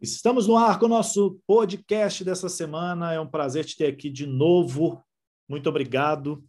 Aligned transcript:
Estamos 0.00 0.46
no 0.46 0.56
ar 0.56 0.78
com 0.78 0.86
o 0.86 0.88
nosso 0.88 1.40
podcast 1.44 2.22
dessa 2.22 2.48
semana. 2.48 3.12
É 3.12 3.18
um 3.18 3.26
prazer 3.26 3.64
te 3.64 3.76
ter 3.76 3.86
aqui 3.86 4.08
de 4.08 4.28
novo. 4.28 5.02
Muito 5.48 5.68
obrigado 5.68 6.40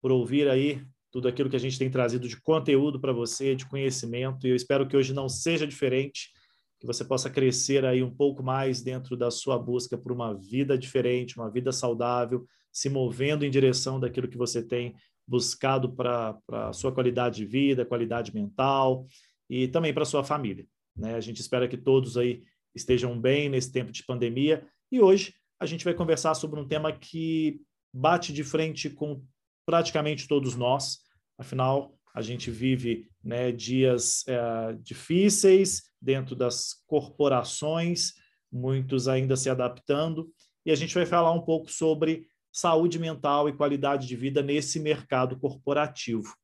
por 0.00 0.12
ouvir 0.12 0.48
aí 0.48 0.86
tudo 1.10 1.26
aquilo 1.26 1.50
que 1.50 1.56
a 1.56 1.58
gente 1.58 1.76
tem 1.76 1.90
trazido 1.90 2.28
de 2.28 2.40
conteúdo 2.40 3.00
para 3.00 3.12
você, 3.12 3.56
de 3.56 3.66
conhecimento. 3.66 4.46
E 4.46 4.50
eu 4.50 4.54
espero 4.54 4.86
que 4.86 4.96
hoje 4.96 5.12
não 5.12 5.28
seja 5.28 5.66
diferente, 5.66 6.30
que 6.78 6.86
você 6.86 7.04
possa 7.04 7.28
crescer 7.28 7.84
aí 7.84 8.04
um 8.04 8.14
pouco 8.14 8.40
mais 8.40 8.82
dentro 8.82 9.16
da 9.16 9.32
sua 9.32 9.58
busca 9.58 9.98
por 9.98 10.12
uma 10.12 10.32
vida 10.32 10.78
diferente, 10.78 11.36
uma 11.36 11.50
vida 11.50 11.72
saudável, 11.72 12.46
se 12.70 12.88
movendo 12.88 13.44
em 13.44 13.50
direção 13.50 13.98
daquilo 13.98 14.28
que 14.28 14.38
você 14.38 14.62
tem 14.62 14.94
buscado 15.26 15.92
para 15.92 16.38
a 16.52 16.72
sua 16.72 16.92
qualidade 16.92 17.38
de 17.38 17.46
vida, 17.46 17.84
qualidade 17.84 18.32
mental 18.32 19.08
e 19.50 19.66
também 19.66 19.92
para 19.92 20.04
a 20.04 20.06
sua 20.06 20.22
família. 20.22 20.64
Né? 20.96 21.16
A 21.16 21.20
gente 21.20 21.40
espera 21.40 21.66
que 21.66 21.76
todos 21.76 22.16
aí 22.16 22.44
estejam 22.74 23.18
bem 23.18 23.48
nesse 23.48 23.70
tempo 23.70 23.92
de 23.92 24.04
pandemia. 24.04 24.66
E 24.90 25.00
hoje 25.00 25.34
a 25.60 25.66
gente 25.66 25.84
vai 25.84 25.94
conversar 25.94 26.34
sobre 26.34 26.58
um 26.58 26.66
tema 26.66 26.92
que 26.92 27.60
bate 27.92 28.32
de 28.32 28.42
frente 28.42 28.90
com 28.90 29.22
praticamente 29.66 30.26
todos 30.26 30.56
nós. 30.56 30.98
Afinal, 31.38 31.94
a 32.14 32.20
gente 32.20 32.50
vive 32.50 33.08
né, 33.22 33.52
dias 33.52 34.24
é, 34.26 34.76
difíceis 34.80 35.82
dentro 36.00 36.34
das 36.34 36.82
corporações, 36.86 38.12
muitos 38.50 39.08
ainda 39.08 39.36
se 39.36 39.48
adaptando, 39.48 40.30
e 40.64 40.70
a 40.70 40.74
gente 40.74 40.94
vai 40.94 41.06
falar 41.06 41.32
um 41.32 41.40
pouco 41.40 41.70
sobre 41.70 42.26
saúde 42.52 42.98
mental 42.98 43.48
e 43.48 43.56
qualidade 43.56 44.06
de 44.06 44.14
vida 44.14 44.42
nesse 44.42 44.78
mercado 44.78 45.38
corporativo. 45.38 46.34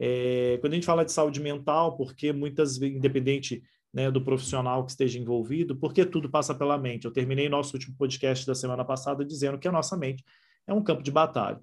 É, 0.00 0.56
quando 0.60 0.72
a 0.72 0.76
gente 0.76 0.86
fala 0.86 1.04
de 1.04 1.12
saúde 1.12 1.40
mental, 1.40 1.96
porque 1.96 2.32
muitas, 2.32 2.80
independente 2.80 3.62
né, 3.92 4.10
do 4.10 4.24
profissional 4.24 4.84
que 4.84 4.92
esteja 4.92 5.18
envolvido, 5.18 5.76
porque 5.76 6.04
tudo 6.04 6.30
passa 6.30 6.54
pela 6.54 6.78
mente. 6.78 7.04
Eu 7.04 7.12
terminei 7.12 7.48
nosso 7.48 7.74
último 7.74 7.94
podcast 7.96 8.46
da 8.46 8.54
semana 8.54 8.84
passada 8.84 9.24
dizendo 9.24 9.58
que 9.58 9.68
a 9.68 9.72
nossa 9.72 9.96
mente 9.96 10.24
é 10.66 10.72
um 10.72 10.82
campo 10.82 11.02
de 11.02 11.10
batalha. 11.10 11.60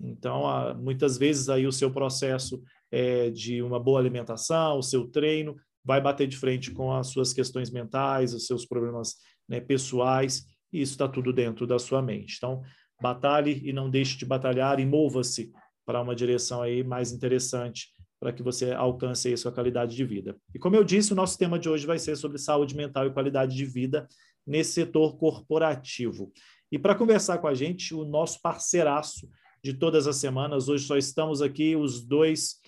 Então, 0.00 0.42
muitas 0.80 1.16
vezes 1.16 1.48
aí 1.48 1.66
o 1.66 1.72
seu 1.72 1.90
processo 1.90 2.62
é, 2.90 3.30
de 3.30 3.62
uma 3.62 3.80
boa 3.80 4.00
alimentação, 4.00 4.78
o 4.78 4.82
seu 4.82 5.06
treino, 5.06 5.56
vai 5.84 6.00
bater 6.00 6.28
de 6.28 6.36
frente 6.36 6.70
com 6.70 6.92
as 6.92 7.08
suas 7.08 7.32
questões 7.32 7.70
mentais, 7.70 8.34
os 8.34 8.46
seus 8.46 8.64
problemas 8.64 9.16
né, 9.48 9.60
pessoais, 9.60 10.44
e 10.72 10.80
isso 10.80 10.92
está 10.92 11.08
tudo 11.08 11.32
dentro 11.32 11.66
da 11.66 11.78
sua 11.78 12.00
mente. 12.00 12.36
Então, 12.36 12.62
batalhe 13.00 13.60
e 13.64 13.72
não 13.72 13.90
deixe 13.90 14.16
de 14.16 14.24
batalhar 14.24 14.78
e 14.78 14.86
mova-se 14.86 15.52
para 15.84 16.00
uma 16.00 16.14
direção 16.14 16.62
aí 16.62 16.84
mais 16.84 17.12
interessante 17.12 17.88
para 18.22 18.32
que 18.32 18.40
você 18.40 18.70
alcance 18.70 19.26
aí 19.26 19.34
a 19.34 19.36
sua 19.36 19.50
qualidade 19.50 19.96
de 19.96 20.04
vida. 20.04 20.36
E 20.54 20.58
como 20.58 20.76
eu 20.76 20.84
disse, 20.84 21.12
o 21.12 21.16
nosso 21.16 21.36
tema 21.36 21.58
de 21.58 21.68
hoje 21.68 21.84
vai 21.84 21.98
ser 21.98 22.14
sobre 22.14 22.38
saúde 22.38 22.76
mental 22.76 23.04
e 23.04 23.12
qualidade 23.12 23.56
de 23.56 23.64
vida 23.64 24.06
nesse 24.46 24.74
setor 24.74 25.16
corporativo. 25.16 26.32
E 26.70 26.78
para 26.78 26.94
conversar 26.94 27.38
com 27.38 27.48
a 27.48 27.54
gente, 27.54 27.92
o 27.92 28.04
nosso 28.04 28.40
parceiraço 28.40 29.28
de 29.60 29.74
todas 29.74 30.06
as 30.06 30.18
semanas, 30.18 30.68
hoje 30.68 30.86
só 30.86 30.96
estamos 30.96 31.42
aqui 31.42 31.74
os 31.74 32.00
dois. 32.00 32.60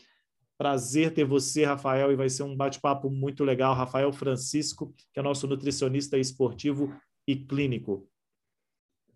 Prazer 0.59 1.15
ter 1.15 1.25
você, 1.25 1.65
Rafael, 1.65 2.11
e 2.11 2.17
vai 2.17 2.29
ser 2.29 2.43
um 2.43 2.57
bate-papo 2.57 3.09
muito 3.09 3.45
legal. 3.45 3.77
Rafael 3.77 4.13
Francisco, 4.13 4.93
que 5.13 5.21
é 5.21 5.23
nosso 5.23 5.47
nutricionista 5.47 6.19
esportivo 6.19 6.93
e 7.29 7.37
clínico. 7.37 8.09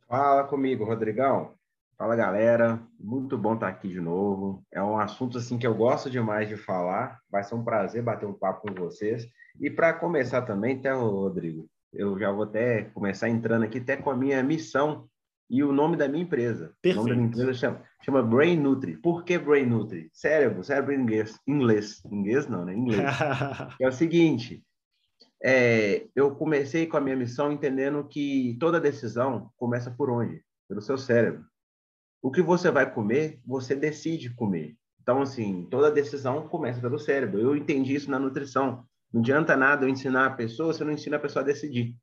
Fala 0.06 0.44
comigo, 0.44 0.84
Rodrigão. 0.84 1.57
Fala 1.98 2.14
galera, 2.14 2.80
muito 2.96 3.36
bom 3.36 3.54
estar 3.54 3.66
aqui 3.66 3.88
de 3.88 4.00
novo. 4.00 4.64
É 4.70 4.80
um 4.80 5.00
assunto 5.00 5.36
assim 5.36 5.58
que 5.58 5.66
eu 5.66 5.74
gosto 5.74 6.08
demais 6.08 6.48
de 6.48 6.56
falar. 6.56 7.18
Vai 7.28 7.42
ser 7.42 7.56
um 7.56 7.64
prazer 7.64 8.04
bater 8.04 8.24
um 8.24 8.32
papo 8.32 8.68
com 8.68 8.72
vocês. 8.72 9.26
E 9.60 9.68
para 9.68 9.92
começar 9.92 10.42
também, 10.42 10.76
até 10.76 10.92
Rodrigo, 10.92 11.68
eu 11.92 12.16
já 12.16 12.30
vou 12.30 12.44
até 12.44 12.82
começar 12.94 13.28
entrando 13.28 13.64
aqui 13.64 13.78
até 13.78 13.96
com 13.96 14.10
a 14.12 14.16
minha 14.16 14.40
missão 14.44 15.08
e 15.50 15.60
o 15.64 15.72
nome 15.72 15.96
da 15.96 16.06
minha 16.06 16.22
empresa. 16.22 16.72
Perfeito. 16.80 17.00
O 17.00 17.08
nome 17.08 17.10
da 17.10 17.16
minha 17.16 17.28
empresa 17.30 17.54
chama, 17.54 17.82
chama 18.04 18.22
Brain 18.22 18.60
Nutri. 18.60 18.96
Por 18.96 19.24
que 19.24 19.36
Brain 19.36 19.66
Nutri? 19.66 20.08
Cérebro, 20.12 20.62
cérebro 20.62 20.92
em 20.92 21.00
inglês. 21.00 21.40
Inglês, 21.48 22.00
inglês 22.04 22.46
não, 22.46 22.64
né? 22.64 22.74
Inglês. 22.74 23.00
é 23.80 23.88
o 23.88 23.92
seguinte, 23.92 24.62
é, 25.42 26.06
eu 26.14 26.30
comecei 26.36 26.86
com 26.86 26.96
a 26.96 27.00
minha 27.00 27.16
missão 27.16 27.50
entendendo 27.50 28.04
que 28.04 28.56
toda 28.60 28.80
decisão 28.80 29.50
começa 29.56 29.90
por 29.90 30.08
onde? 30.10 30.44
Pelo 30.68 30.80
seu 30.80 30.96
cérebro 30.96 31.44
o 32.22 32.30
que 32.30 32.42
você 32.42 32.70
vai 32.70 32.92
comer, 32.92 33.40
você 33.46 33.74
decide 33.74 34.34
comer. 34.34 34.76
Então, 35.00 35.22
assim, 35.22 35.66
toda 35.70 35.90
decisão 35.90 36.48
começa 36.48 36.80
pelo 36.80 36.98
cérebro. 36.98 37.40
Eu 37.40 37.56
entendi 37.56 37.94
isso 37.94 38.10
na 38.10 38.18
nutrição. 38.18 38.84
Não 39.12 39.20
adianta 39.20 39.56
nada 39.56 39.84
eu 39.84 39.88
ensinar 39.88 40.26
a 40.26 40.34
pessoa 40.34 40.72
se 40.74 40.82
eu 40.82 40.86
não 40.86 40.92
ensino 40.92 41.16
a 41.16 41.20
pessoa 41.20 41.42
a 41.42 41.46
decidir. 41.46 41.96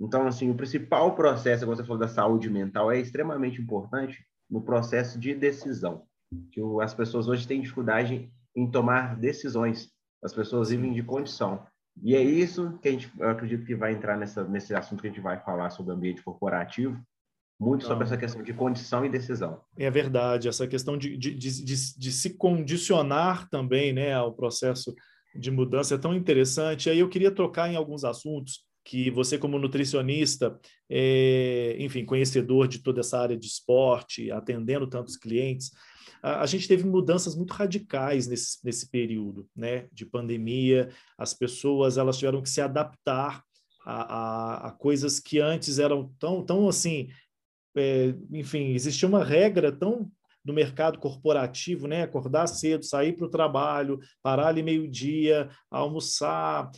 Então, 0.00 0.26
assim, 0.26 0.50
o 0.50 0.54
principal 0.54 1.14
processo, 1.14 1.64
como 1.64 1.76
você 1.76 1.82
falou 1.84 1.98
da 1.98 2.08
saúde 2.08 2.48
mental, 2.48 2.90
é 2.90 2.98
extremamente 2.98 3.60
importante 3.60 4.24
no 4.48 4.62
processo 4.62 5.18
de 5.18 5.34
decisão. 5.34 6.06
Que 6.52 6.60
as 6.82 6.94
pessoas 6.94 7.28
hoje 7.28 7.46
têm 7.46 7.60
dificuldade 7.60 8.30
em 8.54 8.70
tomar 8.70 9.16
decisões. 9.16 9.90
As 10.22 10.32
pessoas 10.32 10.70
vivem 10.70 10.92
de 10.92 11.02
condição. 11.02 11.66
E 12.02 12.14
é 12.14 12.22
isso 12.22 12.78
que 12.78 12.88
a 12.88 12.92
gente, 12.92 13.10
eu 13.18 13.28
acredito 13.28 13.64
que 13.64 13.74
vai 13.74 13.92
entrar 13.92 14.16
nessa, 14.16 14.44
nesse 14.44 14.74
assunto 14.74 15.00
que 15.00 15.08
a 15.08 15.10
gente 15.10 15.20
vai 15.20 15.38
falar 15.40 15.70
sobre 15.70 15.94
ambiente 15.94 16.22
corporativo, 16.22 17.00
muito 17.58 17.84
sobre 17.84 18.04
essa 18.04 18.16
questão 18.16 18.42
de 18.42 18.52
condição 18.52 19.04
e 19.04 19.08
decisão. 19.08 19.60
É 19.76 19.90
verdade, 19.90 20.48
essa 20.48 20.66
questão 20.66 20.96
de, 20.96 21.16
de, 21.16 21.34
de, 21.34 21.54
de, 21.54 22.12
se 22.12 22.30
condicionar 22.36 23.48
também 23.48 23.92
né, 23.92 24.12
ao 24.12 24.34
processo 24.34 24.94
de 25.34 25.50
mudança 25.50 25.94
é 25.94 25.98
tão 25.98 26.14
interessante. 26.14 26.90
Aí 26.90 26.98
eu 26.98 27.08
queria 27.08 27.30
tocar 27.30 27.70
em 27.70 27.76
alguns 27.76 28.04
assuntos 28.04 28.64
que 28.84 29.10
você, 29.10 29.36
como 29.36 29.58
nutricionista, 29.58 30.58
é, 30.88 31.76
enfim, 31.78 32.04
conhecedor 32.04 32.68
de 32.68 32.78
toda 32.78 33.00
essa 33.00 33.18
área 33.18 33.36
de 33.36 33.46
esporte, 33.46 34.30
atendendo 34.30 34.86
tantos 34.86 35.16
clientes, 35.16 35.72
a, 36.22 36.42
a 36.42 36.46
gente 36.46 36.68
teve 36.68 36.84
mudanças 36.84 37.34
muito 37.34 37.52
radicais 37.52 38.26
nesse, 38.26 38.58
nesse 38.64 38.90
período 38.90 39.48
né, 39.56 39.88
de 39.92 40.04
pandemia. 40.04 40.88
As 41.18 41.34
pessoas 41.34 41.96
elas 41.96 42.18
tiveram 42.18 42.42
que 42.42 42.50
se 42.50 42.60
adaptar 42.60 43.42
a, 43.84 44.02
a, 44.02 44.68
a, 44.68 44.72
coisas 44.72 45.20
que 45.20 45.38
antes 45.38 45.78
eram 45.78 46.12
tão, 46.18 46.44
tão 46.44 46.68
assim 46.68 47.08
é, 47.76 48.14
enfim, 48.32 48.72
existia 48.72 49.08
uma 49.08 49.24
regra 49.24 49.70
tão 49.70 50.10
no 50.44 50.54
mercado 50.54 51.00
corporativo, 51.00 51.88
né? 51.88 52.02
Acordar 52.02 52.46
cedo, 52.46 52.84
sair 52.84 53.14
para 53.14 53.26
o 53.26 53.30
trabalho, 53.30 53.98
parar 54.22 54.46
ali 54.46 54.62
meio-dia, 54.62 55.50
almoçar, 55.68 56.70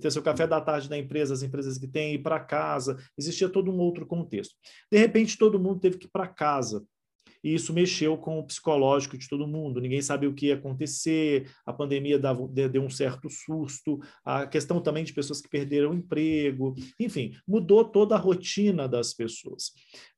ter 0.00 0.10
seu 0.12 0.22
café 0.22 0.46
da 0.46 0.60
tarde 0.60 0.88
na 0.88 0.96
empresa, 0.96 1.34
as 1.34 1.42
empresas 1.42 1.76
que 1.76 1.88
têm, 1.88 2.14
ir 2.14 2.22
para 2.22 2.38
casa. 2.38 2.96
Existia 3.18 3.48
todo 3.48 3.72
um 3.72 3.78
outro 3.78 4.06
contexto. 4.06 4.54
De 4.90 4.96
repente, 4.96 5.36
todo 5.36 5.58
mundo 5.58 5.80
teve 5.80 5.98
que 5.98 6.06
ir 6.06 6.10
para 6.10 6.28
casa 6.28 6.86
e 7.46 7.54
isso 7.54 7.72
mexeu 7.72 8.18
com 8.18 8.40
o 8.40 8.44
psicológico 8.44 9.16
de 9.16 9.28
todo 9.28 9.46
mundo. 9.46 9.80
Ninguém 9.80 10.02
sabia 10.02 10.28
o 10.28 10.34
que 10.34 10.46
ia 10.46 10.56
acontecer, 10.56 11.48
a 11.64 11.72
pandemia 11.72 12.18
dava, 12.18 12.44
deu 12.48 12.82
um 12.82 12.90
certo 12.90 13.30
susto, 13.30 14.00
a 14.24 14.48
questão 14.48 14.80
também 14.80 15.04
de 15.04 15.12
pessoas 15.12 15.40
que 15.40 15.48
perderam 15.48 15.92
o 15.92 15.94
emprego, 15.94 16.74
enfim, 16.98 17.36
mudou 17.46 17.84
toda 17.84 18.16
a 18.16 18.18
rotina 18.18 18.88
das 18.88 19.14
pessoas. 19.14 19.70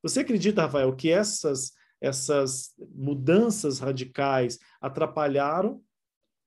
Você 0.02 0.20
acredita, 0.20 0.62
Rafael, 0.62 0.96
que 0.96 1.10
essas, 1.10 1.72
essas 2.00 2.72
mudanças 2.94 3.78
radicais 3.78 4.58
atrapalharam 4.80 5.82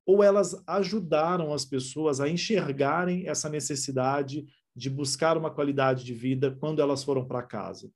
ou 0.03 0.24
elas 0.24 0.64
ajudaram 0.66 1.53
as 1.53 1.64
pessoas 1.64 2.20
a 2.20 2.28
enxergarem 2.28 3.28
essa 3.28 3.47
necessidade 3.47 4.47
de 4.75 4.90
buscar 4.90 5.38
uma 5.38 5.52
qualidade 5.52 6.03
de 6.03 6.16
vida 6.16 6.58
quando 6.59 6.81
elas 6.81 7.03
foram 7.03 7.24
para 7.24 7.44
casa? 7.44 7.88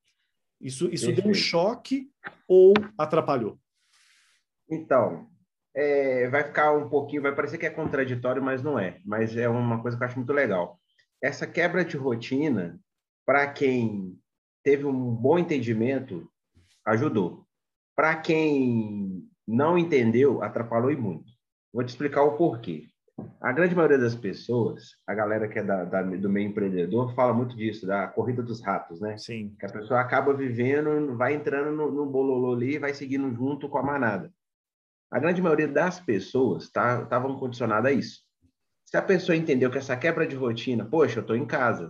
Isso, 0.59 0.89
isso 0.91 1.11
deu 1.11 1.27
um 1.27 1.33
choque 1.33 2.09
ou 2.47 2.73
atrapalhou? 2.97 3.59
Então, 4.69 5.27
é, 5.75 6.27
vai 6.29 6.43
ficar 6.43 6.73
um 6.73 6.89
pouquinho, 6.89 7.21
vai 7.21 7.35
parecer 7.35 7.57
que 7.57 7.65
é 7.65 7.69
contraditório, 7.69 8.41
mas 8.41 8.63
não 8.63 8.79
é. 8.79 8.99
Mas 9.05 9.35
é 9.35 9.47
uma 9.49 9.81
coisa 9.81 9.97
que 9.97 10.03
eu 10.03 10.07
acho 10.07 10.17
muito 10.17 10.33
legal. 10.33 10.79
Essa 11.21 11.45
quebra 11.45 11.83
de 11.83 11.97
rotina, 11.97 12.79
para 13.25 13.51
quem 13.51 14.17
teve 14.63 14.85
um 14.85 15.11
bom 15.11 15.37
entendimento, 15.37 16.29
ajudou. 16.85 17.45
Para 17.95 18.15
quem 18.15 19.27
não 19.47 19.77
entendeu, 19.77 20.41
atrapalhou 20.41 20.91
e 20.91 20.95
muito. 20.95 21.31
Vou 21.73 21.83
te 21.83 21.89
explicar 21.89 22.23
o 22.23 22.37
porquê. 22.37 22.87
A 23.39 23.51
grande 23.51 23.75
maioria 23.75 23.97
das 23.97 24.15
pessoas, 24.15 24.97
a 25.07 25.13
galera 25.13 25.47
que 25.47 25.59
é 25.59 25.63
da, 25.63 25.85
da, 25.85 26.01
do 26.01 26.29
meio 26.29 26.49
empreendedor, 26.49 27.13
fala 27.13 27.33
muito 27.33 27.55
disso, 27.55 27.87
da 27.87 28.07
corrida 28.07 28.43
dos 28.43 28.61
ratos, 28.61 28.99
né? 28.99 29.17
Sim. 29.17 29.55
Que 29.59 29.65
a 29.65 29.71
pessoa 29.71 30.01
acaba 30.01 30.33
vivendo, 30.33 31.15
vai 31.15 31.33
entrando 31.33 31.71
no, 31.71 31.91
no 31.91 32.05
bololô 32.05 32.53
ali 32.53 32.75
e 32.75 32.79
vai 32.79 32.93
seguindo 32.93 33.33
junto 33.33 33.69
com 33.69 33.77
a 33.77 33.83
manada. 33.83 34.33
A 35.11 35.19
grande 35.19 35.41
maioria 35.41 35.67
das 35.67 35.99
pessoas 35.99 36.63
estavam 36.63 37.05
tá, 37.07 37.39
condicionadas 37.39 37.91
a 37.91 37.93
isso. 37.93 38.21
Se 38.83 38.97
a 38.97 39.01
pessoa 39.01 39.35
entendeu 39.35 39.71
que 39.71 39.77
essa 39.77 39.95
quebra 39.95 40.27
de 40.27 40.35
rotina, 40.35 40.83
poxa, 40.83 41.19
eu 41.19 41.21
estou 41.21 41.35
em 41.35 41.45
casa, 41.45 41.89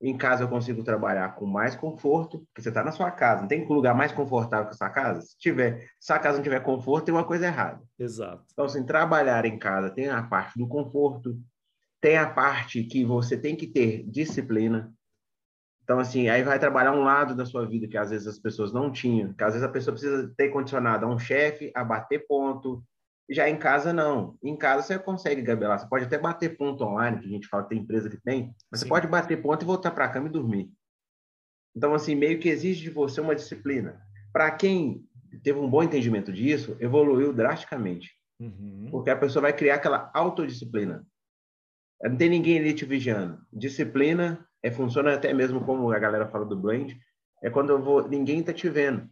em 0.00 0.16
casa 0.16 0.44
eu 0.44 0.48
consigo 0.48 0.84
trabalhar 0.84 1.34
com 1.34 1.46
mais 1.46 1.74
conforto, 1.74 2.40
porque 2.46 2.62
você 2.62 2.68
está 2.68 2.84
na 2.84 2.92
sua 2.92 3.10
casa. 3.10 3.42
Não 3.42 3.48
tem 3.48 3.66
lugar 3.66 3.94
mais 3.94 4.12
confortável 4.12 4.66
que 4.66 4.74
a 4.74 4.76
sua 4.76 4.90
casa? 4.90 5.22
Se 5.22 5.38
tiver, 5.38 5.88
se 5.98 6.12
a 6.12 6.18
casa 6.18 6.36
não 6.36 6.44
tiver 6.44 6.60
conforto, 6.60 7.06
tem 7.06 7.14
uma 7.14 7.24
coisa 7.24 7.46
errada. 7.46 7.82
Exato. 7.98 8.44
Então, 8.52 8.66
assim, 8.66 8.84
trabalhar 8.84 9.44
em 9.46 9.58
casa 9.58 9.90
tem 9.90 10.08
a 10.08 10.22
parte 10.22 10.58
do 10.58 10.68
conforto, 10.68 11.38
tem 12.00 12.18
a 12.18 12.28
parte 12.28 12.84
que 12.84 13.04
você 13.04 13.38
tem 13.38 13.56
que 13.56 13.66
ter 13.66 14.04
disciplina. 14.08 14.92
Então, 15.82 15.98
assim, 15.98 16.28
aí 16.28 16.42
vai 16.42 16.58
trabalhar 16.58 16.92
um 16.92 17.04
lado 17.04 17.34
da 17.34 17.46
sua 17.46 17.64
vida 17.64 17.88
que 17.88 17.96
às 17.96 18.10
vezes 18.10 18.26
as 18.26 18.38
pessoas 18.38 18.72
não 18.72 18.90
tinham, 18.90 19.32
que 19.32 19.44
às 19.44 19.54
vezes 19.54 19.66
a 19.66 19.70
pessoa 19.70 19.94
precisa 19.94 20.32
ter 20.36 20.48
condicionado 20.48 21.06
a 21.06 21.08
um 21.08 21.18
chefe, 21.18 21.70
a 21.74 21.84
bater 21.84 22.26
ponto. 22.26 22.82
Já 23.28 23.48
em 23.48 23.58
casa, 23.58 23.92
não. 23.92 24.38
Em 24.42 24.56
casa 24.56 24.82
você 24.82 24.98
consegue 24.98 25.42
gabelar. 25.42 25.78
Você 25.78 25.88
pode 25.88 26.04
até 26.04 26.16
bater 26.16 26.56
ponto 26.56 26.84
online, 26.84 27.18
que 27.18 27.26
a 27.26 27.30
gente 27.30 27.48
fala 27.48 27.64
que 27.64 27.70
tem 27.70 27.78
empresa 27.78 28.08
que 28.08 28.18
tem, 28.18 28.54
mas 28.70 28.80
Sim. 28.80 28.86
você 28.86 28.88
pode 28.88 29.06
bater 29.08 29.42
ponto 29.42 29.62
e 29.62 29.66
voltar 29.66 29.90
para 29.90 30.04
a 30.04 30.08
cama 30.08 30.28
e 30.28 30.32
dormir. 30.32 30.70
Então, 31.74 31.92
assim, 31.92 32.14
meio 32.14 32.38
que 32.38 32.48
exige 32.48 32.82
de 32.82 32.90
você 32.90 33.20
uma 33.20 33.34
disciplina. 33.34 34.00
Para 34.32 34.50
quem 34.50 35.04
teve 35.42 35.58
um 35.58 35.68
bom 35.68 35.82
entendimento 35.82 36.32
disso, 36.32 36.76
evoluiu 36.80 37.32
drasticamente. 37.32 38.10
Uhum. 38.40 38.88
Porque 38.90 39.10
a 39.10 39.16
pessoa 39.16 39.42
vai 39.42 39.52
criar 39.52 39.76
aquela 39.76 40.10
autodisciplina. 40.14 41.06
Não 42.02 42.16
tem 42.16 42.30
ninguém 42.30 42.58
ali 42.58 42.74
te 42.74 42.84
vigiando. 42.84 43.40
Disciplina 43.52 44.46
é, 44.62 44.70
funciona 44.70 45.14
até 45.14 45.32
mesmo 45.32 45.64
como 45.64 45.90
a 45.90 45.98
galera 45.98 46.28
fala 46.28 46.44
do 46.44 46.56
blend, 46.56 46.98
é 47.42 47.50
quando 47.50 47.70
eu 47.70 47.82
vou, 47.82 48.08
ninguém 48.08 48.40
está 48.40 48.52
te 48.52 48.68
vendo. 48.68 49.08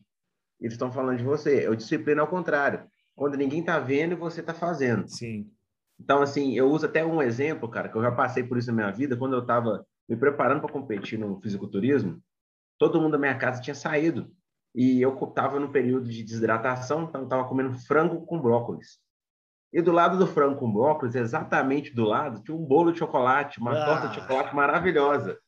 Eles 0.61 0.75
estão 0.75 0.93
falando 0.93 1.19
de 1.19 1.25
você. 1.25 1.69
O 1.69 1.77
disciplina 1.77 2.23
ao 2.23 2.29
contrário. 2.29 2.87
Quando 3.17 3.37
ninguém 3.37 3.61
está 3.61 3.79
vendo 3.79 4.13
e 4.13 4.17
você 4.17 4.41
está 4.41 4.53
fazendo. 4.53 5.09
Sim. 5.09 5.51
Então, 5.99 6.23
assim, 6.23 6.55
eu 6.55 6.69
uso 6.71 6.87
até 6.87 7.05
um 7.05 7.23
exemplo, 7.23 7.69
cara, 7.69 7.89
que 7.89 7.97
eu 7.97 8.03
já 8.03 8.11
passei 8.11 8.43
por 8.43 8.59
isso 8.59 8.69
na 8.69 8.75
minha 8.75 8.91
vida, 8.91 9.17
quando 9.17 9.35
eu 9.35 9.41
estava 9.41 9.87
me 10.09 10.17
preparando 10.17 10.61
para 10.61 10.73
competir 10.73 11.19
no 11.19 11.41
fisiculturismo, 11.41 12.21
todo 12.79 13.01
mundo 13.01 13.13
da 13.13 13.19
minha 13.19 13.37
casa 13.37 13.61
tinha 13.61 13.75
saído. 13.75 14.31
E 14.75 15.01
eu 15.01 15.17
estava 15.17 15.61
no 15.61 15.71
período 15.71 16.09
de 16.09 16.23
desidratação, 16.25 17.05
então 17.05 17.25
estava 17.25 17.49
comendo 17.49 17.73
frango 17.73 18.27
com 18.27 18.41
brócolis. 18.41 18.99
E 19.73 19.81
do 19.81 19.93
lado 19.93 20.19
do 20.19 20.27
frango 20.27 20.59
com 20.59 20.73
brócolis, 20.73 21.15
exatamente 21.15 21.95
do 21.95 22.05
lado, 22.05 22.43
tinha 22.43 22.57
um 22.57 22.65
bolo 22.65 22.93
de 22.93 22.99
chocolate, 22.99 23.61
uma 23.61 23.73
ah. 23.73 23.85
torta 23.85 24.09
de 24.09 24.17
chocolate 24.17 24.55
maravilhosa. 24.55 25.39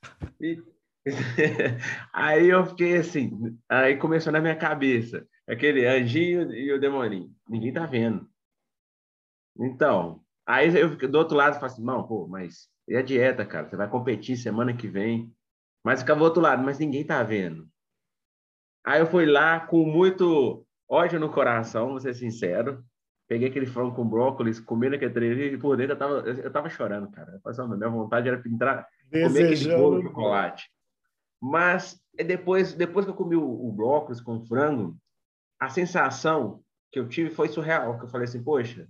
E... 0.41 0.63
aí 2.13 2.49
eu 2.49 2.67
fiquei 2.67 2.97
assim, 2.97 3.57
aí 3.69 3.97
começou 3.97 4.33
na 4.33 4.41
minha 4.41 4.57
cabeça, 4.57 5.25
aquele 5.49 5.87
anjinho 5.87 6.53
e 6.53 6.73
o 6.73 6.81
demoninho. 6.81 7.35
Ninguém 7.49 7.73
tá 7.73 7.87
vendo. 7.87 8.29
Então, 9.59 10.21
aí 10.47 10.75
eu 10.77 10.97
do 10.97 11.19
outro 11.19 11.37
lado 11.37 11.55
falo 11.55 11.67
assim, 11.67 11.85
não, 11.85 12.07
pô, 12.07 12.27
mas 12.27 12.69
e 12.89 12.97
a 12.97 13.03
dieta, 13.03 13.45
cara? 13.45 13.69
Você 13.69 13.77
vai 13.77 13.89
competir 13.89 14.37
semana 14.37 14.77
que 14.77 14.87
vem. 14.87 15.33
Mas 15.85 16.01
ficava 16.01 16.21
do 16.21 16.25
outro 16.25 16.43
lado, 16.43 16.63
mas 16.63 16.79
ninguém 16.79 17.05
tá 17.05 17.23
vendo. 17.23 17.69
Aí 18.85 19.01
eu 19.01 19.07
fui 19.07 19.27
lá 19.27 19.61
com 19.61 19.85
muito 19.85 20.65
ódio 20.89 21.19
no 21.19 21.31
coração, 21.31 21.91
vou 21.91 22.01
ser 22.01 22.15
sincero. 22.15 22.85
Peguei 23.29 23.49
aquele 23.49 23.67
frango 23.67 23.95
com 23.95 24.09
brócolis, 24.09 24.61
comendo 24.61 24.95
aquele 24.95 25.13
trem 25.13 25.33
e 25.55 25.59
por 25.59 25.77
dentro 25.77 25.95
eu 25.95 25.99
tava, 25.99 26.15
eu 26.21 26.53
tava 26.53 26.69
chorando, 26.69 27.11
cara. 27.11 27.41
Eu 27.45 27.69
minha 27.69 27.89
vontade 27.89 28.29
era 28.29 28.41
entrar, 28.47 28.87
comer 29.11 29.53
aquele 29.53 29.77
bolo 29.77 29.99
de 29.99 30.07
chocolate. 30.07 30.71
Mas 31.41 32.01
depois, 32.15 32.73
depois 32.73 33.05
que 33.05 33.11
eu 33.11 33.17
comi 33.17 33.35
o, 33.35 33.45
o 33.45 33.73
brócolis 33.73 34.21
com 34.21 34.41
frango, 34.47 34.97
a 35.59 35.69
sensação 35.69 36.63
que 36.93 36.99
eu 36.99 37.09
tive 37.09 37.31
foi 37.31 37.49
surreal. 37.49 37.99
Que 37.99 38.05
eu 38.05 38.09
falei 38.09 38.27
assim, 38.27 38.43
poxa, 38.43 38.89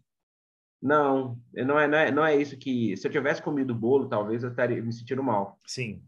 não, 0.83 1.41
não 1.55 1.79
é, 1.79 1.89
não 1.89 1.99
é, 1.99 2.11
não 2.11 2.25
é 2.25 2.37
isso 2.37 2.57
que. 2.57 2.97
Se 2.97 3.07
eu 3.07 3.13
tivesse 3.13 3.43
comido 3.43 3.71
o 3.71 3.77
bolo, 3.77 4.09
talvez 4.09 4.43
eu 4.43 4.51
estaria 4.51 4.83
me 4.83 4.93
sentindo 4.93 5.23
mal. 5.23 5.59
Sim. 5.67 6.03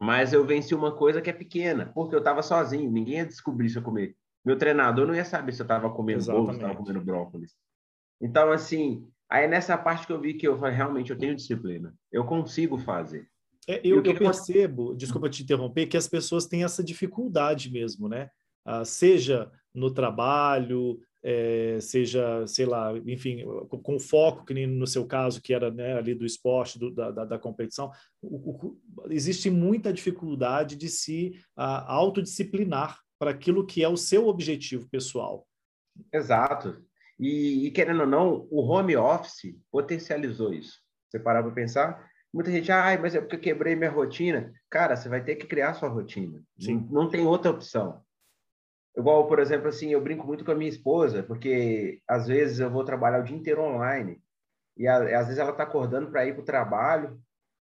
Mas 0.00 0.32
eu 0.32 0.44
venci 0.44 0.74
uma 0.74 0.94
coisa 0.94 1.22
que 1.22 1.30
é 1.30 1.32
pequena, 1.32 1.86
porque 1.94 2.14
eu 2.14 2.18
estava 2.18 2.42
sozinho, 2.42 2.90
ninguém 2.90 3.18
ia 3.18 3.26
descobrir 3.26 3.70
se 3.70 3.78
eu 3.78 3.82
comer. 3.82 4.16
Meu 4.44 4.58
treinador 4.58 5.06
não 5.06 5.14
ia 5.14 5.24
saber 5.24 5.52
se 5.52 5.62
eu 5.62 5.64
estava 5.64 5.88
comendo 5.90 6.18
Exatamente. 6.18 6.46
bolo, 6.46 6.58
se 6.58 6.64
eu 6.64 6.68
estava 6.68 6.84
comendo 6.84 7.04
brócolis. 7.04 7.52
Então, 8.20 8.50
assim, 8.50 9.08
aí 9.28 9.46
nessa 9.46 9.78
parte 9.78 10.06
que 10.06 10.12
eu 10.12 10.20
vi 10.20 10.34
que 10.34 10.46
eu 10.46 10.58
realmente 10.58 11.10
eu 11.10 11.18
tenho 11.18 11.36
disciplina, 11.36 11.94
eu 12.10 12.24
consigo 12.24 12.76
fazer. 12.78 13.28
É, 13.68 13.80
eu, 13.84 14.02
eu 14.02 14.14
percebo, 14.18 14.92
desculpa 14.94 15.30
te 15.30 15.44
interromper, 15.44 15.86
que 15.86 15.96
as 15.96 16.08
pessoas 16.08 16.46
têm 16.46 16.64
essa 16.64 16.82
dificuldade 16.82 17.70
mesmo, 17.70 18.08
né? 18.08 18.28
Ah, 18.64 18.84
seja 18.84 19.52
no 19.74 19.90
trabalho, 19.90 21.00
é, 21.22 21.78
seja, 21.80 22.44
sei 22.46 22.66
lá, 22.66 22.92
enfim, 23.06 23.44
com, 23.68 23.78
com, 23.78 23.98
foco, 23.98 24.44
que 24.44 24.52
nem 24.52 24.66
no 24.66 24.86
seu 24.86 25.06
caso, 25.06 25.40
que 25.40 25.54
era 25.54 25.70
né, 25.70 25.96
ali 25.96 26.14
do 26.14 26.26
esporte, 26.26 26.78
do, 26.78 26.90
da, 26.90 27.10
da, 27.10 27.24
da, 27.24 27.38
competição, 27.38 27.90
o, 28.20 28.50
o, 28.50 28.80
existe 29.08 29.48
muita 29.48 29.92
dificuldade 29.92 30.74
de 30.74 30.88
se 30.88 31.32
ah, 31.56 31.92
autodisciplinar 31.92 32.98
para 33.18 33.30
aquilo 33.30 33.64
que 33.64 33.84
é 33.84 33.88
o 33.88 33.96
seu 33.96 34.26
objetivo 34.26 34.88
pessoal. 34.90 35.46
Exato. 36.12 36.82
E, 37.20 37.66
e, 37.66 37.70
querendo 37.70 38.00
ou 38.00 38.06
não, 38.06 38.48
o 38.50 38.62
home 38.62 38.96
office 38.96 39.54
potencializou 39.70 40.52
isso. 40.52 40.80
Você 41.08 41.20
parar 41.20 41.42
para 41.42 41.52
pensar, 41.52 42.10
muita 42.34 42.50
gente, 42.50 42.72
ah, 42.72 42.98
mas 43.00 43.14
é 43.14 43.20
porque 43.20 43.36
eu 43.36 43.40
quebrei 43.40 43.76
minha 43.76 43.90
rotina. 43.90 44.52
Cara, 44.68 44.96
você 44.96 45.08
vai 45.08 45.22
ter 45.22 45.36
que 45.36 45.46
criar 45.46 45.74
sua 45.74 45.88
rotina. 45.88 46.42
Sim. 46.58 46.86
Não, 46.90 47.04
não 47.04 47.08
tem 47.08 47.24
outra 47.24 47.52
opção. 47.52 48.02
Igual, 48.96 49.26
por 49.26 49.38
exemplo, 49.38 49.68
assim, 49.68 49.90
eu 49.90 50.00
brinco 50.00 50.26
muito 50.26 50.44
com 50.44 50.52
a 50.52 50.54
minha 50.54 50.68
esposa, 50.68 51.22
porque 51.22 52.00
às 52.06 52.26
vezes 52.26 52.60
eu 52.60 52.70
vou 52.70 52.84
trabalhar 52.84 53.20
o 53.20 53.24
dia 53.24 53.36
inteiro 53.36 53.62
online 53.62 54.20
e 54.76 54.86
às 54.86 55.26
vezes 55.26 55.38
ela 55.38 55.50
está 55.50 55.62
acordando 55.62 56.10
para 56.10 56.26
ir 56.26 56.34
para 56.34 56.42
o 56.42 56.46
trabalho 56.46 57.18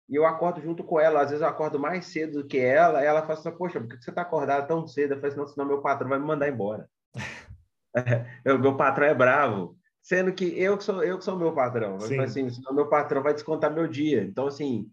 e 0.10 0.16
eu 0.16 0.25
acordo 0.25 0.62
junto 0.62 0.84
com 0.84 1.00
ela. 1.00 1.22
Às 1.22 1.30
vezes 1.30 1.42
eu 1.42 1.48
acordo 1.48 1.80
mais 1.80 2.06
cedo 2.06 2.42
do 2.42 2.48
que 2.48 2.60
ela. 2.60 3.02
E 3.02 3.06
ela 3.06 3.22
fala 3.22 3.40
assim: 3.40 3.52
Poxa, 3.52 3.80
por 3.80 3.90
que 3.90 4.04
você 4.04 4.10
está 4.10 4.22
acordado 4.22 4.68
tão 4.68 4.86
cedo? 4.88 5.14
Eu 5.14 5.18
falo 5.18 5.28
assim: 5.28 5.40
Não, 5.40 5.48
senão 5.48 5.68
meu 5.68 5.81
patrão 5.81 6.10
vai 6.10 6.20
me 6.20 6.25
mandar 6.25 6.50
embora. 6.50 6.90
é, 7.96 8.58
meu 8.58 8.75
patrão 8.75 9.08
é 9.08 9.14
bravo. 9.14 9.78
Sendo 10.02 10.34
que 10.34 10.46
eu 10.60 10.78
que 10.78 10.84
sou 10.84 11.04
eu 11.04 11.18
que 11.18 11.24
sou 11.24 11.38
meu 11.38 11.54
patrão. 11.54 12.00
Sim. 12.00 12.20
Assim, 12.20 12.50
senão 12.50 12.74
meu 12.74 12.90
patrão 12.90 13.24
vai 13.24 13.34
descontar 13.34 13.74
meu 13.74 13.88
dia. 13.88 14.24
Então, 14.24 14.48
assim. 14.48 14.90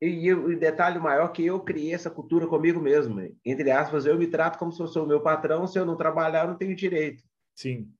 E, 0.00 0.32
o 0.32 0.58
detalhe 0.58 0.98
maior 0.98 1.28
que 1.28 1.44
eu 1.44 1.60
criei 1.60 1.94
essa 1.94 2.10
cultura 2.10 2.46
comigo 2.46 2.80
mesmo. 2.80 3.20
Entre 3.44 3.70
aspas, 3.70 4.06
eu 4.06 4.16
me 4.16 4.26
trato 4.26 4.58
como 4.58 4.72
se 4.72 4.80
eu 4.80 4.88
sou 4.88 5.04
o 5.04 5.08
meu 5.08 5.20
patrão. 5.20 5.66
Se 5.66 5.78
eu 5.78 5.84
não 5.84 5.96
trabalhar, 5.96 6.44
eu 6.44 6.48
não 6.48 6.56
tenho 6.56 6.74
direito. 6.74 7.22
Sim. 7.54 7.92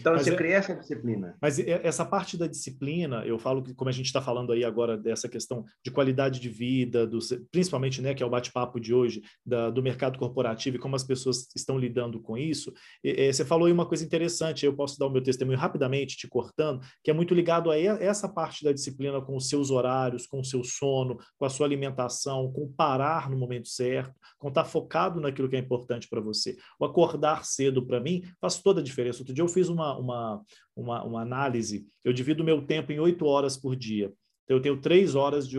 Então, 0.00 0.14
mas 0.14 0.24
você 0.24 0.32
é, 0.32 0.36
cria 0.36 0.56
essa 0.56 0.74
disciplina. 0.74 1.36
Mas 1.40 1.58
essa 1.58 2.04
parte 2.04 2.36
da 2.36 2.46
disciplina, 2.46 3.24
eu 3.24 3.38
falo 3.38 3.62
que, 3.62 3.74
como 3.74 3.90
a 3.90 3.92
gente 3.92 4.06
está 4.06 4.20
falando 4.20 4.52
aí 4.52 4.64
agora 4.64 4.96
dessa 4.96 5.28
questão 5.28 5.64
de 5.84 5.90
qualidade 5.90 6.40
de 6.40 6.48
vida, 6.48 7.06
do, 7.06 7.18
principalmente, 7.50 8.00
né, 8.00 8.14
que 8.14 8.22
é 8.22 8.26
o 8.26 8.30
bate-papo 8.30 8.80
de 8.80 8.94
hoje, 8.94 9.22
da, 9.44 9.70
do 9.70 9.82
mercado 9.82 10.18
corporativo 10.18 10.76
e 10.76 10.80
como 10.80 10.96
as 10.96 11.04
pessoas 11.04 11.48
estão 11.54 11.78
lidando 11.78 12.20
com 12.20 12.36
isso, 12.36 12.72
e, 13.04 13.32
você 13.32 13.44
falou 13.44 13.66
aí 13.66 13.72
uma 13.72 13.86
coisa 13.86 14.04
interessante, 14.04 14.64
eu 14.64 14.74
posso 14.74 14.98
dar 14.98 15.06
o 15.06 15.10
meu 15.10 15.22
testemunho 15.22 15.58
rapidamente, 15.58 16.16
te 16.16 16.26
cortando, 16.26 16.80
que 17.04 17.10
é 17.10 17.14
muito 17.14 17.34
ligado 17.34 17.70
a 17.70 17.78
essa 17.78 18.28
parte 18.28 18.64
da 18.64 18.72
disciplina 18.72 19.20
com 19.20 19.36
os 19.36 19.48
seus 19.48 19.70
horários, 19.70 20.26
com 20.26 20.40
o 20.40 20.44
seu 20.44 20.64
sono, 20.64 21.18
com 21.38 21.44
a 21.44 21.50
sua 21.50 21.66
alimentação, 21.66 22.50
com 22.52 22.72
parar 22.72 23.30
no 23.30 23.36
momento 23.36 23.68
certo, 23.68 24.14
com 24.38 24.48
estar 24.48 24.64
tá 24.64 24.68
focado 24.68 25.20
naquilo 25.20 25.48
que 25.48 25.56
é 25.56 25.58
importante 25.58 26.08
para 26.08 26.20
você. 26.20 26.56
O 26.78 26.84
acordar 26.84 27.44
cedo, 27.44 27.86
para 27.86 28.00
mim, 28.00 28.22
faz 28.40 28.58
toda 28.58 28.80
a 28.80 28.84
diferença. 28.84 29.20
Outro 29.20 29.34
dia 29.34 29.44
eu 29.44 29.48
fiz 29.48 29.68
uma 29.68 29.89
uma, 29.98 30.42
uma, 30.74 31.04
uma, 31.04 31.22
análise, 31.22 31.86
eu 32.04 32.12
divido 32.12 32.42
o 32.42 32.46
meu 32.46 32.66
tempo 32.66 32.92
em 32.92 33.00
oito 33.00 33.26
horas 33.26 33.56
por 33.56 33.76
dia. 33.76 34.12
Então, 34.44 34.56
eu 34.56 34.62
tenho 34.62 34.80
três 34.80 35.14
horas 35.14 35.48
de 35.48 35.56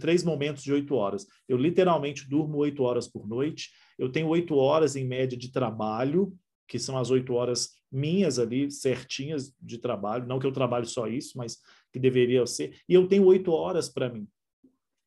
três 0.00 0.22
momentos 0.22 0.62
de 0.62 0.72
oito 0.72 0.94
horas. 0.94 1.26
Eu 1.48 1.56
literalmente 1.56 2.28
durmo 2.28 2.58
oito 2.58 2.82
horas 2.82 3.08
por 3.08 3.26
noite. 3.26 3.70
Eu 3.98 4.10
tenho 4.10 4.28
oito 4.28 4.54
horas 4.54 4.94
em 4.94 5.04
média 5.04 5.36
de 5.36 5.50
trabalho, 5.50 6.32
que 6.68 6.78
são 6.78 6.96
as 6.96 7.10
oito 7.10 7.34
horas 7.34 7.70
minhas 7.90 8.38
ali, 8.38 8.70
certinhas 8.70 9.52
de 9.60 9.78
trabalho. 9.78 10.26
Não 10.26 10.38
que 10.38 10.46
eu 10.46 10.52
trabalhe 10.52 10.86
só 10.86 11.08
isso, 11.08 11.36
mas 11.36 11.58
que 11.92 11.98
deveria 11.98 12.46
ser. 12.46 12.78
E 12.88 12.94
eu 12.94 13.08
tenho 13.08 13.24
oito 13.24 13.50
horas 13.50 13.88
para 13.88 14.08
mim. 14.08 14.28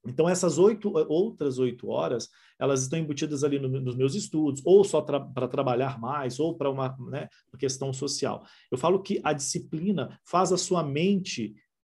Então, 0.05 0.27
essas 0.27 0.57
oito, 0.57 0.91
outras 1.07 1.59
oito 1.59 1.87
horas, 1.89 2.27
elas 2.59 2.81
estão 2.83 2.97
embutidas 2.97 3.43
ali 3.43 3.59
no, 3.59 3.67
nos 3.67 3.95
meus 3.95 4.15
estudos, 4.15 4.61
ou 4.65 4.83
só 4.83 5.01
tra 5.01 5.19
para 5.19 5.47
trabalhar 5.47 5.99
mais, 5.99 6.39
ou 6.39 6.55
para 6.57 6.69
uma, 6.69 6.95
né, 7.09 7.27
uma 7.51 7.59
questão 7.59 7.93
social. 7.93 8.43
Eu 8.71 8.77
falo 8.77 9.01
que 9.01 9.19
a 9.23 9.33
disciplina 9.33 10.19
faz 10.23 10.51
a 10.51 10.57
sua 10.57 10.83
mente 10.83 11.53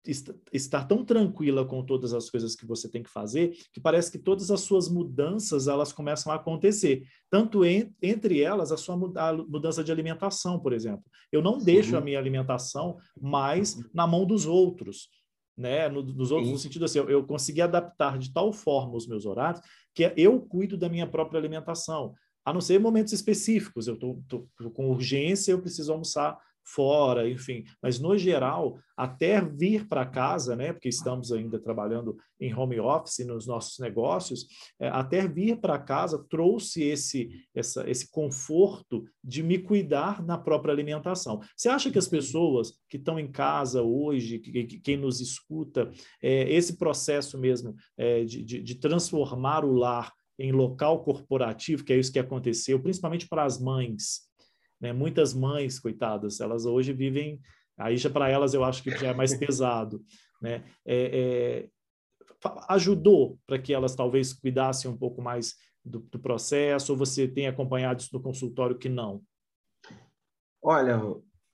est 0.10 0.34
estar 0.54 0.86
tão 0.86 1.04
tranquila 1.04 1.66
com 1.66 1.84
todas 1.84 2.14
as 2.14 2.30
coisas 2.30 2.56
que 2.56 2.66
você 2.66 2.90
tem 2.90 3.04
que 3.04 3.10
fazer, 3.10 3.58
que 3.74 3.82
parece 3.82 4.12
que 4.12 4.18
todas 4.18 4.50
as 4.50 4.62
suas 4.62 4.88
mudanças, 4.88 5.68
elas 5.68 5.92
começam 5.92 6.32
a 6.32 6.36
acontecer. 6.36 7.04
Tanto 7.30 7.66
en 7.66 7.94
entre 8.02 8.42
elas, 8.42 8.72
a 8.72 8.78
sua 8.78 8.96
a 8.96 9.34
mudança 9.34 9.84
de 9.84 9.92
alimentação, 9.92 10.60
por 10.60 10.72
exemplo. 10.72 11.04
Eu 11.32 11.42
não 11.42 11.58
deixo 11.58 11.98
a 11.98 12.02
minha 12.02 12.18
alimentação 12.18 12.98
mais 13.20 13.78
na 13.94 14.08
mão 14.08 14.26
dos 14.26 14.46
outros 14.46 15.10
né? 15.58 15.90
nos 15.90 16.32
outros, 16.32 16.48
Sim. 16.48 16.54
no 16.54 16.60
sentido 16.60 16.86
assim, 16.86 17.00
eu, 17.00 17.10
eu 17.10 17.24
consegui 17.26 17.62
adaptar 17.62 18.18
de 18.18 18.32
tal 18.32 18.54
forma 18.54 18.96
os 18.96 19.08
meus 19.08 19.26
horários 19.26 19.62
que 19.94 20.14
eu 20.16 20.40
cuido 20.40 20.78
da 20.78 20.88
minha 20.88 21.08
própria 21.08 21.40
alimentação, 21.40 22.14
a 22.46 22.54
não 22.54 22.62
ser 22.62 22.80
momentos 22.80 23.12
específicos. 23.12 23.88
Eu 23.88 23.96
estou 23.96 24.24
com 24.74 24.92
urgência, 24.92 25.52
eu 25.52 25.62
preciso 25.62 25.92
almoçar 25.92 26.38
fora, 26.68 27.30
enfim. 27.30 27.64
Mas, 27.82 28.00
no 28.00 28.18
geral, 28.18 28.78
até 28.96 29.42
vir 29.42 29.88
para 29.88 30.06
casa, 30.06 30.56
né, 30.56 30.74
porque 30.74 30.90
estamos 30.90 31.32
ainda 31.32 31.60
trabalhando 31.60 32.18
em 32.40 32.54
home 32.54 32.80
office 32.80 33.26
nos 33.26 33.48
nossos 33.48 33.80
negócios, 33.80 34.48
é, 34.80 34.90
até 34.90 35.28
vir 35.28 35.60
para 35.60 35.80
casa 35.80 36.26
trouxe 36.30 36.84
esse, 36.84 37.30
essa, 37.56 37.90
esse 37.90 38.10
conforto 38.12 39.06
de 39.24 39.42
me 39.42 39.60
cuidar 39.60 40.24
na 40.24 40.38
própria 40.38 40.74
alimentação. 40.74 41.40
Você 41.56 41.70
acha 41.70 41.90
que 41.92 41.98
as 41.98 42.08
pessoas 42.08 42.74
que 42.90 42.98
estão 42.98 43.20
em 43.20 43.32
casa 43.32 43.82
hoje, 43.82 44.40
que, 44.40 44.64
que, 44.66 44.80
quem 44.80 44.98
nos 44.98 45.22
escuta, 45.22 45.90
é, 46.22 46.52
esse 46.52 46.78
processo 46.78 47.38
mesmo 47.38 47.76
é, 47.98 48.24
de, 48.24 48.44
de, 48.44 48.62
de 48.62 48.76
transformar 48.76 49.64
o 49.64 49.74
lar 49.74 50.12
em 50.40 50.52
local 50.52 51.04
corporativo, 51.04 51.84
que 51.84 51.94
é 51.94 51.98
isso 51.98 52.12
que 52.12 52.20
aconteceu, 52.20 52.80
principalmente 52.80 53.28
para 53.28 53.44
as 53.44 53.60
mães. 53.60 54.27
Né? 54.80 54.94
Muitas 54.94 55.34
mães, 55.34 55.80
coitadas, 55.80 56.40
elas 56.40 56.66
hoje 56.66 56.94
vivem, 56.94 57.40
aí 57.78 57.98
já 57.98 58.10
para 58.10 58.30
elas 58.30 58.54
eu 58.54 58.64
acho 58.64 58.84
que 58.84 58.92
já 58.92 59.08
é 59.08 59.14
mais 59.14 59.34
pesado. 59.38 60.04
Né? 60.42 60.64
É, 60.86 61.66
é, 61.66 61.70
ajudou 62.70 63.40
para 63.46 63.60
que 63.60 63.74
elas 63.74 63.96
talvez 63.96 64.34
cuidassem 64.34 64.90
um 64.90 64.98
pouco 64.98 65.22
mais 65.22 65.56
do, 65.84 66.00
do, 66.00 66.20
processo, 66.20 66.92
ou 66.92 66.98
você 66.98 67.28
tem 67.28 67.48
acompanhado 67.48 68.02
isso 68.02 68.10
no 68.14 68.22
consultório 68.22 68.78
que 68.78 68.90
não? 68.90 69.22
Olha, 70.62 71.00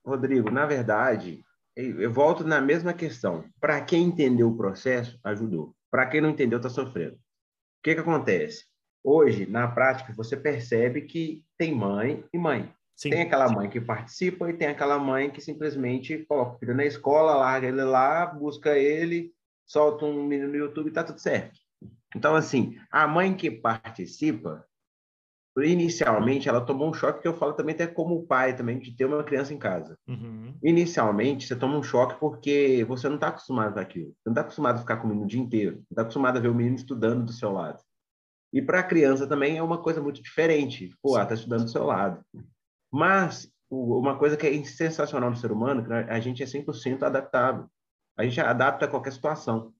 Rodrigo, 0.05 0.49
na 0.49 0.65
verdade, 0.65 1.43
eu 1.75 2.11
volto 2.11 2.43
na 2.43 2.59
mesma 2.59 2.93
questão. 2.93 3.45
Para 3.59 3.81
quem 3.81 4.03
entendeu 4.05 4.49
o 4.49 4.57
processo, 4.57 5.19
ajudou. 5.23 5.75
Para 5.91 6.07
quem 6.07 6.21
não 6.21 6.29
entendeu, 6.29 6.57
está 6.57 6.69
sofrendo. 6.69 7.15
O 7.15 7.19
que, 7.83 7.93
que 7.93 8.01
acontece? 8.01 8.65
Hoje, 9.03 9.45
na 9.45 9.67
prática, 9.67 10.13
você 10.13 10.35
percebe 10.37 11.01
que 11.01 11.43
tem 11.57 11.75
mãe 11.75 12.23
e 12.33 12.37
mãe. 12.37 12.73
Sim. 12.95 13.09
Tem 13.09 13.21
aquela 13.21 13.49
mãe 13.49 13.69
que 13.69 13.81
participa 13.81 14.49
e 14.49 14.53
tem 14.53 14.67
aquela 14.67 14.99
mãe 14.99 15.29
que 15.29 15.41
simplesmente 15.41 16.19
coloca 16.25 16.55
o 16.55 16.59
filho 16.59 16.75
na 16.75 16.85
escola, 16.85 17.35
larga 17.35 17.67
ele 17.67 17.83
lá, 17.83 18.25
busca 18.25 18.77
ele, 18.77 19.33
solta 19.65 20.05
um 20.05 20.23
menino 20.25 20.49
no 20.49 20.55
YouTube 20.55 20.87
e 20.87 20.93
tá 20.93 21.03
tudo 21.03 21.19
certo. 21.19 21.59
Então, 22.15 22.35
assim, 22.35 22.77
a 22.91 23.07
mãe 23.07 23.33
que 23.33 23.49
participa, 23.49 24.63
inicialmente, 25.57 26.47
ela 26.47 26.61
tomou 26.61 26.89
um 26.89 26.93
choque 26.93 27.21
que 27.21 27.27
eu 27.27 27.35
falo 27.35 27.53
também 27.53 27.73
até 27.73 27.87
como 27.87 28.25
pai 28.25 28.55
também, 28.55 28.79
de 28.79 28.95
ter 28.95 29.05
uma 29.05 29.23
criança 29.23 29.53
em 29.53 29.57
casa. 29.57 29.97
Uhum. 30.07 30.55
Inicialmente, 30.63 31.47
você 31.47 31.55
toma 31.55 31.77
um 31.77 31.83
choque 31.83 32.19
porque 32.19 32.85
você 32.87 33.07
não 33.07 33.15
está 33.15 33.29
acostumado 33.29 33.79
aquilo. 33.79 34.09
Você 34.09 34.27
não 34.27 34.33
está 34.33 34.41
acostumado 34.41 34.75
a 34.75 34.81
ficar 34.81 34.97
com 34.97 35.07
o 35.07 35.09
menino 35.09 35.25
o 35.25 35.29
dia 35.29 35.41
inteiro. 35.41 35.75
Não 35.77 35.85
está 35.89 36.01
acostumado 36.03 36.37
a 36.37 36.41
ver 36.41 36.49
o 36.49 36.55
menino 36.55 36.75
estudando 36.75 37.25
do 37.25 37.33
seu 37.33 37.51
lado. 37.51 37.81
E 38.53 38.61
para 38.61 38.79
a 38.79 38.83
criança 38.83 39.25
também 39.25 39.57
é 39.57 39.63
uma 39.63 39.79
coisa 39.79 39.99
muito 39.99 40.21
diferente. 40.21 40.91
Pô, 41.01 41.15
ela 41.15 41.23
está 41.23 41.33
estudando 41.33 41.63
do 41.63 41.71
seu 41.71 41.83
lado. 41.83 42.23
Mas 42.93 43.51
uma 43.71 44.19
coisa 44.19 44.37
que 44.37 44.45
é 44.45 44.63
sensacional 44.63 45.31
no 45.31 45.35
ser 45.35 45.51
humano, 45.51 45.83
que 45.83 45.91
a 45.91 46.19
gente 46.19 46.43
é 46.43 46.45
100% 46.45 47.01
adaptável. 47.01 47.65
A 48.15 48.23
gente 48.23 48.39
adapta 48.39 48.85
a 48.85 48.87
qualquer 48.87 49.11
situação. 49.11 49.73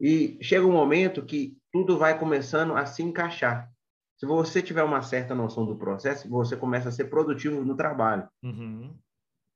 E 0.00 0.36
chega 0.42 0.66
um 0.66 0.72
momento 0.72 1.24
que 1.24 1.56
tudo 1.72 1.96
vai 1.96 2.18
começando 2.18 2.74
a 2.74 2.84
se 2.84 3.04
encaixar. 3.04 3.70
Se 4.18 4.26
você 4.26 4.60
tiver 4.60 4.82
uma 4.82 5.00
certa 5.00 5.34
noção 5.34 5.64
do 5.64 5.76
processo, 5.76 6.28
você 6.28 6.56
começa 6.56 6.88
a 6.88 6.92
ser 6.92 7.04
produtivo 7.04 7.64
no 7.64 7.76
trabalho. 7.76 8.28
Uhum. 8.42 8.96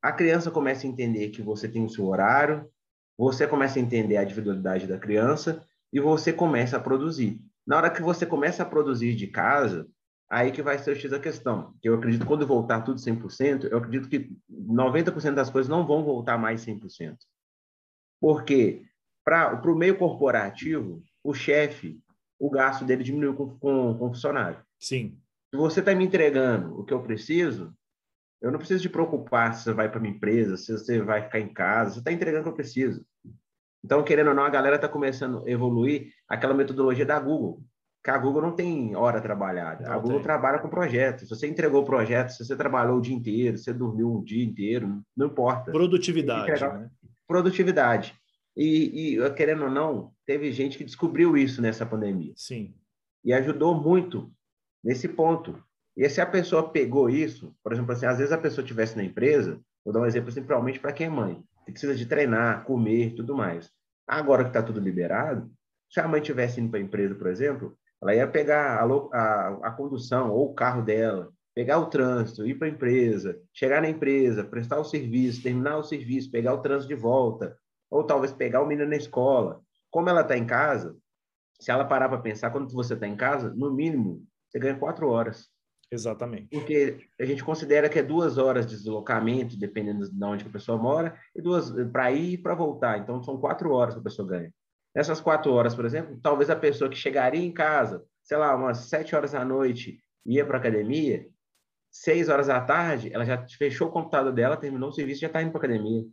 A 0.01 0.13
criança 0.13 0.51
começa 0.51 0.87
a 0.87 0.91
entender 0.91 1.31
que 1.31 1.43
você 1.43 1.69
tem 1.69 1.85
o 1.85 1.91
seu 1.91 2.07
horário, 2.07 2.71
você 3.19 3.47
começa 3.47 3.79
a 3.79 3.83
entender 3.83 4.17
a 4.17 4.23
individualidade 4.23 4.87
da 4.87 4.99
criança 4.99 5.67
e 5.93 5.99
você 5.99 6.33
começa 6.33 6.77
a 6.77 6.81
produzir. 6.81 7.41
Na 7.67 7.77
hora 7.77 7.91
que 7.91 8.03
você 8.03 8.25
começa 8.25 8.63
a 8.63 8.67
produzir 8.67 9.15
de 9.15 9.27
casa, 9.27 9.89
aí 10.31 10.53
que 10.53 10.63
vai 10.63 10.79
ser 10.79 10.93
o 10.93 10.97
X 10.97 11.11
da 11.11 11.19
questão. 11.19 11.75
Que 11.83 11.89
eu 11.89 11.97
acredito 11.97 12.21
que 12.21 12.27
quando 12.27 12.47
voltar 12.47 12.83
tudo 12.83 13.01
100%, 13.01 13.65
eu 13.65 13.79
acredito 13.79 14.09
que 14.09 14.31
90% 14.49 15.35
das 15.35 15.51
coisas 15.51 15.69
não 15.69 15.85
vão 15.85 16.05
voltar 16.05 16.39
mais 16.39 16.65
100%. 16.65 17.17
Porque 18.21 18.85
para 19.25 19.61
o 19.71 19.75
meio 19.77 19.99
corporativo, 19.99 21.03
o 21.25 21.35
chefe, 21.35 22.01
o 22.39 22.49
gasto 22.49 22.85
dele 22.85 23.03
diminuiu 23.03 23.35
com, 23.35 23.59
com, 23.59 23.99
com 23.99 24.07
o 24.07 24.15
funcionário. 24.15 24.63
Sim. 24.79 25.19
Se 25.53 25.57
você 25.57 25.81
está 25.81 25.95
me 25.95 26.05
entregando 26.05 26.79
o 26.79 26.85
que 26.85 26.95
eu 26.95 27.03
preciso, 27.03 27.75
eu 28.41 28.53
não 28.53 28.59
preciso 28.59 28.83
de 28.83 28.89
preocupar 28.89 29.53
se 29.55 29.65
você 29.65 29.73
vai 29.73 29.91
para 29.91 30.01
minha 30.01 30.15
empresa, 30.15 30.57
se 30.57 30.71
você 30.71 31.03
vai 31.03 31.23
ficar 31.23 31.41
em 31.41 31.53
casa, 31.53 31.95
você 31.95 31.99
está 31.99 32.13
entregando 32.13 32.43
o 32.43 32.45
que 32.45 32.51
eu 32.51 32.55
preciso. 32.55 33.05
Então, 33.85 34.05
querendo 34.05 34.29
ou 34.29 34.35
não, 34.35 34.45
a 34.45 34.51
galera 34.51 34.77
está 34.77 34.89
começando 34.89 35.45
a 35.45 35.51
evoluir 35.51 36.13
aquela 36.29 36.55
metodologia 36.55 37.05
da 37.05 37.19
Google 37.19 37.63
que 38.03 38.11
a 38.11 38.19
Google 38.19 38.43
não 38.43 38.53
tem 38.53 38.97
hora 38.97 39.21
trabalhada. 39.21 39.85
Não 39.85 39.93
a 39.93 39.99
Google 39.99 40.17
tem. 40.17 40.23
trabalha 40.23 40.59
com 40.59 40.69
projetos. 40.69 41.29
Se 41.29 41.35
você 41.35 41.47
entregou 41.47 41.83
o 41.83 41.87
projeto, 41.87 42.31
se 42.31 42.45
você 42.45 42.57
trabalhou 42.57 42.99
o 42.99 43.01
dia 43.01 43.15
inteiro, 43.15 43.59
se 43.59 43.65
você 43.65 43.73
dormiu 43.75 44.15
um 44.15 44.23
dia 44.23 44.45
inteiro, 44.45 45.03
não 45.17 45.27
importa. 45.27 45.71
Produtividade. 45.71 46.63
Né? 46.63 46.91
Produtividade. 47.27 48.15
E, 48.57 49.17
e, 49.17 49.31
querendo 49.35 49.65
ou 49.65 49.71
não, 49.71 50.13
teve 50.27 50.51
gente 50.53 50.79
que 50.79 50.85
descobriu 50.85 51.37
isso 51.37 51.61
nessa 51.61 51.85
pandemia. 51.85 52.33
Sim. 52.37 52.75
E 53.25 53.33
ajudou 53.33 53.75
muito 53.75 54.33
nesse 54.83 55.07
ponto. 55.07 55.63
E 55.97 56.09
se 56.09 56.21
a 56.21 56.27
pessoa 56.27 56.71
pegou 56.71 57.11
isso, 57.11 57.55
por 57.63 57.73
exemplo, 57.73 57.93
assim, 57.93 58.07
às 58.07 58.19
vezes 58.19 58.33
a 58.33 58.39
pessoa 58.39 58.65
estivesse 58.65 58.97
na 58.97 59.05
empresa, 59.05 59.61
vou 59.85 59.93
dar 59.93 60.01
um 60.01 60.07
exemplo 60.07 60.31
assim, 60.31 60.43
provavelmente 60.43 60.81
para 60.81 60.93
quem 60.93 61.07
é 61.07 61.11
mãe, 61.11 61.43
que 61.67 61.73
precisa 61.73 61.95
de 61.95 62.07
treinar, 62.07 62.65
comer, 62.65 63.15
tudo 63.15 63.35
mais. 63.35 63.71
Agora 64.07 64.43
que 64.43 64.51
está 64.51 64.63
tudo 64.63 64.81
liberado, 64.81 65.51
se 65.91 66.01
a 66.01 66.09
mãe 66.09 66.21
tivesse 66.21 66.61
indo 66.61 66.71
para 66.71 66.81
a 66.81 66.83
empresa, 66.83 67.15
por 67.15 67.27
exemplo, 67.27 67.77
ela 68.03 68.15
ia 68.15 68.27
pegar 68.27 68.81
a, 68.81 68.85
a, 68.85 69.49
a 69.69 69.71
condução 69.73 70.31
ou 70.31 70.51
o 70.51 70.55
carro 70.55 70.83
dela, 70.83 71.33
pegar 71.55 71.79
o 71.79 71.87
trânsito, 71.87 72.47
ir 72.47 72.55
para 72.55 72.69
a 72.69 72.71
empresa, 72.71 73.39
chegar 73.53 73.83
na 73.83 73.89
empresa, 73.89 74.45
prestar 74.45 74.79
o 74.79 74.85
serviço, 74.85 75.43
terminar 75.43 75.77
o 75.77 75.85
serviço, 75.85 76.31
pegar 76.31 76.55
o 76.55 76.63
trânsito 76.63 76.89
de 76.89 77.01
volta, 77.01 77.57
ou 77.91 78.05
talvez 78.05 78.33
pegar 78.33 78.63
o 78.63 78.67
menino 78.67 78.89
na 78.89 78.97
escola. 78.97 79.61
Como 79.91 80.09
ela 80.09 80.23
está 80.23 80.37
em 80.37 80.47
casa, 80.47 80.97
se 81.61 81.71
ela 81.71 81.85
parar 81.85 82.09
para 82.09 82.21
pensar, 82.21 82.51
quando 82.51 82.73
você 82.73 82.95
está 82.95 83.07
em 83.07 83.17
casa, 83.17 83.53
no 83.55 83.73
mínimo, 83.73 84.25
você 84.49 84.59
ganha 84.59 84.79
quatro 84.79 85.09
horas. 85.09 85.49
Exatamente. 85.93 86.49
Porque 86.49 86.99
a 87.21 87.25
gente 87.25 87.43
considera 87.43 87.89
que 87.89 87.99
é 87.99 88.03
duas 88.03 88.39
horas 88.39 88.65
de 88.65 88.77
deslocamento, 88.77 89.59
dependendo 89.59 90.09
de 90.09 90.25
onde 90.25 90.47
a 90.47 90.51
pessoa 90.51 90.79
mora, 90.79 91.19
e 91.35 91.43
duas 91.43 91.71
para 91.91 92.13
ir 92.13 92.35
e 92.35 92.39
para 92.39 92.55
voltar. 92.55 92.99
Então, 92.99 93.23
são 93.23 93.39
quatro 93.39 93.73
horas 93.73 93.95
que 93.95 94.01
a 94.01 94.05
pessoa 94.05 94.29
ganha. 94.29 94.55
Nessas 94.95 95.21
quatro 95.21 95.53
horas, 95.53 95.75
por 95.75 95.85
exemplo, 95.85 96.19
talvez 96.23 96.51
a 96.51 96.57
pessoa 96.57 96.91
que 96.91 96.97
chegaria 96.97 97.45
em 97.45 97.53
casa, 97.53 98.05
sei 98.23 98.37
lá, 98.37 98.55
umas 98.55 98.79
sete 98.89 99.15
horas 99.15 99.33
da 99.33 99.45
noite, 99.45 100.03
ia 100.27 100.45
para 100.45 100.59
academia, 100.59 101.27
seis 101.91 102.29
horas 102.29 102.49
da 102.49 102.61
tarde, 102.61 103.13
ela 103.13 103.25
já 103.25 103.47
fechou 103.57 103.89
o 103.89 103.93
computador 103.93 104.33
dela, 104.33 104.57
terminou 104.57 104.91
o 104.91 104.93
serviço 104.93 105.21
já 105.21 105.27
está 105.27 105.43
indo 105.43 105.51
para 105.51 105.61
academia. 105.61 106.05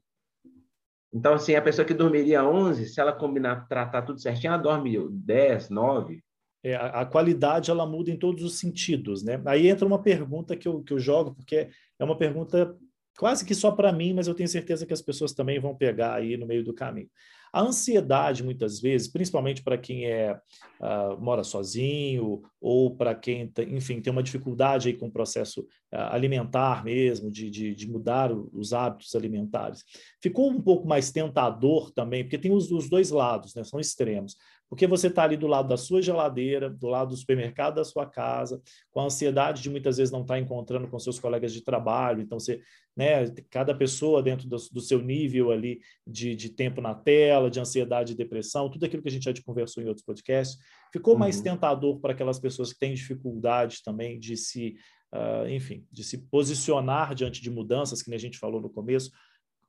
Então, 1.14 1.34
assim, 1.34 1.56
a 1.56 1.62
pessoa 1.62 1.86
que 1.86 1.94
dormiria 1.94 2.44
11, 2.44 2.88
se 2.88 3.00
ela 3.00 3.14
combinar, 3.14 3.68
tratar 3.68 4.02
tudo 4.02 4.20
certinho, 4.20 4.54
ela 4.54 4.62
dorme 4.62 4.98
10, 5.10 5.70
9. 5.70 6.22
É, 6.64 6.76
a, 6.76 7.02
a 7.02 7.06
qualidade, 7.06 7.72
ela 7.72 7.86
muda 7.86 8.12
em 8.12 8.18
todos 8.18 8.44
os 8.44 8.60
sentidos, 8.60 9.24
né? 9.24 9.42
Aí 9.46 9.68
entra 9.68 9.88
uma 9.88 10.02
pergunta 10.02 10.56
que 10.56 10.68
eu, 10.68 10.84
que 10.84 10.94
eu 10.94 11.00
jogo, 11.00 11.34
porque 11.34 11.70
é 11.98 12.04
uma 12.04 12.18
pergunta 12.18 12.78
quase 13.18 13.44
que 13.44 13.56
só 13.56 13.72
para 13.72 13.92
mim, 13.92 14.14
mas 14.14 14.28
eu 14.28 14.36
tenho 14.36 14.48
certeza 14.48 14.86
que 14.86 14.94
as 14.94 15.02
pessoas 15.02 15.34
também 15.34 15.60
vão 15.60 15.76
pegar 15.76 16.16
aí 16.16 16.38
no 16.38 16.46
meio 16.46 16.64
do 16.64 16.74
caminho. 16.74 17.10
A 17.52 17.62
ansiedade, 17.62 18.44
muitas 18.44 18.80
vezes, 18.80 19.08
principalmente 19.08 19.64
para 19.64 19.78
quem 19.78 20.06
é, 20.06 20.40
uh, 20.80 21.20
mora 21.20 21.44
sozinho 21.44 22.42
ou 22.60 22.96
para 22.96 23.16
quem, 23.16 23.52
enfim, 23.70 24.02
tem 24.02 24.12
uma 24.12 24.22
dificuldade 24.22 24.90
aí 24.90 24.94
com 24.94 25.08
o 25.08 25.12
processo 25.12 25.62
uh, 25.62 26.12
alimentar 26.12 26.84
mesmo, 26.84 27.32
de, 27.32 27.50
de, 27.50 27.74
de 27.74 27.90
mudar 27.90 28.32
os 28.32 28.74
hábitos 28.74 29.16
alimentares, 29.16 29.84
ficou 30.22 30.52
um 30.52 30.62
pouco 30.62 30.88
mais 30.88 31.12
tentador 31.12 31.92
também, 31.92 32.24
porque 32.24 32.38
tem 32.38 32.52
os, 32.52 32.70
os 32.72 32.90
dois 32.90 33.10
lados, 33.10 33.56
né? 33.56 33.64
são 33.64 33.80
extremos. 33.80 34.36
Porque 34.70 34.86
você 34.86 35.08
está 35.08 35.24
ali 35.24 35.38
do 35.38 35.48
lado 35.48 35.70
da 35.70 35.78
sua 35.78 36.02
geladeira, 36.02 36.70
do 36.70 36.88
lado 36.88 37.10
do 37.10 37.16
supermercado 37.16 37.76
da 37.76 37.86
sua 37.86 38.06
casa, 38.06 38.62
com 38.92 39.00
a 39.00 39.06
ansiedade 39.06 39.62
de 39.62 39.70
muitas 39.70 39.98
vezes 39.98 40.12
não 40.12 40.22
estar 40.22 40.34
tá 40.34 40.40
encontrando 40.40 40.88
com 40.88 41.00
seus 41.00 41.20
colegas 41.20 41.54
de 41.54 41.64
trabalho. 41.64 42.22
Então, 42.22 42.38
você, 42.38 42.62
né, 42.96 43.26
cada 43.50 43.74
pessoa 43.74 44.22
dentro 44.22 44.48
do, 44.48 44.58
do 44.58 44.82
seu 44.82 45.02
nível 45.02 45.52
ali 45.52 45.80
de, 46.06 46.36
de, 46.36 46.50
tempo 46.50 46.82
na 46.82 46.94
tela, 46.94 47.50
de 47.50 47.60
ansiedade 47.60 48.12
e 48.12 48.18
depressão, 48.18 48.70
tudo 48.70 48.86
aquilo 48.86 49.02
que 49.02 49.10
a 49.10 49.12
gente 49.12 49.24
já 49.24 49.34
conversou 49.46 49.82
em 49.82 49.88
outros 49.88 50.06
podcasts, 50.06 50.58
ficou 50.92 51.14
uhum. 51.14 51.20
mais 51.20 51.40
tentador 51.40 52.00
para 52.02 52.12
aquelas 52.12 52.40
pessoas 52.40 52.74
que 52.74 52.80
têm 52.80 52.94
dificuldade 52.94 53.82
também 53.84 54.20
de 54.20 54.36
se, 54.36 54.76
uh, 55.14 55.48
enfim, 55.48 55.88
de 55.90 56.04
se 56.04 56.18
posicionar 56.30 57.16
diante 57.16 57.42
de 57.42 57.50
mudanças, 57.50 58.02
que 58.02 58.14
a 58.14 58.18
gente 58.18 58.38
falou 58.38 58.60
no 58.60 58.70
começo, 58.70 59.12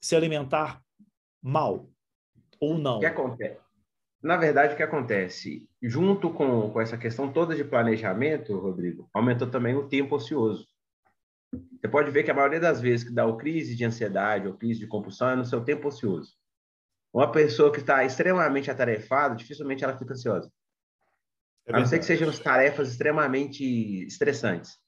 se 0.01 0.17
alimentar 0.17 0.83
mal 1.41 1.89
ou 2.61 2.77
não. 2.79 2.97
O 2.97 3.01
que 3.01 3.07
acontece? 3.07 3.68
Na 4.23 4.37
verdade, 4.37 4.75
o 4.75 4.77
que 4.77 4.83
acontece? 4.83 5.69
Junto 5.81 6.31
com, 6.33 6.71
com 6.71 6.81
essa 6.81 6.99
questão 6.99 7.33
toda 7.33 7.55
de 7.55 7.65
planejamento, 7.65 8.59
Rodrigo, 8.59 9.09
aumentou 9.15 9.49
também 9.49 9.77
o 9.77 9.89
tempo 9.89 10.17
ocioso. 10.17 10.67
Você 11.53 11.89
pode 11.89 12.11
ver 12.11 12.25
que 12.25 12.31
a 12.31 12.35
maioria 12.35 12.61
das 12.61 12.81
vezes 12.81 13.07
que 13.07 13.15
dá 13.15 13.25
o 13.25 13.37
crise 13.37 13.77
de 13.77 13.85
ansiedade 13.85 14.49
ou 14.49 14.57
crise 14.57 14.81
de 14.81 14.87
compulsão 14.87 15.31
é 15.31 15.37
no 15.37 15.45
seu 15.45 15.63
tempo 15.63 15.89
ocioso. 15.89 16.33
Uma 17.13 17.31
pessoa 17.31 17.73
que 17.73 17.79
está 17.79 18.05
extremamente 18.05 18.71
atarefada, 18.71 19.37
dificilmente 19.37 19.85
ela 19.85 19.97
fica 19.97 20.13
ansiosa. 20.13 20.51
É 21.67 21.75
a 21.75 21.79
não 21.79 21.87
ser 21.87 21.99
que 21.99 22.05
sejam 22.05 22.31
tarefas 22.33 22.91
extremamente 22.91 23.65
estressantes. 24.05 24.79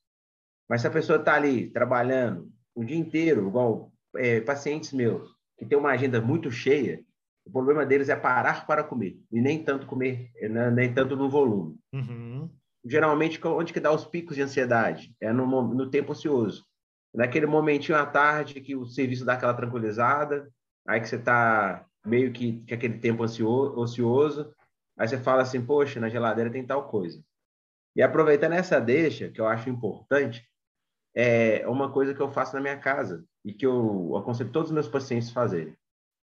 Mas 0.69 0.81
se 0.81 0.87
a 0.87 0.91
pessoa 0.91 1.19
está 1.19 1.35
ali 1.35 1.71
trabalhando 1.71 2.51
o 2.75 2.85
dia 2.85 2.97
inteiro, 2.97 3.49
igual 3.49 3.93
é, 4.17 4.41
pacientes 4.41 4.93
meus 4.93 5.31
que 5.59 5.67
têm 5.67 5.79
uma 5.79 5.91
agenda 5.91 6.21
muito 6.21 6.51
cheia, 6.51 7.05
o 7.51 7.53
problema 7.53 7.85
deles 7.85 8.09
é 8.09 8.15
parar 8.15 8.65
para 8.65 8.85
comer 8.85 9.19
e 9.33 9.41
nem 9.41 9.63
tanto 9.63 9.85
comer, 9.85 10.31
né, 10.41 10.71
nem 10.71 10.95
tanto 10.95 11.17
no 11.17 11.29
volume. 11.29 11.77
Uhum. 11.93 12.49
Geralmente, 12.85 13.45
onde 13.45 13.73
que 13.73 13.81
dá 13.81 13.93
os 13.93 14.05
picos 14.05 14.37
de 14.37 14.43
ansiedade? 14.43 15.13
É 15.21 15.33
no, 15.33 15.47
no 15.47 15.91
tempo 15.91 16.13
ocioso. 16.13 16.65
Naquele 17.13 17.47
momentinho 17.47 17.99
à 17.99 18.07
tarde 18.07 18.61
que 18.61 18.77
o 18.77 18.87
serviço 18.87 19.25
dá 19.25 19.35
aquela 19.35 19.53
tranquilizada, 19.53 20.49
aí 20.87 21.01
que 21.01 21.09
você 21.09 21.17
está 21.17 21.85
meio 22.07 22.33
que, 22.33 22.61
que 22.63 22.73
aquele 22.73 22.99
tempo 22.99 23.25
ocioso, 23.25 24.55
aí 24.97 25.09
você 25.09 25.19
fala 25.19 25.43
assim, 25.43 25.61
poxa, 25.61 25.99
na 25.99 26.09
geladeira 26.09 26.51
tem 26.51 26.65
tal 26.65 26.89
coisa. 26.89 27.21
E 27.97 28.01
aproveitando 28.01 28.53
essa 28.53 28.81
deixa, 28.81 29.29
que 29.29 29.41
eu 29.41 29.49
acho 29.49 29.69
importante, 29.69 30.49
é 31.13 31.67
uma 31.67 31.91
coisa 31.91 32.15
que 32.15 32.21
eu 32.21 32.31
faço 32.31 32.55
na 32.55 32.63
minha 32.63 32.79
casa 32.79 33.25
e 33.45 33.53
que 33.53 33.67
eu 33.67 34.17
aconselho 34.17 34.53
todos 34.53 34.71
os 34.71 34.75
meus 34.75 34.87
pacientes 34.87 35.33
fazerem, 35.33 35.77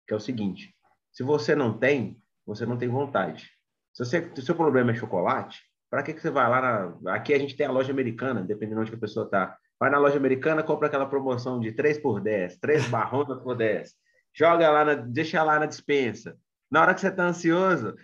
que 0.07 0.13
é 0.13 0.17
o 0.17 0.19
seguinte: 0.19 0.75
se 1.15 1.23
você 1.23 1.55
não 1.55 1.77
tem, 1.77 2.21
você 2.45 2.65
não 2.65 2.77
tem 2.77 2.89
vontade. 2.89 3.49
Se, 3.93 4.03
você, 4.03 4.29
se 4.35 4.41
o 4.41 4.43
seu 4.43 4.53
problema 4.53 4.91
é 4.91 4.95
chocolate, 4.95 5.61
para 5.89 6.03
que, 6.03 6.13
que 6.13 6.21
você 6.21 6.29
vai 6.29 6.49
lá 6.49 6.61
na... 7.01 7.13
Aqui 7.15 7.33
a 7.33 7.39
gente 7.39 7.55
tem 7.55 7.65
a 7.65 7.71
loja 7.71 7.89
americana, 7.89 8.43
dependendo 8.43 8.81
de 8.83 8.89
onde 8.89 8.95
a 8.95 8.99
pessoa 8.99 9.25
está. 9.25 9.57
Vai 9.79 9.89
na 9.89 9.97
loja 9.97 10.17
americana, 10.17 10.61
compra 10.61 10.87
aquela 10.87 11.05
promoção 11.05 11.57
de 11.57 11.71
3 11.71 11.99
por 11.99 12.19
10, 12.19 12.57
3 12.57 12.89
barronas 12.89 13.41
por 13.41 13.55
10. 13.55 13.93
Joga 14.33 14.69
lá, 14.69 14.83
na... 14.83 14.93
deixa 14.95 15.41
lá 15.41 15.57
na 15.57 15.65
dispensa. 15.65 16.37
Na 16.69 16.81
hora 16.81 16.93
que 16.93 16.99
você 16.99 17.07
está 17.07 17.23
ansioso, 17.23 17.95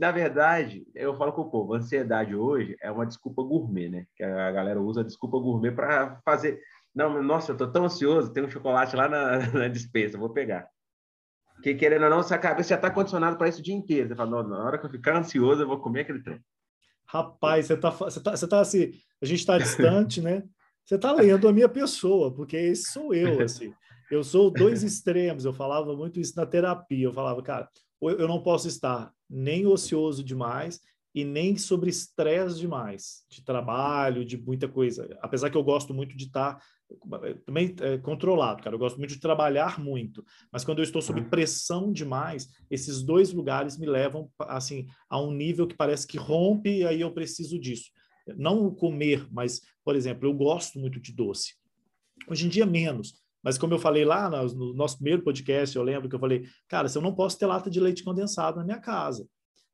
na 0.00 0.10
verdade, 0.10 0.84
eu 0.96 1.16
falo 1.16 1.32
com 1.32 1.42
o 1.42 1.50
povo, 1.50 1.74
ansiedade 1.74 2.34
hoje 2.34 2.76
é 2.82 2.90
uma 2.90 3.06
desculpa 3.06 3.44
gourmet, 3.44 3.88
né? 3.88 4.06
Que 4.16 4.24
a 4.24 4.50
galera 4.50 4.80
usa 4.80 5.02
a 5.02 5.04
desculpa 5.04 5.38
gourmet 5.38 5.70
para 5.70 6.20
fazer. 6.24 6.60
Não, 6.92 7.22
nossa, 7.22 7.52
eu 7.52 7.54
estou 7.54 7.70
tão 7.70 7.84
ansioso, 7.84 8.32
tem 8.32 8.42
um 8.42 8.50
chocolate 8.50 8.96
lá 8.96 9.08
na, 9.08 9.38
na 9.54 9.68
dispensa, 9.68 10.18
vou 10.18 10.30
pegar. 10.30 10.66
Que 11.62 11.74
querendo 11.74 12.04
ou 12.04 12.10
não, 12.10 12.22
sua 12.22 12.38
cabeça 12.38 12.70
já 12.70 12.74
está 12.76 12.90
condicionado 12.90 13.36
para 13.36 13.48
isso 13.48 13.60
o 13.60 13.62
dia 13.62 13.74
inteiro. 13.74 14.08
Você 14.08 14.14
fala, 14.16 14.42
na 14.42 14.64
hora 14.64 14.78
que 14.78 14.86
eu 14.86 14.90
ficar 14.90 15.16
ansioso, 15.16 15.62
eu 15.62 15.68
vou 15.68 15.78
comer 15.78 16.00
aquele 16.00 16.20
trem. 16.22 16.40
Rapaz, 17.06 17.66
você 17.66 17.74
está 17.74 17.90
você 17.90 18.20
tá, 18.20 18.36
você 18.36 18.48
tá 18.48 18.60
assim, 18.60 18.92
a 19.20 19.26
gente 19.26 19.40
está 19.40 19.58
distante, 19.58 20.20
né? 20.20 20.42
Você 20.84 20.96
está 20.96 21.12
lendo 21.12 21.46
a 21.46 21.52
minha 21.52 21.68
pessoa, 21.68 22.34
porque 22.34 22.56
esse 22.56 22.90
sou 22.90 23.14
eu, 23.14 23.40
assim. 23.40 23.72
Eu 24.10 24.24
sou 24.24 24.50
dois 24.50 24.82
extremos, 24.82 25.44
eu 25.44 25.52
falava 25.52 25.94
muito 25.96 26.18
isso 26.18 26.34
na 26.36 26.44
terapia. 26.44 27.04
Eu 27.04 27.12
falava, 27.12 27.42
cara, 27.42 27.68
eu 28.00 28.26
não 28.26 28.42
posso 28.42 28.66
estar 28.66 29.12
nem 29.30 29.66
ocioso 29.66 30.24
demais 30.24 30.80
e 31.14 31.24
nem 31.24 31.56
sobre 31.56 31.90
estresse 31.90 32.58
demais 32.58 33.24
de 33.30 33.44
trabalho, 33.44 34.24
de 34.24 34.36
muita 34.36 34.68
coisa. 34.68 35.16
Apesar 35.20 35.50
que 35.50 35.56
eu 35.56 35.62
gosto 35.62 35.94
muito 35.94 36.16
de 36.16 36.24
estar 36.24 36.58
também 37.44 37.74
é, 37.80 37.98
controlado, 37.98 38.62
cara. 38.62 38.74
Eu 38.74 38.78
gosto 38.78 38.98
muito 38.98 39.14
de 39.14 39.20
trabalhar 39.20 39.78
muito, 39.78 40.24
mas 40.52 40.64
quando 40.64 40.78
eu 40.78 40.84
estou 40.84 41.02
sob 41.02 41.22
pressão 41.22 41.92
demais, 41.92 42.48
esses 42.70 43.02
dois 43.02 43.32
lugares 43.32 43.78
me 43.78 43.86
levam 43.86 44.30
assim 44.40 44.86
a 45.08 45.20
um 45.20 45.32
nível 45.32 45.66
que 45.66 45.76
parece 45.76 46.06
que 46.06 46.18
rompe 46.18 46.78
e 46.78 46.86
aí 46.86 47.00
eu 47.00 47.12
preciso 47.12 47.58
disso. 47.58 47.90
Não 48.36 48.72
comer, 48.74 49.26
mas, 49.30 49.60
por 49.84 49.96
exemplo, 49.96 50.28
eu 50.28 50.34
gosto 50.34 50.78
muito 50.78 51.00
de 51.00 51.12
doce. 51.12 51.54
Hoje 52.28 52.46
em 52.46 52.48
dia 52.48 52.64
menos, 52.64 53.14
mas 53.42 53.58
como 53.58 53.74
eu 53.74 53.78
falei 53.78 54.04
lá 54.04 54.30
no 54.30 54.72
nosso 54.72 54.96
primeiro 54.96 55.22
podcast, 55.22 55.76
eu 55.76 55.82
lembro 55.82 56.08
que 56.08 56.14
eu 56.14 56.20
falei, 56.20 56.44
cara, 56.68 56.88
se 56.88 56.96
eu 56.96 57.02
não 57.02 57.14
posso 57.14 57.38
ter 57.38 57.46
lata 57.46 57.68
de 57.68 57.80
leite 57.80 58.04
condensado 58.04 58.58
na 58.58 58.64
minha 58.64 58.78
casa. 58.78 59.26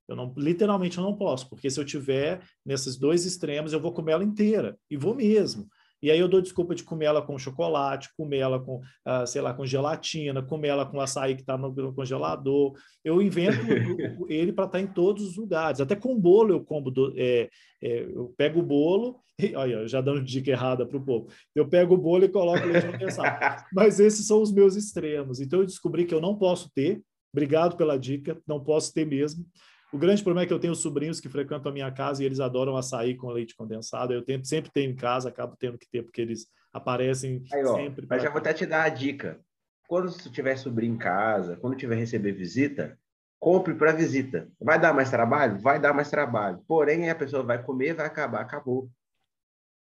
Eu 0.09 0.17
não, 0.17 0.33
literalmente 0.39 0.97
eu 0.97 1.05
não 1.05 1.15
posso, 1.15 1.51
porque 1.51 1.69
se 1.69 1.79
eu 1.79 1.85
tiver 1.85 2.43
nesses 2.65 2.97
dois 2.97 3.27
extremos, 3.27 3.75
eu 3.75 3.81
vou 3.81 3.93
comer 3.93 4.13
ela 4.13 4.25
inteira 4.25 4.79
e 4.91 4.97
vou 4.97 5.15
mesmo. 5.15 5.69
E 6.02 6.11
aí 6.11 6.19
eu 6.19 6.28
dou 6.28 6.40
desculpa 6.40 6.75
de 6.75 6.85
comer 6.85 7.07
ela 7.07 7.23
com 7.23 7.38
chocolate, 7.38 8.11
comer 8.17 8.38
ela 8.38 8.61
com, 8.61 8.81
ah, 9.05 9.26
sei 9.26 9.40
lá, 9.40 9.52
com 9.52 9.67
gelatina, 9.67 10.43
comer 10.43 10.69
ela 10.69 10.87
com 10.87 11.00
açaí 11.00 11.35
que 11.35 11.43
está 11.43 11.57
no 11.57 11.93
congelador. 11.93 12.75
Eu 13.05 13.21
invento 13.21 13.59
ele 14.28 14.52
para 14.52 14.67
estar 14.67 14.78
tá 14.78 14.81
em 14.81 14.87
todos 14.87 15.25
os 15.25 15.37
lugares. 15.37 15.81
Até 15.81 15.97
com 15.97 16.19
bolo 16.19 16.55
eu 16.55 16.64
como, 16.64 16.90
do, 16.90 17.12
é, 17.17 17.49
é, 17.83 18.02
eu 18.02 18.33
pego 18.37 18.61
o 18.61 18.62
bolo, 18.62 19.21
e, 19.40 19.55
olha, 19.55 19.87
já 19.87 20.00
dando 20.00 20.23
dica 20.23 20.50
errada 20.50 20.85
para 20.85 20.97
o 20.97 21.05
povo. 21.05 21.28
Eu 21.55 21.69
pego 21.69 21.95
o 21.95 21.99
bolo 21.99 22.25
e 22.25 22.28
coloco 22.28 22.67
leite 22.67 22.87
condensado. 22.87 23.64
Mas 23.73 24.00
esses 24.00 24.26
são 24.26 24.43
os 24.43 24.52
meus 24.52 24.75
extremos. 24.75 25.40
Então 25.40 25.61
eu 25.61 25.67
descobri 25.67 26.05
que 26.05 26.14
eu 26.14 26.21
não 26.21 26.37
posso 26.37 26.69
ter. 26.75 27.00
Obrigado 27.33 27.76
pela 27.76 27.99
dica, 27.99 28.40
não 28.47 28.59
posso 28.59 28.93
ter 28.93 29.07
mesmo. 29.07 29.47
O 29.92 29.97
grande 29.97 30.23
problema 30.23 30.45
é 30.45 30.47
que 30.47 30.52
eu 30.52 30.61
tenho 30.61 30.75
sobrinhos 30.75 31.21
que 31.21 31.28
frequentam 31.28 31.71
a 31.71 31.73
minha 31.73 31.90
casa 31.90 32.23
e 32.23 32.26
eles 32.26 32.40
adoram 32.40 32.76
açaí 32.76 33.16
com 33.16 33.30
leite 33.30 33.57
condensado. 33.57 34.12
Eu 34.12 34.22
tento, 34.22 34.46
sempre 34.46 34.70
tenho 34.70 34.90
em 34.90 34.96
casa, 34.96 35.31
acabo 35.31 35.57
tendo 35.59 35.79
que 35.79 35.88
ter, 35.88 36.03
porque 36.03 36.20
eles 36.20 36.46
aparecem 36.72 37.42
Aí, 37.53 37.64
ó, 37.64 37.77
sempre. 37.77 38.07
Mas 38.09 38.22
já 38.22 38.29
vou 38.29 38.38
até 38.38 38.53
te 38.53 38.66
dar 38.66 38.83
a 38.83 38.88
dica. 38.88 39.40
Quando 39.88 40.12
tiver 40.31 40.57
sobrinho 40.57 40.94
em 40.94 40.98
casa, 40.98 41.57
quando 41.57 41.74
tiver 41.74 41.94
receber 41.94 42.33
visita, 42.33 42.98
compre 43.40 43.74
para 43.74 43.92
visita. 43.92 44.46
Vai 44.61 44.79
dar 44.79 44.92
mais 44.92 45.11
trabalho? 45.11 45.59
Vai 45.59 45.81
dar 45.81 45.94
mais 45.94 46.11
trabalho. 46.11 46.62
Porém, 46.68 47.09
a 47.09 47.14
pessoa 47.14 47.42
vai 47.42 47.62
comer, 47.62 47.94
vai 47.94 48.05
acabar, 48.05 48.42
acabou. 48.42 48.90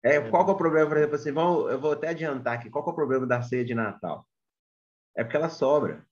É, 0.04 0.16
é. 0.16 0.30
Qual 0.30 0.46
é 0.46 0.52
o 0.52 0.58
problema, 0.58 0.90
por 0.90 0.98
exemplo, 0.98 1.16
assim, 1.16 1.32
vamos, 1.32 1.72
eu 1.72 1.80
vou 1.80 1.94
até 1.94 2.10
adiantar 2.10 2.56
aqui, 2.56 2.70
qual 2.70 2.86
é 2.86 2.90
o 2.90 2.94
problema 2.94 3.26
da 3.26 3.42
ceia 3.42 3.64
de 3.64 3.74
Natal? 3.74 4.28
É 5.16 5.24
porque 5.24 5.38
ela 5.38 5.48
sobra 5.48 6.06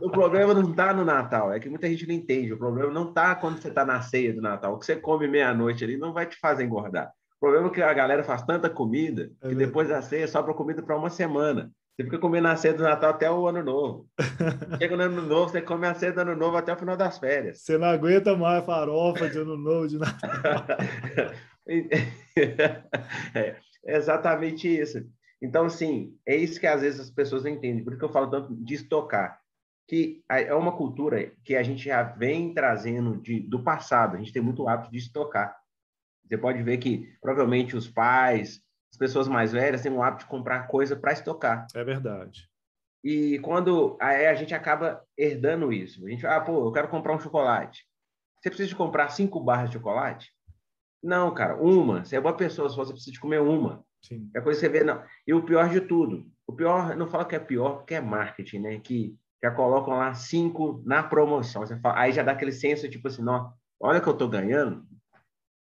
o 0.00 0.10
problema 0.10 0.54
não 0.54 0.70
está 0.70 0.92
no 0.94 1.04
Natal, 1.04 1.52
é 1.52 1.60
que 1.60 1.68
muita 1.68 1.88
gente 1.88 2.06
não 2.06 2.14
entende. 2.14 2.52
O 2.52 2.58
problema 2.58 2.90
não 2.90 3.08
está 3.08 3.34
quando 3.34 3.60
você 3.60 3.68
está 3.68 3.84
na 3.84 4.00
ceia 4.00 4.32
do 4.32 4.40
Natal. 4.40 4.74
O 4.74 4.78
que 4.78 4.86
você 4.86 4.96
come 4.96 5.28
meia-noite 5.28 5.84
ali 5.84 5.96
não 5.96 6.12
vai 6.12 6.26
te 6.26 6.38
fazer 6.38 6.64
engordar. 6.64 7.12
O 7.36 7.40
problema 7.40 7.68
é 7.68 7.70
que 7.70 7.82
a 7.82 7.92
galera 7.92 8.24
faz 8.24 8.42
tanta 8.42 8.70
comida 8.70 9.30
é 9.42 9.48
que 9.48 9.54
depois 9.54 9.88
da 9.88 10.00
ceia 10.00 10.26
sobra 10.26 10.54
comida 10.54 10.82
para 10.82 10.96
uma 10.96 11.10
semana. 11.10 11.70
Você 11.94 12.04
fica 12.04 12.18
comendo 12.18 12.48
a 12.48 12.56
ceia 12.56 12.74
do 12.74 12.82
Natal 12.82 13.10
até 13.10 13.30
o 13.30 13.46
ano 13.46 13.62
novo. 13.62 14.08
Chega 14.80 14.96
no 14.96 15.02
ano 15.04 15.22
novo, 15.22 15.50
você 15.50 15.60
come 15.60 15.86
a 15.86 15.94
ceia 15.94 16.12
do 16.12 16.22
ano 16.22 16.34
novo 16.34 16.56
até 16.56 16.72
o 16.72 16.76
final 16.76 16.96
das 16.96 17.18
férias. 17.18 17.60
Você 17.60 17.78
não 17.78 17.88
aguenta 17.88 18.34
mais 18.36 18.64
farofa 18.64 19.28
de 19.28 19.38
ano 19.38 19.56
novo, 19.56 19.86
de 19.86 19.98
Natal. 19.98 20.30
é 23.34 23.56
exatamente 23.84 24.66
isso. 24.66 25.04
Então, 25.42 25.66
assim, 25.66 26.16
é 26.26 26.36
isso 26.36 26.58
que 26.58 26.66
às 26.66 26.80
vezes 26.80 27.00
as 27.00 27.10
pessoas 27.10 27.44
não 27.44 27.50
entendem. 27.50 27.84
Por 27.84 27.92
isso 27.92 27.98
que 27.98 28.04
eu 28.04 28.12
falo 28.12 28.30
tanto 28.30 28.54
de 28.54 28.74
estocar. 28.74 29.40
Que 29.86 30.24
é 30.30 30.54
uma 30.54 30.76
cultura 30.76 31.32
que 31.44 31.54
a 31.54 31.62
gente 31.62 31.84
já 31.84 32.02
vem 32.02 32.54
trazendo 32.54 33.20
de, 33.20 33.40
do 33.40 33.62
passado. 33.62 34.16
A 34.16 34.18
gente 34.18 34.32
tem 34.32 34.42
muito 34.42 34.66
hábito 34.66 34.90
de 34.90 34.98
estocar. 34.98 35.54
Você 36.26 36.38
pode 36.38 36.62
ver 36.62 36.78
que 36.78 37.14
provavelmente 37.20 37.76
os 37.76 37.86
pais, 37.86 38.60
as 38.90 38.96
pessoas 38.96 39.28
mais 39.28 39.52
velhas 39.52 39.82
têm 39.82 39.92
o 39.92 40.02
hábito 40.02 40.24
de 40.24 40.30
comprar 40.30 40.66
coisa 40.66 40.96
para 40.96 41.12
estocar. 41.12 41.66
É 41.74 41.84
verdade. 41.84 42.48
E 43.02 43.38
quando 43.40 43.98
aí 44.00 44.26
a 44.26 44.34
gente 44.34 44.54
acaba 44.54 45.04
herdando 45.16 45.70
isso. 45.70 46.06
A 46.06 46.08
gente, 46.08 46.26
ah, 46.26 46.40
pô, 46.40 46.66
eu 46.66 46.72
quero 46.72 46.88
comprar 46.88 47.14
um 47.14 47.20
chocolate. 47.20 47.84
Você 48.40 48.48
precisa 48.48 48.68
de 48.68 48.76
comprar 48.76 49.10
cinco 49.10 49.38
barras 49.40 49.68
de 49.68 49.76
chocolate? 49.76 50.30
Não, 51.02 51.34
cara, 51.34 51.56
uma. 51.62 52.02
Você 52.02 52.16
é 52.16 52.20
boa 52.20 52.34
pessoa, 52.34 52.70
se 52.70 52.76
você 52.76 52.92
precisa 52.92 53.12
de 53.12 53.20
comer 53.20 53.42
uma. 53.42 53.84
Sim. 54.04 54.30
É 54.34 54.40
coisa 54.40 54.60
que 54.60 54.66
você 54.66 54.70
vê, 54.70 54.84
não. 54.84 55.02
E 55.26 55.32
o 55.32 55.42
pior 55.42 55.68
de 55.70 55.80
tudo, 55.80 56.26
o 56.46 56.52
pior, 56.52 56.94
não 56.94 57.08
fala 57.08 57.24
que 57.24 57.34
é 57.34 57.38
pior, 57.38 57.76
porque 57.76 57.94
é 57.94 58.00
marketing, 58.00 58.58
né? 58.58 58.78
Que 58.78 59.16
já 59.42 59.50
colocam 59.50 59.96
lá 59.96 60.12
cinco 60.12 60.82
na 60.84 61.02
promoção. 61.02 61.66
Fala, 61.80 61.98
aí 61.98 62.12
já 62.12 62.22
dá 62.22 62.32
aquele 62.32 62.52
senso, 62.52 62.88
tipo 62.88 63.08
assim, 63.08 63.22
não, 63.22 63.52
olha 63.80 64.00
que 64.00 64.08
eu 64.08 64.16
tô 64.16 64.28
ganhando. 64.28 64.84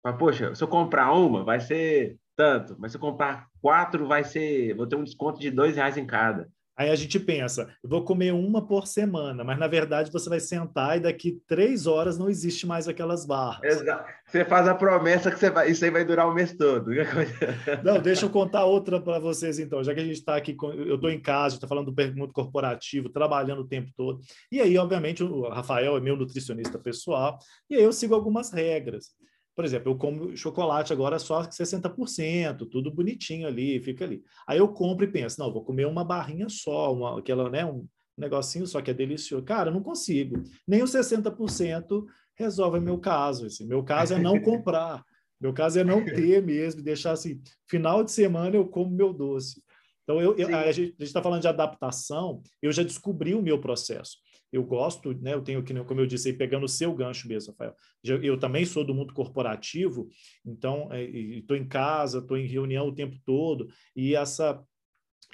Mas, 0.02 0.16
poxa, 0.16 0.54
se 0.54 0.64
eu 0.64 0.68
comprar 0.68 1.12
uma, 1.12 1.44
vai 1.44 1.60
ser 1.60 2.18
tanto. 2.34 2.74
Mas 2.78 2.92
se 2.92 2.96
eu 2.96 3.00
comprar 3.00 3.46
quatro, 3.60 4.08
vai 4.08 4.24
ser. 4.24 4.74
Vou 4.74 4.86
ter 4.86 4.96
um 4.96 5.04
desconto 5.04 5.38
de 5.38 5.50
dois 5.50 5.76
reais 5.76 5.98
em 5.98 6.06
cada. 6.06 6.50
Aí 6.80 6.88
a 6.88 6.96
gente 6.96 7.20
pensa, 7.20 7.68
eu 7.84 7.90
vou 7.90 8.02
comer 8.02 8.32
uma 8.32 8.66
por 8.66 8.86
semana, 8.86 9.44
mas 9.44 9.58
na 9.58 9.66
verdade 9.66 10.10
você 10.10 10.30
vai 10.30 10.40
sentar 10.40 10.96
e 10.96 11.00
daqui 11.00 11.38
três 11.46 11.86
horas 11.86 12.16
não 12.16 12.26
existe 12.26 12.66
mais 12.66 12.88
aquelas 12.88 13.26
barras. 13.26 13.82
Exato. 13.82 14.10
Você 14.24 14.46
faz 14.46 14.66
a 14.66 14.74
promessa 14.74 15.30
que 15.30 15.38
você 15.38 15.50
vai, 15.50 15.70
isso 15.70 15.84
aí 15.84 15.90
vai 15.90 16.06
durar 16.06 16.26
o 16.26 16.32
mês 16.32 16.56
todo. 16.56 16.90
Não, 17.84 18.00
deixa 18.00 18.24
eu 18.24 18.30
contar 18.30 18.64
outra 18.64 18.98
para 18.98 19.18
vocês 19.18 19.58
então, 19.58 19.84
já 19.84 19.92
que 19.92 20.00
a 20.00 20.04
gente 20.04 20.14
está 20.14 20.36
aqui, 20.36 20.56
eu 20.58 20.94
estou 20.94 21.10
em 21.10 21.20
casa, 21.20 21.56
está 21.56 21.68
falando 21.68 21.84
do 21.86 21.94
pergunto 21.94 22.32
corporativo, 22.32 23.10
trabalhando 23.10 23.60
o 23.60 23.68
tempo 23.68 23.90
todo. 23.94 24.18
E 24.50 24.58
aí, 24.58 24.78
obviamente, 24.78 25.22
o 25.22 25.50
Rafael 25.50 25.98
é 25.98 26.00
meu 26.00 26.16
nutricionista 26.16 26.78
pessoal, 26.78 27.38
e 27.68 27.74
aí 27.74 27.82
eu 27.82 27.92
sigo 27.92 28.14
algumas 28.14 28.50
regras. 28.50 29.10
Por 29.54 29.64
exemplo, 29.64 29.92
eu 29.92 29.96
como 29.96 30.36
chocolate 30.36 30.92
agora 30.92 31.18
só 31.18 31.42
60%, 31.42 32.68
tudo 32.70 32.90
bonitinho 32.90 33.46
ali, 33.46 33.80
fica 33.80 34.04
ali. 34.04 34.22
Aí 34.46 34.58
eu 34.58 34.68
compro 34.68 35.04
e 35.04 35.10
penso, 35.10 35.40
não, 35.40 35.52
vou 35.52 35.64
comer 35.64 35.86
uma 35.86 36.04
barrinha 36.04 36.48
só, 36.48 36.92
uma, 36.92 37.18
aquela, 37.18 37.50
né, 37.50 37.64
um 37.64 37.86
negocinho 38.16 38.66
só 38.66 38.80
que 38.80 38.90
é 38.90 38.94
delicioso. 38.94 39.44
Cara, 39.44 39.70
eu 39.70 39.74
não 39.74 39.82
consigo. 39.82 40.42
Nem 40.66 40.82
os 40.82 40.92
60% 40.92 42.04
resolve 42.36 42.80
meu 42.80 42.98
caso. 42.98 43.46
Assim. 43.46 43.66
Meu 43.66 43.82
caso 43.82 44.14
é 44.14 44.18
não 44.18 44.40
comprar. 44.42 45.04
Meu 45.40 45.52
caso 45.52 45.80
é 45.80 45.84
não 45.84 46.04
ter 46.04 46.42
mesmo, 46.42 46.82
deixar 46.82 47.12
assim, 47.12 47.40
final 47.66 48.04
de 48.04 48.12
semana 48.12 48.56
eu 48.56 48.68
como 48.68 48.90
meu 48.90 49.10
doce. 49.10 49.62
Então, 50.02 50.20
eu, 50.20 50.36
eu 50.36 50.54
a 50.54 50.70
gente 50.70 50.94
está 50.98 51.22
falando 51.22 51.40
de 51.40 51.48
adaptação, 51.48 52.42
eu 52.60 52.70
já 52.70 52.82
descobri 52.82 53.34
o 53.34 53.40
meu 53.40 53.58
processo 53.58 54.18
eu 54.52 54.64
gosto, 54.64 55.12
né? 55.14 55.34
Eu 55.34 55.42
tenho 55.42 55.62
que, 55.62 55.72
como 55.84 56.00
eu 56.00 56.06
disse, 56.06 56.28
aí, 56.28 56.34
pegando 56.36 56.64
o 56.64 56.68
seu 56.68 56.94
gancho 56.94 57.28
mesmo, 57.28 57.52
Rafael. 57.52 57.74
Eu 58.02 58.38
também 58.38 58.64
sou 58.64 58.84
do 58.84 58.94
mundo 58.94 59.14
corporativo, 59.14 60.08
então 60.44 60.88
estou 60.92 61.56
é, 61.56 61.60
em 61.60 61.68
casa, 61.68 62.18
estou 62.18 62.36
em 62.36 62.46
reunião 62.46 62.88
o 62.88 62.94
tempo 62.94 63.16
todo, 63.24 63.68
e 63.94 64.14
essa 64.14 64.62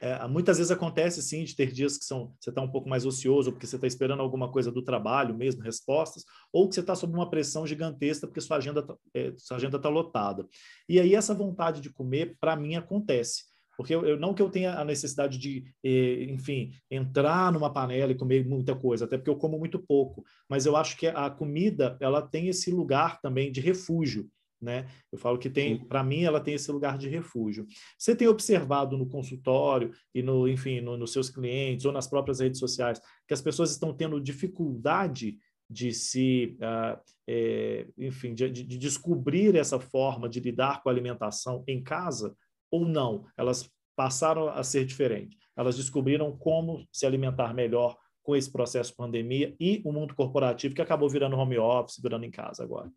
é, 0.00 0.26
muitas 0.28 0.58
vezes 0.58 0.70
acontece 0.70 1.22
sim 1.22 1.42
de 1.42 1.56
ter 1.56 1.72
dias 1.72 1.96
que 1.96 2.04
são 2.04 2.34
você 2.38 2.50
está 2.50 2.60
um 2.60 2.70
pouco 2.70 2.88
mais 2.88 3.06
ocioso, 3.06 3.50
porque 3.50 3.66
você 3.66 3.76
está 3.76 3.86
esperando 3.86 4.20
alguma 4.20 4.50
coisa 4.52 4.70
do 4.70 4.82
trabalho 4.82 5.34
mesmo, 5.34 5.62
respostas, 5.62 6.24
ou 6.52 6.68
que 6.68 6.74
você 6.74 6.80
está 6.80 6.94
sob 6.94 7.14
uma 7.14 7.30
pressão 7.30 7.66
gigantesca 7.66 8.26
porque 8.26 8.40
sua 8.40 8.58
agenda 8.58 8.86
é, 9.14 9.32
sua 9.38 9.56
agenda 9.56 9.78
está 9.78 9.88
lotada. 9.88 10.46
E 10.88 11.00
aí 11.00 11.14
essa 11.14 11.34
vontade 11.34 11.80
de 11.80 11.90
comer 11.90 12.36
para 12.38 12.54
mim 12.56 12.76
acontece. 12.76 13.44
Porque 13.76 13.94
eu, 13.94 14.06
eu, 14.06 14.18
não 14.18 14.32
que 14.32 14.42
eu 14.42 14.50
tenha 14.50 14.74
a 14.74 14.84
necessidade 14.84 15.38
de, 15.38 15.64
eh, 15.84 16.24
enfim, 16.30 16.72
entrar 16.90 17.52
numa 17.52 17.72
panela 17.72 18.12
e 18.12 18.16
comer 18.16 18.46
muita 18.46 18.74
coisa, 18.74 19.04
até 19.04 19.18
porque 19.18 19.30
eu 19.30 19.36
como 19.36 19.58
muito 19.58 19.78
pouco. 19.78 20.24
Mas 20.48 20.64
eu 20.66 20.76
acho 20.76 20.96
que 20.96 21.06
a 21.06 21.28
comida 21.28 21.96
ela 22.00 22.22
tem 22.22 22.48
esse 22.48 22.70
lugar 22.70 23.20
também 23.20 23.52
de 23.52 23.60
refúgio. 23.60 24.28
Né? 24.60 24.88
Eu 25.12 25.18
falo 25.18 25.38
que 25.38 25.50
tem, 25.50 25.78
para 25.86 26.02
mim, 26.02 26.22
ela 26.22 26.40
tem 26.40 26.54
esse 26.54 26.72
lugar 26.72 26.96
de 26.96 27.08
refúgio. 27.08 27.66
Você 27.98 28.16
tem 28.16 28.26
observado 28.26 28.96
no 28.96 29.06
consultório 29.06 29.92
e 30.14 30.22
no, 30.22 30.48
enfim, 30.48 30.80
no, 30.80 30.96
nos 30.96 31.12
seus 31.12 31.28
clientes 31.28 31.84
ou 31.84 31.92
nas 31.92 32.06
próprias 32.06 32.40
redes 32.40 32.58
sociais 32.58 33.00
que 33.28 33.34
as 33.34 33.42
pessoas 33.42 33.70
estão 33.70 33.92
tendo 33.92 34.20
dificuldade 34.20 35.38
de 35.68 35.92
se, 35.92 36.56
uh, 36.60 36.98
é, 37.28 37.86
enfim, 37.98 38.34
de, 38.34 38.48
de, 38.48 38.78
descobrir 38.78 39.56
essa 39.56 39.80
forma 39.80 40.28
de 40.28 40.40
lidar 40.40 40.82
com 40.82 40.88
a 40.88 40.92
alimentação 40.92 41.64
em 41.66 41.82
casa 41.82 42.34
ou 42.70 42.86
não? 42.86 43.26
Elas 43.36 43.70
passaram 43.94 44.48
a 44.48 44.62
ser 44.62 44.84
diferentes. 44.84 45.38
Elas 45.56 45.76
descobriram 45.76 46.36
como 46.36 46.86
se 46.92 47.06
alimentar 47.06 47.54
melhor 47.54 47.96
com 48.22 48.34
esse 48.34 48.50
processo 48.50 48.94
pandemia 48.94 49.54
e 49.58 49.80
o 49.84 49.92
mundo 49.92 50.14
corporativo 50.14 50.74
que 50.74 50.82
acabou 50.82 51.08
virando 51.08 51.36
home 51.36 51.58
office, 51.58 52.00
virando 52.02 52.24
em 52.24 52.30
casa 52.30 52.62
agora. 52.62 52.90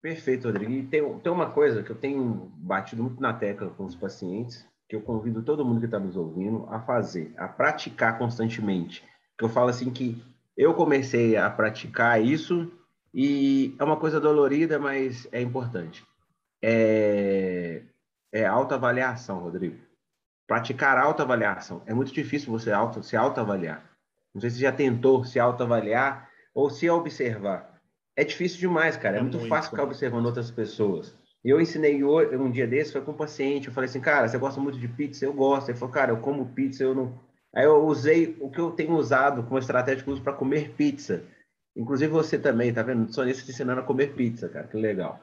Perfeito, 0.00 0.46
Rodrigo. 0.46 0.70
E 0.70 0.86
tem, 0.86 1.18
tem 1.18 1.32
uma 1.32 1.50
coisa 1.50 1.82
que 1.82 1.90
eu 1.90 1.96
tenho 1.96 2.52
batido 2.58 3.02
muito 3.02 3.20
na 3.20 3.32
tecla 3.32 3.70
com 3.70 3.84
os 3.84 3.96
pacientes, 3.96 4.64
que 4.88 4.94
eu 4.94 5.00
convido 5.00 5.42
todo 5.42 5.64
mundo 5.64 5.80
que 5.80 5.86
está 5.86 5.98
nos 5.98 6.16
ouvindo 6.16 6.66
a 6.68 6.80
fazer, 6.80 7.34
a 7.36 7.48
praticar 7.48 8.18
constantemente. 8.18 9.02
Que 9.36 9.44
eu 9.44 9.48
falo 9.48 9.70
assim 9.70 9.90
que 9.90 10.22
eu 10.56 10.74
comecei 10.74 11.36
a 11.36 11.50
praticar 11.50 12.22
isso 12.22 12.70
e 13.12 13.74
é 13.78 13.84
uma 13.84 13.96
coisa 13.96 14.20
dolorida, 14.20 14.78
mas 14.78 15.26
é 15.32 15.40
importante. 15.40 16.04
É, 16.62 17.82
é 18.32 18.44
autoavaliação, 18.44 19.38
Rodrigo. 19.38 19.78
Praticar 20.46 20.98
autoavaliação. 20.98 21.82
É 21.86 21.94
muito 21.94 22.12
difícil 22.12 22.52
você 22.52 22.70
auto, 22.70 23.02
se 23.02 23.16
autoavaliar. 23.16 23.84
Não 24.34 24.40
sei 24.40 24.50
se 24.50 24.60
já 24.60 24.72
tentou 24.72 25.24
se 25.24 25.40
autoavaliar 25.40 26.30
ou 26.54 26.70
se 26.70 26.88
observar 26.88 27.76
é 28.16 28.24
difícil 28.24 28.58
demais, 28.58 28.96
cara. 28.96 29.16
É, 29.16 29.18
é 29.18 29.22
muito, 29.22 29.38
muito, 29.38 29.50
fácil 29.50 29.70
ficar 29.70 29.84
observando 29.84 30.24
outras 30.24 30.50
pessoas. 30.50 31.14
Eu 31.44 31.60
ensinei 31.60 32.02
um 32.02 32.50
dia 32.50 32.66
desse, 32.66 32.92
foi 32.92 33.02
com 33.02 33.12
um 33.12 33.16
paciente. 33.16 33.68
Eu 33.68 33.74
falei 33.74 33.88
assim, 33.88 34.00
cara, 34.00 34.26
você 34.26 34.38
gosta 34.38 34.58
muito 34.58 34.78
de 34.78 34.88
pizza? 34.88 35.24
Eu 35.24 35.32
gosto. 35.32 35.68
Ele 35.68 35.78
falou, 35.78 35.94
cara, 35.94 36.10
eu 36.10 36.16
como 36.16 36.46
pizza, 36.46 36.82
eu 36.82 36.94
não. 36.94 37.20
Aí 37.54 37.64
eu 37.64 37.84
usei 37.84 38.36
o 38.40 38.50
que 38.50 38.58
eu 38.58 38.72
tenho 38.72 38.96
usado 38.96 39.42
como 39.44 39.58
estratégia 39.58 40.02
que 40.02 40.10
uso 40.10 40.22
para 40.22 40.32
comer 40.32 40.70
pizza. 40.70 41.22
Inclusive 41.76 42.10
você 42.10 42.38
também, 42.38 42.72
tá 42.72 42.82
vendo? 42.82 43.12
Sou 43.12 43.24
nisso 43.24 43.44
te 43.44 43.50
ensinando 43.50 43.80
a 43.80 43.84
comer 43.84 44.14
pizza, 44.14 44.48
cara. 44.48 44.66
Que 44.66 44.76
legal. 44.76 45.20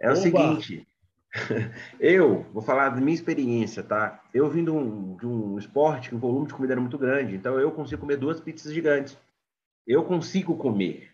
É 0.00 0.10
Oba. 0.10 0.18
o 0.18 0.20
seguinte. 0.20 0.86
eu 1.98 2.42
vou 2.52 2.62
falar 2.62 2.90
da 2.90 3.00
minha 3.00 3.14
experiência, 3.14 3.82
tá? 3.82 4.22
Eu 4.32 4.48
vim 4.48 4.64
de 4.64 4.70
um, 4.70 5.16
de 5.16 5.26
um 5.26 5.58
esporte 5.58 6.08
que 6.08 6.14
o 6.14 6.18
volume 6.18 6.46
de 6.46 6.54
comida 6.54 6.74
era 6.74 6.80
muito 6.80 6.98
grande, 6.98 7.34
então 7.34 7.58
eu 7.58 7.72
consigo 7.72 8.00
comer 8.00 8.16
duas 8.16 8.40
pizzas 8.40 8.72
gigantes. 8.72 9.18
Eu 9.86 10.04
consigo 10.04 10.56
comer. 10.56 11.10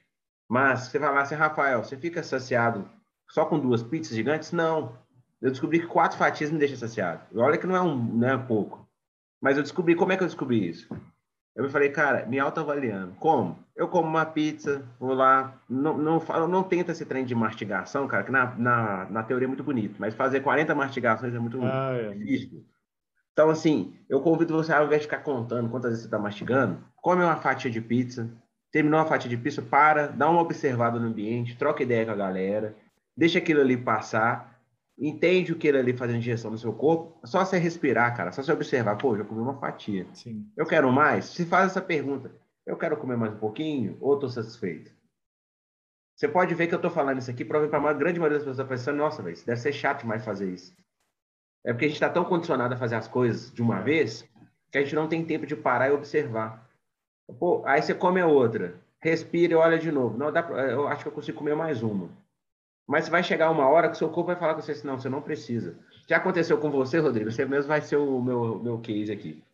Mas 0.48 0.88
você 0.88 0.98
lá 0.98 1.20
assim, 1.20 1.34
Rafael, 1.34 1.82
você 1.82 1.96
fica 1.96 2.22
saciado 2.22 2.88
só 3.28 3.44
com 3.44 3.58
duas 3.58 3.82
pizzas 3.82 4.14
gigantes? 4.14 4.52
Não. 4.52 4.98
Eu 5.40 5.50
descobri 5.50 5.80
que 5.80 5.86
quatro 5.86 6.18
fatias 6.18 6.50
me 6.50 6.58
deixam 6.58 6.76
saciado. 6.76 7.22
Olha 7.34 7.56
que 7.56 7.66
não 7.66 7.76
é, 7.76 7.80
um, 7.80 7.96
não 7.96 8.28
é 8.28 8.36
pouco. 8.36 8.86
Mas 9.40 9.56
eu 9.56 9.62
descobri, 9.62 9.94
como 9.94 10.12
é 10.12 10.16
que 10.16 10.22
eu 10.22 10.26
descobri 10.26 10.68
isso? 10.68 10.88
Eu 11.54 11.64
me 11.64 11.70
falei, 11.70 11.88
cara, 11.90 12.26
me 12.26 12.38
autoavaliando. 12.38 13.14
Como? 13.18 13.58
Eu 13.74 13.88
como 13.88 14.08
uma 14.08 14.24
pizza, 14.24 14.84
vou 14.98 15.14
lá, 15.14 15.54
não, 15.68 15.96
não, 15.96 16.18
não, 16.18 16.48
não 16.48 16.62
tenta 16.62 16.92
esse 16.92 17.04
trem 17.04 17.24
de 17.24 17.34
mastigação, 17.34 18.06
cara, 18.06 18.22
que 18.22 18.30
na, 18.30 18.54
na, 18.56 19.04
na 19.10 19.22
teoria 19.22 19.46
é 19.46 19.48
muito 19.48 19.64
bonito, 19.64 19.96
mas 19.98 20.14
fazer 20.14 20.40
40 20.40 20.74
mastigações 20.74 21.34
é 21.34 21.38
muito 21.38 21.60
ah, 21.62 21.92
é. 21.94 22.10
difícil. 22.14 22.64
Então, 23.32 23.48
assim, 23.48 23.94
eu 24.08 24.20
convido 24.20 24.54
você, 24.54 24.72
ao 24.72 24.84
invés 24.84 25.00
de 25.00 25.06
ficar 25.06 25.22
contando 25.22 25.70
quantas 25.70 25.90
vezes 25.90 26.02
você 26.02 26.08
está 26.08 26.18
mastigando, 26.18 26.78
come 26.96 27.22
uma 27.24 27.36
fatia 27.36 27.70
de 27.70 27.80
pizza, 27.80 28.30
terminou 28.70 29.00
a 29.00 29.06
fatia 29.06 29.30
de 29.30 29.36
pista, 29.36 29.62
para, 29.62 30.08
dá 30.08 30.28
uma 30.28 30.42
observada 30.42 30.98
no 30.98 31.06
ambiente, 31.06 31.56
troca 31.56 31.82
ideia 31.82 32.04
com 32.04 32.12
a 32.12 32.16
galera, 32.16 32.76
deixa 33.16 33.38
aquilo 33.38 33.60
ali 33.60 33.76
passar, 33.76 34.49
entende 35.00 35.52
o 35.52 35.56
que 35.56 35.66
ele 35.66 35.78
ali 35.78 35.96
fazendo 35.96 36.18
injeção 36.18 36.50
no 36.50 36.58
seu 36.58 36.72
corpo, 36.72 37.18
só 37.26 37.44
você 37.44 37.56
respirar, 37.56 38.14
cara, 38.14 38.30
só 38.32 38.42
você 38.42 38.52
observar, 38.52 38.96
pô, 38.96 39.16
já 39.16 39.24
comi 39.24 39.40
uma 39.40 39.58
fatia. 39.58 40.06
Sim. 40.12 40.46
Eu 40.54 40.66
quero 40.66 40.92
mais? 40.92 41.24
Se 41.24 41.46
faz 41.46 41.70
essa 41.70 41.80
pergunta, 41.80 42.30
eu 42.66 42.76
quero 42.76 42.96
comer 42.98 43.16
mais 43.16 43.32
um 43.32 43.38
pouquinho 43.38 43.96
ou 44.00 44.14
estou 44.14 44.28
satisfeito? 44.28 44.92
Você 46.14 46.28
pode 46.28 46.54
ver 46.54 46.66
que 46.66 46.74
eu 46.74 46.76
estou 46.76 46.90
falando 46.90 47.18
isso 47.18 47.30
aqui 47.30 47.46
para 47.46 47.58
a 47.58 47.92
grande 47.94 48.20
maioria 48.20 48.38
das 48.38 48.46
pessoas 48.46 48.68
pensando, 48.68 48.98
nossa, 48.98 49.22
véio, 49.22 49.38
deve 49.46 49.58
ser 49.58 49.72
chato 49.72 50.02
demais 50.02 50.22
fazer 50.22 50.52
isso. 50.52 50.76
É 51.64 51.72
porque 51.72 51.86
a 51.86 51.88
gente 51.88 51.96
está 51.96 52.10
tão 52.10 52.24
condicionado 52.24 52.74
a 52.74 52.76
fazer 52.76 52.96
as 52.96 53.08
coisas 53.08 53.50
de 53.50 53.62
uma 53.62 53.80
vez 53.80 54.28
que 54.70 54.78
a 54.78 54.82
gente 54.82 54.94
não 54.94 55.08
tem 55.08 55.24
tempo 55.24 55.46
de 55.46 55.56
parar 55.56 55.88
e 55.88 55.92
observar. 55.92 56.68
Pô, 57.38 57.62
aí 57.64 57.80
você 57.80 57.94
come 57.94 58.20
a 58.20 58.26
outra, 58.26 58.78
respira 59.00 59.54
e 59.54 59.56
olha 59.56 59.78
de 59.78 59.90
novo. 59.90 60.18
Não, 60.18 60.30
dá 60.30 60.42
pra, 60.42 60.70
eu 60.70 60.86
acho 60.88 61.02
que 61.02 61.08
eu 61.08 61.12
consigo 61.12 61.38
comer 61.38 61.56
mais 61.56 61.82
uma. 61.82 62.10
Mas 62.90 63.08
vai 63.08 63.22
chegar 63.22 63.52
uma 63.52 63.68
hora 63.68 63.88
que 63.88 63.94
o 63.94 63.96
seu 63.96 64.08
corpo 64.08 64.26
vai 64.26 64.36
falar 64.36 64.56
com 64.56 64.62
você 64.62 64.72
assim, 64.72 64.84
não, 64.84 64.98
você 64.98 65.08
não 65.08 65.22
precisa. 65.22 65.78
Já 66.08 66.16
aconteceu 66.16 66.58
com 66.58 66.72
você, 66.72 66.98
Rodrigo? 66.98 67.30
Você 67.30 67.44
mesmo 67.44 67.68
vai 67.68 67.80
ser 67.80 67.94
o 67.94 68.20
meu, 68.20 68.58
meu 68.58 68.80
case 68.80 69.12
aqui. 69.12 69.44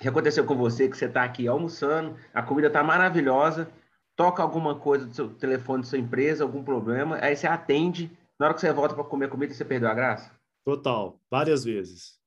Já 0.00 0.10
aconteceu 0.10 0.44
com 0.44 0.54
você 0.54 0.88
que 0.88 0.96
você 0.96 1.06
está 1.06 1.24
aqui 1.24 1.48
almoçando, 1.48 2.16
a 2.32 2.44
comida 2.44 2.68
está 2.68 2.84
maravilhosa, 2.84 3.68
toca 4.14 4.40
alguma 4.40 4.78
coisa 4.78 5.04
do 5.04 5.12
seu 5.12 5.28
telefone 5.30 5.82
da 5.82 5.88
sua 5.88 5.98
empresa, 5.98 6.44
algum 6.44 6.62
problema, 6.62 7.18
aí 7.20 7.34
você 7.34 7.48
atende, 7.48 8.16
na 8.38 8.46
hora 8.46 8.54
que 8.54 8.60
você 8.60 8.72
volta 8.72 8.94
para 8.94 9.02
comer 9.02 9.30
comida, 9.30 9.52
você 9.52 9.64
perdeu 9.64 9.88
a 9.88 9.94
graça? 9.94 10.30
Total, 10.64 11.18
várias 11.28 11.64
vezes. 11.64 12.20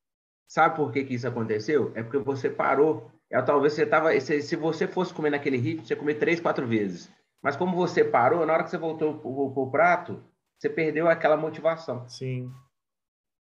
Sabe 0.45 0.75
por 0.75 0.91
que, 0.91 1.05
que 1.05 1.13
isso 1.13 1.27
aconteceu? 1.27 1.93
É 1.95 2.03
porque 2.03 2.17
você 2.17 2.49
parou 2.49 3.09
é, 3.31 3.41
talvez 3.41 3.73
você 3.73 3.85
tava. 3.85 4.19
Se, 4.19 4.41
se, 4.41 4.55
você 4.57 4.87
fosse 4.87 5.13
comer 5.13 5.29
naquele 5.29 5.55
ritmo, 5.55 5.85
você 5.85 5.93
ia 5.93 5.99
comer 5.99 6.15
três, 6.15 6.39
quatro 6.39 6.65
vezes. 6.67 7.09
Mas 7.41 7.55
como 7.55 7.77
você 7.77 8.03
parou, 8.03 8.45
na 8.45 8.51
hora 8.51 8.63
que 8.63 8.71
você 8.71 8.77
voltou 8.77 9.13
para 9.19 9.29
o 9.29 9.71
prato, 9.71 10.21
você 10.59 10.69
perdeu 10.69 11.07
aquela 11.07 11.37
motivação. 11.37 12.07
Sim. 12.07 12.51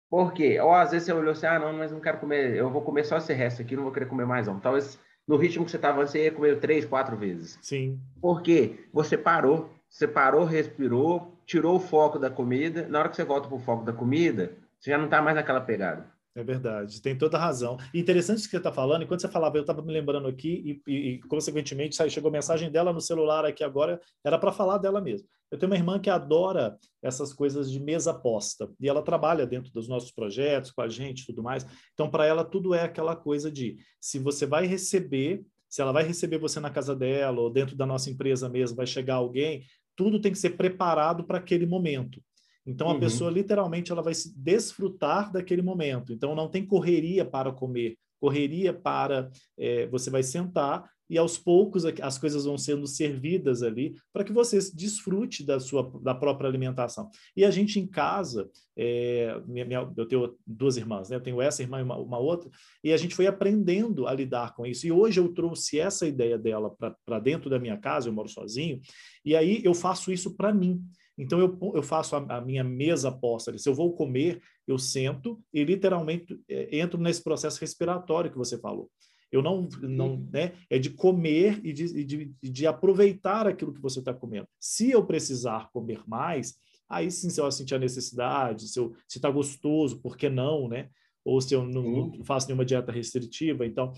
Por 0.09 0.33
quê? 0.33 0.59
Ou 0.59 0.73
às 0.73 0.91
vezes 0.91 1.05
você 1.05 1.13
olhou 1.13 1.31
assim, 1.31 1.45
ah, 1.45 1.59
não, 1.59 1.71
mas 1.73 1.91
não 1.91 1.99
quero 1.99 2.19
comer, 2.19 2.55
eu 2.55 2.69
vou 2.69 2.81
comer 2.81 3.03
só 3.03 3.17
esse 3.17 3.33
resto 3.33 3.61
aqui, 3.61 3.75
não 3.75 3.83
vou 3.83 3.91
querer 3.91 4.07
comer 4.07 4.25
mais 4.25 4.47
não. 4.47 4.59
Talvez 4.59 4.99
no 5.27 5.37
ritmo 5.37 5.63
que 5.63 5.71
você 5.71 5.77
estava, 5.77 6.05
você 6.05 6.25
ia 6.25 6.31
comer 6.31 6.59
três, 6.59 6.85
quatro 6.85 7.15
vezes. 7.15 7.57
Sim. 7.61 7.99
Por 8.19 8.41
quê? 8.41 8.87
Você 8.91 9.17
parou, 9.17 9.69
você 9.89 10.07
parou, 10.07 10.43
respirou, 10.43 11.37
tirou 11.45 11.75
o 11.75 11.79
foco 11.79 12.19
da 12.19 12.29
comida. 12.29 12.87
Na 12.87 12.99
hora 12.99 13.09
que 13.09 13.15
você 13.15 13.23
volta 13.23 13.47
para 13.47 13.57
o 13.57 13.59
foco 13.59 13.85
da 13.85 13.93
comida, 13.93 14.57
você 14.79 14.91
já 14.91 14.97
não 14.97 15.05
está 15.05 15.21
mais 15.21 15.35
naquela 15.35 15.61
pegada. 15.61 16.11
É 16.35 16.43
verdade, 16.43 16.99
tem 16.99 17.15
toda 17.15 17.37
razão. 17.37 17.77
interessante 17.93 18.39
isso 18.39 18.47
que 18.47 18.51
você 18.51 18.57
está 18.57 18.71
falando, 18.71 19.03
enquanto 19.03 19.21
você 19.21 19.27
falava, 19.27 19.55
eu 19.55 19.61
estava 19.61 19.83
me 19.83 19.93
lembrando 19.93 20.27
aqui, 20.27 20.81
e, 20.87 20.91
e, 20.91 21.19
consequentemente 21.27 21.95
chegou 22.09 22.29
a 22.29 22.31
mensagem 22.31 22.71
dela 22.71 22.91
no 22.91 22.99
celular 22.99 23.45
aqui 23.45 23.63
agora, 23.63 24.01
era 24.25 24.39
para 24.39 24.51
falar 24.51 24.79
dela 24.79 24.99
mesmo. 24.99 25.27
Eu 25.51 25.59
tenho 25.59 25.71
uma 25.71 25.77
irmã 25.77 25.99
que 25.99 26.09
adora 26.09 26.75
essas 27.03 27.31
coisas 27.31 27.71
de 27.71 27.79
mesa 27.79 28.11
posta, 28.11 28.67
e 28.79 28.89
ela 28.89 29.03
trabalha 29.03 29.45
dentro 29.45 29.71
dos 29.71 29.87
nossos 29.87 30.11
projetos, 30.11 30.71
com 30.71 30.81
a 30.81 30.89
gente 30.89 31.21
e 31.21 31.25
tudo 31.27 31.43
mais. 31.43 31.67
Então, 31.93 32.09
para 32.09 32.25
ela, 32.25 32.43
tudo 32.43 32.73
é 32.73 32.81
aquela 32.81 33.15
coisa 33.15 33.51
de 33.51 33.77
se 34.01 34.17
você 34.17 34.47
vai 34.47 34.65
receber, 34.65 35.45
se 35.69 35.83
ela 35.83 35.91
vai 35.91 36.03
receber 36.03 36.39
você 36.39 36.59
na 36.59 36.71
casa 36.71 36.95
dela, 36.95 37.41
ou 37.41 37.51
dentro 37.51 37.75
da 37.75 37.85
nossa 37.85 38.09
empresa 38.09 38.49
mesmo, 38.49 38.75
vai 38.75 38.87
chegar 38.87 39.15
alguém, 39.15 39.63
tudo 39.95 40.19
tem 40.19 40.31
que 40.31 40.39
ser 40.39 40.57
preparado 40.57 41.23
para 41.23 41.37
aquele 41.37 41.67
momento. 41.67 42.19
Então 42.65 42.89
a 42.89 42.93
uhum. 42.93 42.99
pessoa 42.99 43.31
literalmente 43.31 43.91
ela 43.91 44.01
vai 44.01 44.13
se 44.13 44.33
desfrutar 44.37 45.31
daquele 45.31 45.61
momento. 45.61 46.13
Então 46.13 46.35
não 46.35 46.49
tem 46.49 46.65
correria 46.65 47.25
para 47.25 47.51
comer, 47.51 47.97
correria 48.19 48.73
para 48.73 49.29
é, 49.57 49.87
você 49.87 50.09
vai 50.09 50.23
sentar 50.23 50.89
e 51.09 51.17
aos 51.17 51.37
poucos 51.37 51.85
as 51.85 52.17
coisas 52.17 52.45
vão 52.45 52.57
sendo 52.57 52.87
servidas 52.87 53.61
ali 53.61 53.95
para 54.11 54.23
que 54.23 54.31
você 54.31 54.57
desfrute 54.73 55.45
da 55.45 55.59
sua 55.59 55.91
da 56.01 56.15
própria 56.15 56.49
alimentação. 56.49 57.09
E 57.35 57.45
a 57.45 57.51
gente 57.51 57.79
em 57.79 57.85
casa, 57.85 58.49
é, 58.75 59.39
minha, 59.45 59.65
minha, 59.65 59.91
eu 59.95 60.07
tenho 60.07 60.35
duas 60.47 60.77
irmãs, 60.77 61.09
né? 61.09 61.15
Eu 61.15 61.21
tenho 61.21 61.41
essa 61.41 61.61
irmã 61.61 61.79
e 61.79 61.83
uma, 61.83 61.97
uma, 61.97 62.17
outra, 62.17 62.49
e 62.83 62.91
a 62.91 62.97
gente 62.97 63.13
foi 63.13 63.27
aprendendo 63.27 64.07
a 64.07 64.13
lidar 64.13 64.55
com 64.55 64.65
isso. 64.65 64.87
E 64.87 64.91
hoje 64.91 65.19
eu 65.19 65.31
trouxe 65.33 65.79
essa 65.79 66.07
ideia 66.07 66.37
dela 66.37 66.73
para 67.05 67.19
dentro 67.19 67.49
da 67.49 67.59
minha 67.59 67.77
casa, 67.77 68.07
eu 68.07 68.13
moro 68.13 68.29
sozinho, 68.29 68.79
e 69.23 69.35
aí 69.35 69.61
eu 69.63 69.73
faço 69.73 70.11
isso 70.11 70.35
para 70.35 70.53
mim. 70.53 70.81
Então, 71.17 71.39
eu, 71.39 71.57
eu 71.75 71.83
faço 71.83 72.15
a, 72.15 72.37
a 72.37 72.41
minha 72.41 72.63
mesa 72.63 73.11
posta. 73.11 73.55
Se 73.57 73.69
eu 73.69 73.73
vou 73.73 73.93
comer, 73.93 74.41
eu 74.67 74.77
sento 74.77 75.41
e 75.53 75.63
literalmente 75.63 76.39
é, 76.49 76.79
entro 76.79 76.99
nesse 76.99 77.23
processo 77.23 77.59
respiratório 77.59 78.31
que 78.31 78.37
você 78.37 78.57
falou. 78.57 78.89
Eu 79.31 79.41
não, 79.41 79.67
não 79.81 80.27
né? 80.31 80.53
É 80.69 80.77
de 80.77 80.91
comer 80.91 81.59
e 81.63 81.73
de, 81.73 82.03
de, 82.03 82.35
de 82.41 82.67
aproveitar 82.67 83.47
aquilo 83.47 83.73
que 83.73 83.81
você 83.81 83.99
está 83.99 84.13
comendo. 84.13 84.47
Se 84.59 84.91
eu 84.91 85.05
precisar 85.05 85.71
comer 85.71 86.01
mais, 86.07 86.55
aí 86.87 87.09
sim, 87.09 87.29
se 87.29 87.41
eu 87.41 87.51
sentir 87.51 87.75
a 87.75 87.79
necessidade, 87.79 88.67
se 88.67 88.79
está 89.09 89.29
gostoso, 89.31 89.99
por 90.01 90.15
que 90.15 90.29
não, 90.29 90.67
né? 90.67 90.89
ou 91.25 91.39
se 91.39 91.53
eu 91.53 91.65
não, 91.65 91.83
não 91.83 92.23
faço 92.23 92.47
nenhuma 92.47 92.65
dieta 92.65 92.91
restritiva. 92.91 93.65
Então, 93.65 93.93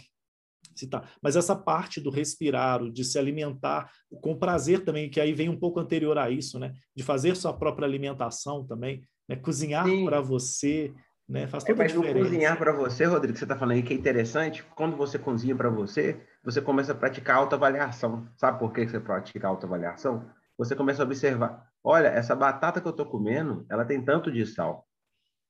tá. 0.90 1.04
Mas 1.22 1.36
essa 1.36 1.56
parte 1.56 2.02
do 2.02 2.10
respirar, 2.10 2.84
de 2.92 3.06
se 3.06 3.18
alimentar 3.18 3.90
com 4.22 4.38
prazer 4.38 4.84
também, 4.84 5.10
que 5.10 5.22
aí 5.22 5.34
vem 5.34 5.48
um 5.48 5.58
pouco 5.58 5.80
anterior 5.80 6.18
a 6.18 6.30
isso, 6.30 6.60
né? 6.60 6.74
De 6.96 7.04
fazer 7.04 7.36
sua 7.36 7.54
própria 7.54 7.88
alimentação 7.88 8.66
também, 8.66 9.02
né? 9.28 9.36
Cozinhar 9.38 9.86
para 10.04 10.20
você, 10.20 10.94
né? 11.28 11.48
Faz 11.48 11.64
é, 11.64 11.68
toda 11.68 11.84
é, 11.84 11.86
mas 11.86 11.94
a 11.94 12.00
diferença. 12.00 12.26
cozinhar 12.26 12.58
para 12.58 12.72
você, 12.74 13.06
Rodrigo, 13.06 13.38
você 13.38 13.46
está 13.46 13.56
falando 13.56 13.76
aí 13.76 13.84
que 13.84 13.94
é 13.94 13.98
interessante. 13.98 14.64
Quando 14.76 14.96
você 14.96 15.18
cozinha 15.18 15.56
para 15.56 15.70
você, 15.70 16.22
você 16.44 16.62
começa 16.62 16.92
a 16.92 16.96
praticar 16.96 17.38
autoavaliação. 17.38 18.28
Sabe 18.36 18.60
por 18.60 18.72
que 18.72 18.88
você 18.88 19.00
pratica 19.00 19.48
autoavaliação? 19.48 20.26
Você 20.58 20.76
começa 20.76 21.02
a 21.02 21.06
observar, 21.06 21.68
olha, 21.84 22.08
essa 22.08 22.36
batata 22.36 22.80
que 22.80 22.88
eu 22.88 22.92
estou 22.92 23.06
comendo, 23.06 23.66
ela 23.70 23.84
tem 23.84 24.02
tanto 24.02 24.32
de 24.32 24.46
sal. 24.46 24.85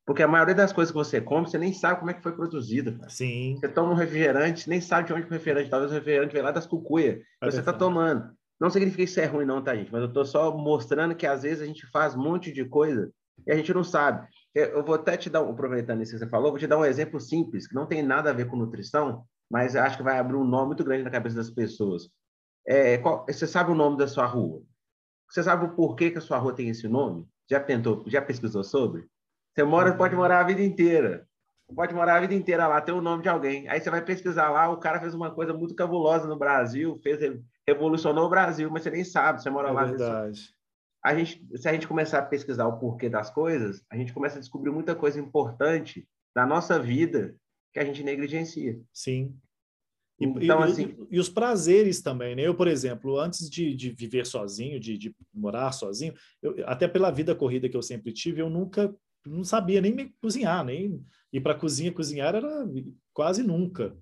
Porque 0.05 0.21
a 0.21 0.27
maioria 0.27 0.53
das 0.53 0.71
coisas 0.71 0.91
que 0.91 0.97
você 0.97 1.19
come, 1.19 1.47
você 1.47 1.57
nem 1.57 1.73
sabe 1.73 1.99
como 1.99 2.11
é 2.11 2.13
que 2.13 2.21
foi 2.21 2.31
produzida. 2.33 2.97
Sim. 3.09 3.57
Você 3.59 3.67
toma 3.67 3.91
um 3.91 3.95
refrigerante, 3.95 4.69
nem 4.69 4.79
sabe 4.79 5.07
de 5.07 5.13
onde 5.13 5.25
o 5.25 5.29
refrigerante. 5.29 5.69
Talvez 5.69 5.91
o 5.91 5.95
refrigerante 5.95 6.33
veio 6.33 6.45
lá 6.45 6.51
das 6.51 6.67
cucuias. 6.67 7.19
É 7.41 7.49
você 7.49 7.59
está 7.59 7.73
tomando. 7.73 8.29
Não 8.59 8.69
significa 8.69 9.03
que 9.03 9.09
isso 9.09 9.19
é 9.19 9.25
ruim, 9.25 9.45
não, 9.45 9.63
tá, 9.63 9.75
gente? 9.75 9.91
Mas 9.91 10.01
eu 10.01 10.07
estou 10.07 10.23
só 10.23 10.55
mostrando 10.55 11.15
que 11.15 11.25
às 11.25 11.41
vezes 11.41 11.61
a 11.61 11.65
gente 11.65 11.87
faz 11.87 12.15
um 12.15 12.21
monte 12.21 12.51
de 12.51 12.63
coisa 12.65 13.11
e 13.45 13.51
a 13.51 13.55
gente 13.55 13.73
não 13.73 13.83
sabe. 13.83 14.27
Eu 14.53 14.83
vou 14.83 14.95
até 14.95 15.17
te 15.17 15.29
dar, 15.29 15.41
aproveitando 15.41 16.01
isso 16.01 16.13
que 16.13 16.19
você 16.19 16.29
falou, 16.29 16.51
vou 16.51 16.59
te 16.59 16.67
dar 16.67 16.77
um 16.77 16.85
exemplo 16.85 17.19
simples, 17.19 17.67
que 17.67 17.75
não 17.75 17.85
tem 17.85 18.01
nada 18.01 18.29
a 18.29 18.33
ver 18.33 18.47
com 18.47 18.55
nutrição, 18.55 19.25
mas 19.51 19.75
acho 19.75 19.97
que 19.97 20.03
vai 20.03 20.17
abrir 20.17 20.37
um 20.37 20.45
nome 20.45 20.67
muito 20.67 20.83
grande 20.83 21.03
na 21.03 21.09
cabeça 21.09 21.35
das 21.35 21.49
pessoas. 21.49 22.09
É, 22.65 22.97
qual, 22.99 23.25
você 23.27 23.45
sabe 23.45 23.71
o 23.71 23.75
nome 23.75 23.97
da 23.97 24.07
sua 24.07 24.25
rua? 24.25 24.61
Você 25.29 25.43
sabe 25.43 25.65
o 25.65 25.75
porquê 25.75 26.09
que 26.09 26.17
a 26.17 26.21
sua 26.21 26.37
rua 26.37 26.53
tem 26.53 26.69
esse 26.69 26.87
nome? 26.87 27.27
Já 27.49 27.59
tentou, 27.59 28.03
já 28.07 28.21
pesquisou 28.21 28.63
sobre? 28.63 29.05
Você 29.55 29.63
mora, 29.63 29.95
pode 29.95 30.15
morar 30.15 30.41
a 30.41 30.43
vida 30.43 30.61
inteira. 30.61 31.27
Pode 31.73 31.95
morar 31.95 32.17
a 32.17 32.19
vida 32.19 32.33
inteira 32.33 32.67
lá, 32.67 32.81
ter 32.81 32.91
o 32.91 33.01
nome 33.01 33.23
de 33.23 33.29
alguém. 33.29 33.67
Aí 33.69 33.79
você 33.79 33.89
vai 33.89 34.03
pesquisar 34.03 34.49
lá, 34.49 34.69
o 34.69 34.77
cara 34.77 34.99
fez 34.99 35.15
uma 35.15 35.31
coisa 35.31 35.53
muito 35.53 35.73
cabulosa 35.73 36.27
no 36.27 36.37
Brasil, 36.37 36.99
fez 37.01 37.19
revolucionou 37.67 38.25
o 38.25 38.29
Brasil, 38.29 38.69
mas 38.69 38.83
você 38.83 38.91
nem 38.91 39.03
sabe, 39.03 39.41
você 39.41 39.49
mora 39.49 39.69
é 39.69 39.71
lá. 39.71 39.85
Verdade 39.85 40.55
a 41.05 41.13
gente, 41.13 41.39
se 41.55 41.69
a 41.69 41.71
gente 41.71 41.87
começar 41.87 42.17
a 42.17 42.25
pesquisar 42.25 42.65
o 42.65 42.79
porquê 42.79 43.07
das 43.07 43.29
coisas, 43.29 43.85
a 43.91 43.95
gente 43.95 44.11
começa 44.11 44.37
a 44.37 44.39
descobrir 44.39 44.71
muita 44.71 44.95
coisa 44.95 45.19
importante 45.19 46.07
da 46.35 46.47
nossa 46.47 46.79
vida 46.79 47.35
que 47.71 47.77
a 47.77 47.85
gente 47.85 48.01
negligencia. 48.01 48.81
Sim. 48.91 49.37
E, 50.19 50.25
então, 50.25 50.61
e, 50.61 50.63
assim... 50.63 50.97
e, 51.11 51.15
e 51.15 51.19
os 51.19 51.29
prazeres 51.29 52.01
também, 52.01 52.35
né? 52.35 52.41
Eu, 52.41 52.55
por 52.55 52.67
exemplo, 52.67 53.19
antes 53.19 53.47
de, 53.47 53.75
de 53.75 53.91
viver 53.91 54.25
sozinho, 54.25 54.79
de, 54.79 54.97
de 54.97 55.15
morar 55.31 55.71
sozinho, 55.73 56.15
eu, 56.41 56.67
até 56.67 56.87
pela 56.87 57.11
vida 57.11 57.35
corrida 57.35 57.69
que 57.69 57.77
eu 57.77 57.83
sempre 57.83 58.11
tive, 58.11 58.41
eu 58.41 58.49
nunca 58.49 58.91
não 59.25 59.43
sabia 59.43 59.81
nem 59.81 60.13
cozinhar, 60.21 60.63
nem 60.63 61.01
ir 61.31 61.41
para 61.41 61.53
a 61.53 61.59
cozinha 61.59 61.91
cozinhar 61.91 62.35
era 62.35 62.65
quase 63.13 63.43
nunca. 63.43 63.97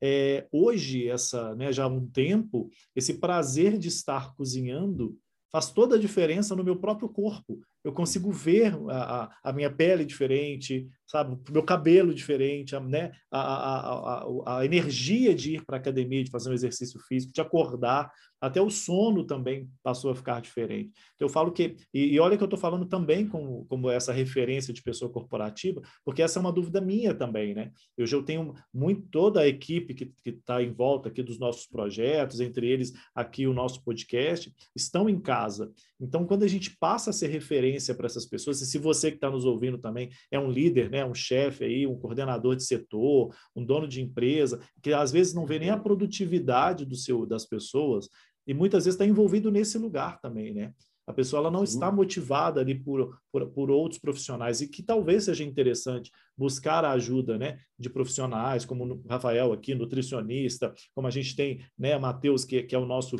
É, 0.00 0.46
hoje, 0.52 1.08
essa, 1.08 1.54
né, 1.54 1.72
já 1.72 1.84
há 1.84 1.88
um 1.88 2.06
tempo, 2.06 2.70
esse 2.94 3.14
prazer 3.14 3.78
de 3.78 3.88
estar 3.88 4.34
cozinhando 4.34 5.18
faz 5.50 5.70
toda 5.70 5.96
a 5.96 5.98
diferença 5.98 6.54
no 6.54 6.64
meu 6.64 6.76
próprio 6.76 7.08
corpo. 7.08 7.60
Eu 7.84 7.92
consigo 7.92 8.30
ver 8.30 8.74
a, 8.90 9.22
a, 9.24 9.30
a 9.44 9.52
minha 9.52 9.70
pele 9.70 10.04
diferente, 10.04 10.88
sabe, 11.06 11.34
o 11.34 11.52
meu 11.52 11.62
cabelo 11.62 12.14
diferente, 12.14 12.76
a, 12.76 12.80
né, 12.80 13.12
a, 13.30 13.40
a, 13.40 14.58
a, 14.58 14.64
energia 14.64 15.34
de 15.34 15.54
ir 15.54 15.64
para 15.64 15.76
a 15.76 15.80
academia, 15.80 16.22
de 16.22 16.30
fazer 16.30 16.50
um 16.50 16.54
exercício 16.54 17.00
físico, 17.08 17.32
de 17.32 17.40
acordar, 17.40 18.10
até 18.40 18.60
o 18.60 18.70
sono 18.70 19.24
também 19.24 19.68
passou 19.82 20.10
a 20.10 20.14
ficar 20.14 20.40
diferente. 20.40 20.92
Então, 21.14 21.26
eu 21.26 21.28
falo 21.28 21.50
que, 21.50 21.76
e, 21.92 22.14
e 22.14 22.20
olha 22.20 22.36
que 22.36 22.42
eu 22.42 22.46
estou 22.46 22.58
falando 22.58 22.86
também 22.86 23.26
como, 23.26 23.64
como 23.66 23.90
essa 23.90 24.12
referência 24.12 24.72
de 24.72 24.82
pessoa 24.82 25.10
corporativa, 25.10 25.80
porque 26.04 26.22
essa 26.22 26.38
é 26.38 26.40
uma 26.40 26.52
dúvida 26.52 26.80
minha 26.80 27.14
também, 27.14 27.54
né? 27.54 27.72
Eu 27.96 28.06
já 28.06 28.22
tenho 28.22 28.54
muito, 28.72 29.08
toda 29.10 29.40
a 29.40 29.48
equipe 29.48 29.94
que 29.94 30.12
está 30.26 30.62
em 30.62 30.72
volta 30.72 31.08
aqui 31.08 31.22
dos 31.22 31.38
nossos 31.38 31.66
projetos, 31.66 32.40
entre 32.40 32.68
eles 32.68 32.92
aqui 33.14 33.46
o 33.46 33.54
nosso 33.54 33.82
podcast, 33.82 34.52
estão 34.76 35.08
em 35.08 35.18
casa. 35.18 35.72
Então, 36.00 36.24
quando 36.24 36.44
a 36.44 36.48
gente 36.48 36.76
passa 36.78 37.10
a 37.10 37.12
ser 37.12 37.28
referência 37.28 37.67
para 37.94 38.06
essas 38.06 38.26
pessoas, 38.26 38.60
e 38.60 38.66
se 38.66 38.78
você 38.78 39.10
que 39.10 39.16
está 39.16 39.30
nos 39.30 39.44
ouvindo 39.44 39.78
também 39.78 40.10
é 40.30 40.38
um 40.38 40.50
líder, 40.50 40.90
né, 40.90 41.04
um 41.04 41.14
chefe 41.14 41.64
aí, 41.64 41.86
um 41.86 41.98
coordenador 41.98 42.56
de 42.56 42.64
setor, 42.64 43.34
um 43.54 43.64
dono 43.64 43.88
de 43.88 44.00
empresa, 44.00 44.60
que 44.82 44.92
às 44.92 45.10
vezes 45.10 45.34
não 45.34 45.46
vê 45.46 45.58
nem 45.58 45.70
a 45.70 45.78
produtividade 45.78 46.84
do 46.84 46.96
seu 46.96 47.26
das 47.26 47.44
pessoas, 47.44 48.08
e 48.46 48.54
muitas 48.54 48.84
vezes 48.84 48.94
está 48.94 49.04
envolvido 49.04 49.50
nesse 49.50 49.76
lugar 49.76 50.20
também, 50.20 50.54
né? 50.54 50.72
A 51.08 51.12
pessoa 51.12 51.40
ela 51.40 51.50
não 51.50 51.64
está 51.64 51.90
motivada 51.90 52.60
ali 52.60 52.74
por, 52.74 53.18
por, 53.32 53.46
por, 53.48 53.70
outros 53.70 53.98
profissionais 53.98 54.60
e 54.60 54.68
que 54.68 54.82
talvez 54.82 55.24
seja 55.24 55.42
interessante 55.42 56.10
buscar 56.36 56.84
a 56.84 56.90
ajuda 56.92 57.38
né, 57.38 57.58
de 57.78 57.88
profissionais, 57.88 58.66
como 58.66 58.84
o 58.84 59.02
Rafael 59.08 59.50
aqui, 59.50 59.74
nutricionista, 59.74 60.74
como 60.94 61.06
a 61.06 61.10
gente 61.10 61.34
tem 61.34 61.64
né, 61.78 61.96
Matheus, 61.96 62.44
que, 62.44 62.62
que 62.62 62.74
é 62.74 62.78
o 62.78 62.84
nosso 62.84 63.16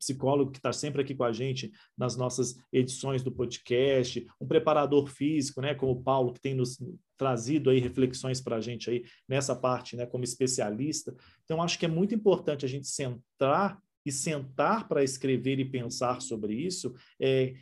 psicólogo 0.00 0.50
que 0.50 0.58
está 0.58 0.72
sempre 0.72 1.02
aqui 1.02 1.14
com 1.14 1.24
a 1.24 1.32
gente 1.32 1.70
nas 1.96 2.16
nossas 2.16 2.56
edições 2.72 3.22
do 3.22 3.30
podcast, 3.30 4.26
um 4.40 4.46
preparador 4.46 5.06
físico, 5.06 5.60
né, 5.60 5.74
como 5.74 5.92
o 5.92 6.02
Paulo, 6.02 6.32
que 6.32 6.40
tem 6.40 6.54
nos 6.54 6.78
trazido 7.16 7.70
aí 7.70 7.78
reflexões 7.78 8.40
para 8.40 8.56
a 8.56 8.60
gente 8.60 8.90
aí 8.90 9.04
nessa 9.28 9.54
parte, 9.54 9.94
né, 9.94 10.06
como 10.06 10.24
especialista. 10.24 11.14
Então, 11.44 11.62
acho 11.62 11.78
que 11.78 11.84
é 11.84 11.88
muito 11.88 12.14
importante 12.14 12.64
a 12.64 12.68
gente 12.68 12.88
centrar 12.88 13.78
e 14.04 14.10
sentar 14.10 14.88
para 14.88 15.04
escrever 15.04 15.60
e 15.60 15.64
pensar 15.64 16.22
sobre 16.22 16.54
isso, 16.54 16.94
é, 17.20 17.54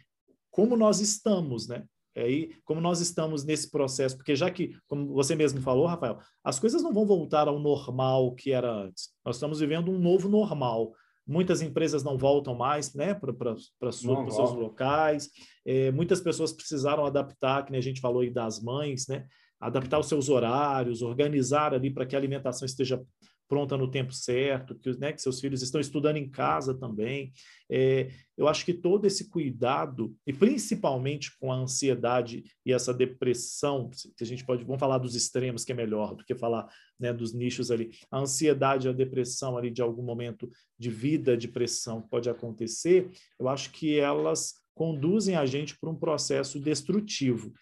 como 0.51 0.77
nós 0.77 1.01
estamos, 1.01 1.67
né? 1.67 1.85
Aí, 2.17 2.53
como 2.65 2.81
nós 2.81 3.01
estamos 3.01 3.45
nesse 3.45 3.71
processo, 3.71 4.17
porque 4.17 4.35
já 4.35 4.51
que, 4.51 4.77
como 4.89 5.13
você 5.15 5.37
mesmo 5.37 5.61
falou, 5.61 5.87
Rafael, 5.87 6.19
as 6.43 6.59
coisas 6.59 6.83
não 6.83 6.93
vão 6.93 7.07
voltar 7.07 7.47
ao 7.47 7.61
normal 7.61 8.35
que 8.35 8.51
era 8.51 8.71
antes. 8.71 9.11
Nós 9.25 9.37
estamos 9.37 9.61
vivendo 9.61 9.91
um 9.91 9.99
novo 9.99 10.29
normal. 10.29 10.93
Muitas 11.29 11.61
empresas 11.61 12.03
não 12.03 12.17
voltam 12.17 12.55
mais 12.55 12.95
né, 12.95 13.13
para 13.13 13.53
os 13.53 13.73
seus 14.01 14.55
locais. 14.55 15.29
É, 15.67 15.93
muitas 15.93 16.21
pessoas 16.21 16.53
precisaram 16.53 17.05
adaptar, 17.05 17.65
que 17.67 17.77
a 17.77 17.81
gente 17.81 18.01
falou 18.01 18.23
aí 18.23 18.31
das 18.31 18.63
mães, 18.63 19.07
né? 19.07 19.27
Adaptar 19.61 19.99
os 19.99 20.07
seus 20.07 20.29
horários, 20.29 21.03
organizar 21.03 21.75
ali 21.75 21.91
para 21.91 22.07
que 22.07 22.17
a 22.17 22.19
alimentação 22.19 22.65
esteja 22.65 23.03
pronta 23.49 23.77
no 23.77 23.91
tempo 23.91 24.13
certo, 24.13 24.75
que, 24.75 24.91
né, 24.99 25.13
que 25.13 25.23
seus 25.23 25.41
filhos 25.41 25.63
estão 25.63 25.81
estudando 25.81 26.19
em 26.19 26.29
casa 26.29 26.75
também. 26.75 27.33
É, 27.71 28.11
eu 28.37 28.47
acho 28.47 28.65
que 28.65 28.75
todo 28.75 29.07
esse 29.07 29.29
cuidado, 29.29 30.15
e 30.27 30.33
principalmente 30.33 31.37
com 31.39 31.51
a 31.51 31.57
ansiedade 31.57 32.45
e 32.65 32.73
essa 32.73 32.93
depressão, 32.93 33.91
que 34.17 34.23
a 34.23 34.27
gente 34.27 34.45
pode, 34.45 34.65
vamos 34.65 34.79
falar 34.79 34.99
dos 34.99 35.15
extremos, 35.15 35.65
que 35.65 35.73
é 35.73 35.75
melhor 35.75 36.15
do 36.15 36.25
que 36.25 36.35
falar 36.35 36.69
né, 37.01 37.13
dos 37.13 37.33
nichos 37.33 37.71
ali, 37.71 37.91
a 38.11 38.19
ansiedade 38.19 38.89
a 38.89 38.93
depressão 38.93 39.57
ali 39.57 39.71
de 39.71 39.81
algum 39.81 40.03
momento 40.03 40.49
de 40.79 40.91
vida, 40.91 41.37
de 41.37 41.49
pressão 41.49 42.03
que 42.03 42.11
pode 42.11 42.29
acontecer, 42.29 43.11
eu 43.39 43.49
acho 43.49 43.73
que 43.73 43.99
elas 43.99 44.55
conduzem 44.75 45.35
a 45.35 45.45
gente 45.45 45.77
para 45.79 45.91
um 45.91 45.97
processo 45.97 46.61
destrutivo. 46.61 47.53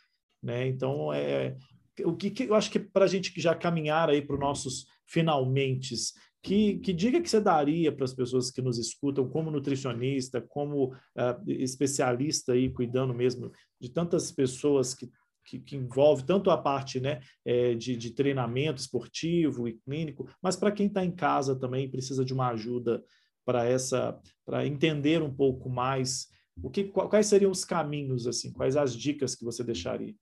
Né? 0.42 0.68
Então, 0.68 1.12
é, 1.12 1.56
o 2.04 2.14
que, 2.14 2.30
que 2.30 2.44
eu 2.44 2.54
acho 2.54 2.70
que 2.70 2.78
para 2.78 3.06
a 3.06 3.08
gente 3.08 3.32
já 3.40 3.54
caminhar 3.54 4.10
aí 4.10 4.20
para 4.20 4.34
os 4.34 4.40
nossos 4.40 4.86
finalmente, 5.06 5.94
que, 6.42 6.78
que 6.78 6.92
dica 6.92 7.20
que 7.20 7.28
você 7.28 7.40
daria 7.40 7.90
para 7.90 8.04
as 8.04 8.14
pessoas 8.14 8.50
que 8.50 8.62
nos 8.62 8.78
escutam, 8.78 9.28
como 9.28 9.50
nutricionista, 9.50 10.40
como 10.40 10.92
uh, 10.92 11.42
especialista 11.46 12.52
aí, 12.52 12.70
cuidando 12.70 13.12
mesmo 13.12 13.50
de 13.80 13.90
tantas 13.90 14.30
pessoas 14.30 14.94
que, 14.94 15.10
que, 15.44 15.58
que 15.58 15.76
envolve 15.76 16.24
tanto 16.24 16.50
a 16.50 16.56
parte 16.56 17.00
né, 17.00 17.20
é, 17.44 17.74
de, 17.74 17.96
de 17.96 18.12
treinamento 18.12 18.80
esportivo 18.80 19.66
e 19.66 19.74
clínico, 19.78 20.28
mas 20.42 20.56
para 20.56 20.70
quem 20.70 20.86
está 20.86 21.04
em 21.04 21.10
casa 21.10 21.58
também 21.58 21.90
precisa 21.90 22.24
de 22.24 22.32
uma 22.32 22.50
ajuda 22.50 23.02
para 23.44 23.64
essa, 23.64 24.16
para 24.44 24.66
entender 24.66 25.22
um 25.22 25.34
pouco 25.34 25.68
mais 25.68 26.28
o 26.62 26.70
que, 26.70 26.84
quais 26.84 27.26
seriam 27.26 27.50
os 27.50 27.64
caminhos 27.64 28.26
assim, 28.26 28.52
quais 28.52 28.76
as 28.76 28.94
dicas 28.94 29.34
que 29.34 29.44
você 29.44 29.62
deixaria? 29.62 30.14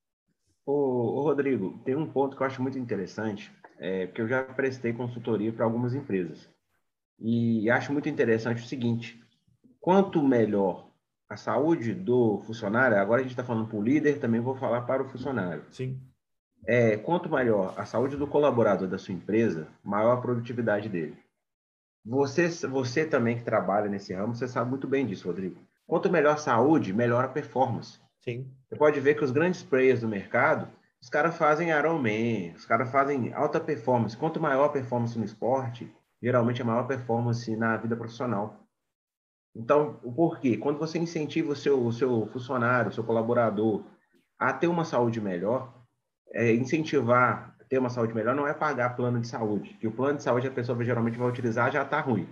Ô, 0.67 0.73
ô 0.73 1.23
Rodrigo, 1.23 1.81
tem 1.85 1.95
um 1.95 2.11
ponto 2.11 2.37
que 2.37 2.43
eu 2.43 2.47
acho 2.47 2.63
muito 2.63 2.79
interessante 2.79 3.53
é, 3.79 4.07
porque 4.07 4.23
eu 4.23 4.29
já 4.29 4.43
prestei 4.43 4.93
consultoria 4.93 5.53
para 5.53 5.65
algumas 5.65 5.95
empresas. 5.95 6.49
E 7.19 7.69
acho 7.71 7.93
muito 7.93 8.09
interessante 8.09 8.63
o 8.63 8.67
seguinte: 8.67 9.21
quanto 9.81 10.23
melhor 10.23 10.89
a 11.29 11.37
saúde 11.37 11.95
do 11.95 12.41
funcionário, 12.47 12.97
agora 12.97 13.21
a 13.21 13.23
gente 13.23 13.33
está 13.33 13.45
falando 13.45 13.69
para 13.69 13.79
o 13.79 13.83
líder, 13.83 14.19
também 14.19 14.41
vou 14.41 14.55
falar 14.55 14.83
para 14.83 15.03
o 15.03 15.09
funcionário. 15.09 15.65
Sim. 15.71 16.01
É, 16.67 16.97
quanto 16.97 17.29
melhor 17.29 17.75
a 17.77 17.85
saúde 17.85 18.17
do 18.17 18.27
colaborador 18.27 18.89
da 18.89 18.99
sua 18.99 19.15
empresa, 19.15 19.69
maior 19.83 20.13
a 20.13 20.21
produtividade 20.21 20.89
dele. 20.89 21.17
Você, 22.05 22.49
você 22.67 23.05
também 23.07 23.39
que 23.39 23.45
trabalha 23.45 23.89
nesse 23.89 24.13
ramo, 24.13 24.35
você 24.35 24.47
sabe 24.47 24.71
muito 24.71 24.87
bem 24.87 25.07
disso, 25.07 25.27
Rodrigo. 25.27 25.61
Quanto 25.87 26.11
melhor 26.11 26.35
a 26.35 26.39
saúde, 26.39 26.93
melhor 26.93 27.25
a 27.25 27.29
performance. 27.29 27.99
Sim. 28.21 28.51
Você 28.69 28.77
pode 28.77 29.01
ver 29.01 29.15
que 29.15 29.25
os 29.25 29.31
grandes 29.31 29.63
players 29.63 30.01
do 30.01 30.09
mercado, 30.09 30.69
os 31.05 31.11
caras 31.11 31.37
fazem 31.37 31.69
Ironman, 31.69 32.55
os 32.55 32.65
caras 32.65 32.91
fazem 32.91 33.31
alta 33.35 33.61
performance. 33.61 34.17
Quanto 34.17 34.41
maior 34.41 34.65
a 34.65 34.69
performance 34.71 35.19
no 35.19 35.25
esporte, 35.27 35.93
geralmente 36.23 36.63
é 36.63 36.65
maior 36.65 36.87
performance 36.87 37.55
na 37.55 37.77
vida 37.77 37.95
profissional. 37.95 38.59
Então, 39.55 40.01
o 40.03 40.11
porquê? 40.11 40.57
Quando 40.57 40.79
você 40.79 40.99
incentiva 40.99 41.53
o 41.53 41.57
seu, 41.57 41.85
o 41.85 41.93
seu 41.93 42.27
funcionário, 42.29 42.91
o 42.91 42.95
seu 42.95 43.05
colaborador 43.05 43.85
a 44.39 44.51
ter 44.55 44.67
uma 44.67 44.83
saúde 44.83 45.21
melhor, 45.21 45.75
é, 46.33 46.55
incentivar 46.55 47.55
ter 47.69 47.79
uma 47.79 47.91
saúde 47.91 48.15
melhor 48.15 48.35
não 48.35 48.49
é 48.49 48.55
pagar 48.55 48.97
plano 48.97 49.21
de 49.21 49.29
saúde, 49.29 49.75
que 49.75 49.87
o 49.87 49.93
plano 49.93 50.17
de 50.17 50.23
saúde 50.23 50.49
a 50.49 50.51
pessoa 50.51 50.83
geralmente 50.83 51.19
vai 51.19 51.29
utilizar 51.29 51.71
já 51.71 51.83
está 51.83 52.01
ruim. 52.01 52.27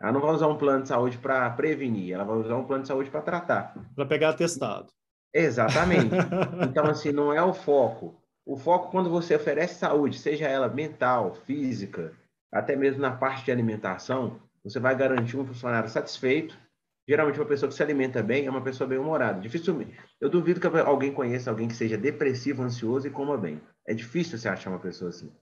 Ela 0.00 0.12
não 0.12 0.20
vai 0.22 0.30
usar 0.30 0.46
um 0.46 0.56
plano 0.56 0.82
de 0.82 0.88
saúde 0.88 1.18
para 1.18 1.50
prevenir, 1.50 2.14
ela 2.14 2.24
vai 2.24 2.38
usar 2.38 2.56
um 2.56 2.64
plano 2.64 2.82
de 2.82 2.88
saúde 2.88 3.10
para 3.10 3.20
tratar. 3.20 3.74
Para 3.94 4.06
pegar 4.06 4.30
atestado. 4.30 4.97
Exatamente. 5.34 6.14
Então, 6.68 6.86
assim, 6.86 7.12
não 7.12 7.32
é 7.32 7.42
o 7.42 7.52
foco. 7.52 8.20
O 8.46 8.56
foco, 8.56 8.90
quando 8.90 9.10
você 9.10 9.36
oferece 9.36 9.74
saúde, 9.74 10.18
seja 10.18 10.46
ela 10.46 10.68
mental, 10.68 11.34
física, 11.34 12.12
até 12.52 12.74
mesmo 12.74 13.00
na 13.00 13.10
parte 13.10 13.44
de 13.44 13.50
alimentação, 13.52 14.40
você 14.64 14.80
vai 14.80 14.96
garantir 14.96 15.36
um 15.36 15.46
funcionário 15.46 15.88
satisfeito. 15.88 16.58
Geralmente, 17.06 17.38
uma 17.38 17.46
pessoa 17.46 17.68
que 17.68 17.74
se 17.74 17.82
alimenta 17.82 18.22
bem 18.22 18.46
é 18.46 18.50
uma 18.50 18.62
pessoa 18.62 18.88
bem-humorada. 18.88 19.40
Dificilmente. 19.40 19.96
Eu 20.20 20.28
duvido 20.28 20.60
que 20.60 20.66
alguém 20.66 21.12
conheça 21.12 21.50
alguém 21.50 21.68
que 21.68 21.74
seja 21.74 21.96
depressivo, 21.96 22.62
ansioso 22.62 23.06
e 23.06 23.10
coma 23.10 23.36
bem. 23.36 23.60
É 23.86 23.94
difícil 23.94 24.38
você 24.38 24.48
achar 24.48 24.70
uma 24.70 24.78
pessoa 24.78 25.10
assim. 25.10 25.32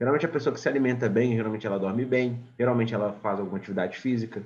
Geralmente, 0.00 0.26
a 0.26 0.28
pessoa 0.28 0.52
que 0.52 0.60
se 0.60 0.68
alimenta 0.68 1.08
bem, 1.08 1.36
geralmente 1.36 1.66
ela 1.66 1.78
dorme 1.78 2.04
bem, 2.04 2.40
geralmente 2.58 2.94
ela 2.94 3.12
faz 3.14 3.38
alguma 3.38 3.58
atividade 3.58 3.98
física. 3.98 4.44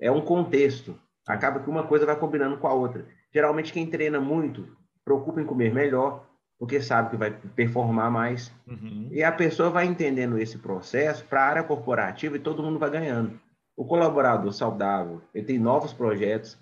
É 0.00 0.10
um 0.10 0.22
contexto. 0.22 0.98
Acaba 1.26 1.60
que 1.60 1.68
uma 1.68 1.86
coisa 1.86 2.06
vai 2.06 2.18
combinando 2.18 2.56
com 2.56 2.66
a 2.66 2.72
outra. 2.72 3.04
Geralmente, 3.36 3.70
quem 3.70 3.86
treina 3.86 4.18
muito, 4.18 4.66
preocupa 5.04 5.42
em 5.42 5.44
comer 5.44 5.70
melhor, 5.70 6.26
porque 6.58 6.80
sabe 6.80 7.10
que 7.10 7.18
vai 7.18 7.30
performar 7.30 8.10
mais. 8.10 8.50
Uhum. 8.66 9.10
E 9.10 9.22
a 9.22 9.30
pessoa 9.30 9.68
vai 9.68 9.84
entendendo 9.84 10.38
esse 10.38 10.56
processo 10.56 11.22
para 11.26 11.42
a 11.42 11.46
área 11.46 11.62
corporativa 11.62 12.34
e 12.34 12.40
todo 12.40 12.62
mundo 12.62 12.78
vai 12.78 12.88
ganhando. 12.88 13.38
O 13.76 13.84
colaborador 13.84 14.50
saudável, 14.54 15.20
ele 15.34 15.44
tem 15.44 15.58
novos 15.58 15.92
projetos, 15.92 16.58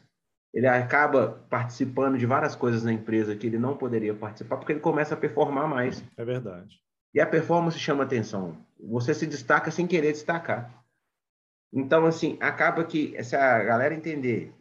ele 0.53 0.67
acaba 0.67 1.41
participando 1.49 2.19
de 2.19 2.27
várias 2.27 2.57
coisas 2.57 2.83
na 2.83 2.93
empresa 2.93 3.37
que 3.37 3.47
ele 3.47 3.57
não 3.57 3.77
poderia 3.77 4.13
participar 4.13 4.57
porque 4.57 4.73
ele 4.73 4.81
começa 4.81 5.15
a 5.15 5.17
performar 5.17 5.69
mais. 5.69 6.03
É 6.17 6.25
verdade. 6.25 6.81
E 7.15 7.21
a 7.21 7.27
performance 7.27 7.79
chama 7.79 8.03
atenção. 8.03 8.57
Você 8.81 9.15
se 9.15 9.29
destaca 9.29 9.71
sem 9.71 9.87
querer 9.87 10.11
destacar. 10.11 10.85
Então, 11.73 12.05
assim, 12.05 12.37
acaba 12.41 12.83
que 12.83 13.15
essa 13.17 13.63
galera 13.63 13.95
entender 13.95 14.53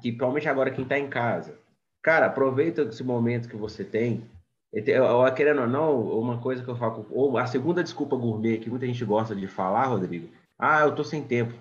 que, 0.00 0.10
principalmente 0.10 0.48
agora 0.48 0.70
quem 0.70 0.84
está 0.84 0.98
em 0.98 1.08
casa, 1.08 1.58
cara, 2.02 2.26
aproveita 2.26 2.82
esse 2.82 3.02
momento 3.02 3.48
que 3.48 3.56
você 3.56 3.84
tem. 3.84 4.28
Eu, 4.72 5.32
querendo 5.34 5.62
ou 5.62 5.66
não, 5.66 6.00
uma 6.00 6.38
coisa 6.38 6.62
que 6.62 6.68
eu 6.68 6.76
falo, 6.76 7.06
ou 7.10 7.38
a 7.38 7.46
segunda 7.46 7.82
desculpa 7.82 8.16
gourmet 8.16 8.58
que 8.58 8.68
muita 8.68 8.86
gente 8.86 9.04
gosta 9.04 9.34
de 9.34 9.46
falar, 9.46 9.86
Rodrigo, 9.86 10.28
ah, 10.58 10.80
eu 10.80 10.94
tô 10.94 11.02
sem 11.02 11.22
tempo. 11.22 11.54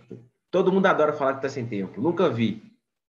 Todo 0.52 0.72
mundo 0.72 0.86
adora 0.86 1.14
falar 1.14 1.36
que 1.36 1.42
tá 1.42 1.50
sem 1.50 1.66
tempo. 1.66 2.02
Nunca 2.02 2.30
vi. 2.30 2.64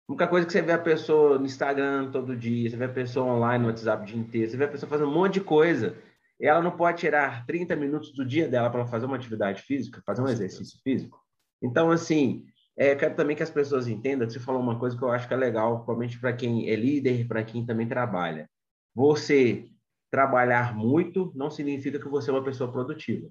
Nunca 0.08 0.28
coisa 0.28 0.46
que 0.46 0.54
você 0.54 0.62
vê 0.62 0.72
a 0.72 0.78
pessoa 0.78 1.40
no 1.40 1.46
Instagram 1.46 2.12
todo 2.12 2.36
dia, 2.36 2.70
você 2.70 2.78
vê 2.78 2.86
a 2.86 2.90
pessoa 2.90 3.34
online 3.34 3.64
no 3.64 3.70
WhatsApp 3.70 4.04
o 4.04 4.06
dia 4.06 4.18
inteiro, 4.18 4.52
você 4.52 4.58
vê 4.58 4.66
a 4.66 4.68
pessoa 4.68 4.90
fazendo 4.90 5.10
um 5.10 5.14
monte 5.14 5.36
de 5.36 5.42
coisa. 5.42 5.98
E 6.40 6.46
ela 6.46 6.62
não 6.62 6.72
pode 6.72 7.00
tirar 7.00 7.46
30 7.46 7.76
minutos 7.76 8.12
do 8.14 8.26
dia 8.26 8.48
dela 8.48 8.70
para 8.70 8.86
fazer 8.86 9.06
uma 9.06 9.16
atividade 9.16 9.64
física, 9.64 10.04
fazer 10.06 10.22
um 10.22 10.28
exercício 10.28 10.80
físico. 10.84 11.20
Então, 11.62 11.90
assim, 11.90 12.46
é, 12.78 12.96
quero 12.96 13.16
também 13.16 13.36
que 13.36 13.44
as 13.44 13.50
pessoas 13.50 13.88
entendam 13.88 14.28
que 14.28 14.34
você 14.34 14.40
falou 14.40 14.62
uma 14.62 14.78
coisa 14.78 14.98
que 14.98 15.04
eu 15.04 15.12
acho 15.12 15.28
que 15.28 15.34
é 15.34 15.38
legal, 15.38 15.76
principalmente 15.78 16.20
para 16.20 16.34
quem 16.34 16.70
é 16.70 16.76
líder, 16.76 17.28
para 17.28 17.44
quem 17.44 17.66
também 17.66 17.88
trabalha. 17.88 18.50
Você 18.94 19.70
trabalhar 20.12 20.76
muito 20.76 21.32
não 21.36 21.50
significa 21.50 22.00
que 22.00 22.08
você 22.08 22.30
é 22.30 22.34
uma 22.34 22.44
pessoa 22.44 22.72
produtiva. 22.72 23.30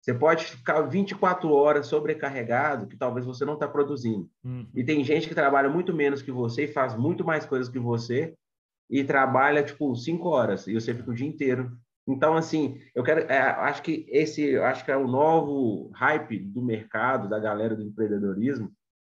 Você 0.00 0.14
pode 0.14 0.44
ficar 0.44 0.82
24 0.82 1.52
horas 1.52 1.88
sobrecarregado, 1.88 2.86
que 2.86 2.96
talvez 2.96 3.26
você 3.26 3.44
não 3.44 3.54
está 3.54 3.66
produzindo. 3.66 4.30
Uhum. 4.44 4.68
E 4.72 4.84
tem 4.84 5.02
gente 5.02 5.26
que 5.28 5.34
trabalha 5.34 5.68
muito 5.68 5.92
menos 5.92 6.22
que 6.22 6.30
você 6.30 6.64
e 6.64 6.72
faz 6.72 6.96
muito 6.96 7.24
mais 7.24 7.44
coisas 7.44 7.68
que 7.68 7.78
você 7.78 8.32
e 8.88 9.02
trabalha, 9.02 9.64
tipo, 9.64 9.92
5 9.96 10.28
horas 10.28 10.68
e 10.68 10.74
você 10.74 10.94
fica 10.94 11.10
o 11.10 11.14
dia 11.14 11.26
inteiro. 11.26 11.76
Então, 12.06 12.34
assim, 12.34 12.80
eu 12.94 13.02
quero, 13.02 13.20
é, 13.30 13.38
acho 13.38 13.82
que 13.82 14.06
esse, 14.08 14.56
acho 14.58 14.84
que 14.84 14.92
é 14.92 14.96
o 14.96 15.08
novo 15.08 15.90
hype 15.94 16.38
do 16.38 16.62
mercado, 16.62 17.28
da 17.28 17.38
galera 17.38 17.74
do 17.74 17.82
empreendedorismo, 17.82 18.70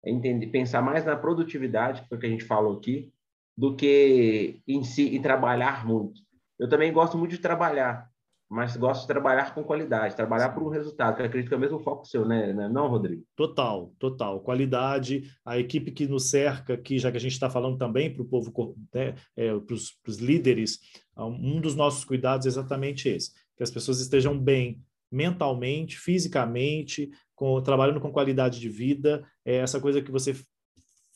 é 0.04 0.10
entender, 0.10 0.48
pensar 0.48 0.82
mais 0.82 1.04
na 1.04 1.16
produtividade, 1.16 2.02
que 2.02 2.08
foi 2.08 2.18
o 2.18 2.20
que 2.20 2.26
a 2.26 2.30
gente 2.30 2.44
falou 2.44 2.78
aqui, 2.78 3.12
do 3.56 3.76
que 3.76 4.60
em 4.66 4.82
si, 4.82 5.14
em 5.14 5.22
trabalhar 5.22 5.86
muito. 5.86 6.20
Eu 6.58 6.68
também 6.68 6.92
gosto 6.92 7.16
muito 7.16 7.32
de 7.32 7.38
trabalhar, 7.38 8.08
mas 8.48 8.76
gosto 8.76 9.02
de 9.02 9.06
trabalhar 9.06 9.54
com 9.54 9.62
qualidade, 9.62 10.16
trabalhar 10.16 10.48
por 10.48 10.62
um 10.62 10.68
resultado, 10.68 11.16
que 11.16 11.22
acredito 11.22 11.48
que 11.48 11.54
é 11.54 11.56
o 11.56 11.60
mesmo 11.60 11.78
foco 11.78 12.04
seu, 12.04 12.26
né? 12.26 12.52
né? 12.52 12.68
Não, 12.68 12.88
Rodrigo? 12.88 13.22
Total, 13.36 13.92
total. 13.98 14.40
Qualidade, 14.40 15.22
a 15.44 15.58
equipe 15.58 15.92
que 15.92 16.08
nos 16.08 16.30
cerca, 16.30 16.76
que 16.76 16.98
já 16.98 17.10
que 17.10 17.16
a 17.16 17.20
gente 17.20 17.32
está 17.32 17.48
falando 17.48 17.78
também 17.78 18.12
para 18.12 18.22
o 18.22 18.28
povo, 18.28 18.52
né, 18.92 19.14
é, 19.36 19.56
para 19.58 19.74
os 19.74 20.18
líderes, 20.18 20.80
um 21.26 21.60
dos 21.60 21.74
nossos 21.74 22.04
cuidados 22.04 22.46
é 22.46 22.48
exatamente 22.48 23.08
esse, 23.08 23.32
que 23.56 23.62
as 23.62 23.70
pessoas 23.70 24.00
estejam 24.00 24.38
bem 24.38 24.80
mentalmente, 25.10 25.98
fisicamente, 25.98 27.10
com, 27.34 27.60
trabalhando 27.60 28.00
com 28.00 28.12
qualidade 28.12 28.60
de 28.60 28.68
vida, 28.68 29.26
é 29.44 29.56
essa 29.56 29.80
coisa 29.80 30.00
que 30.00 30.10
você 30.10 30.34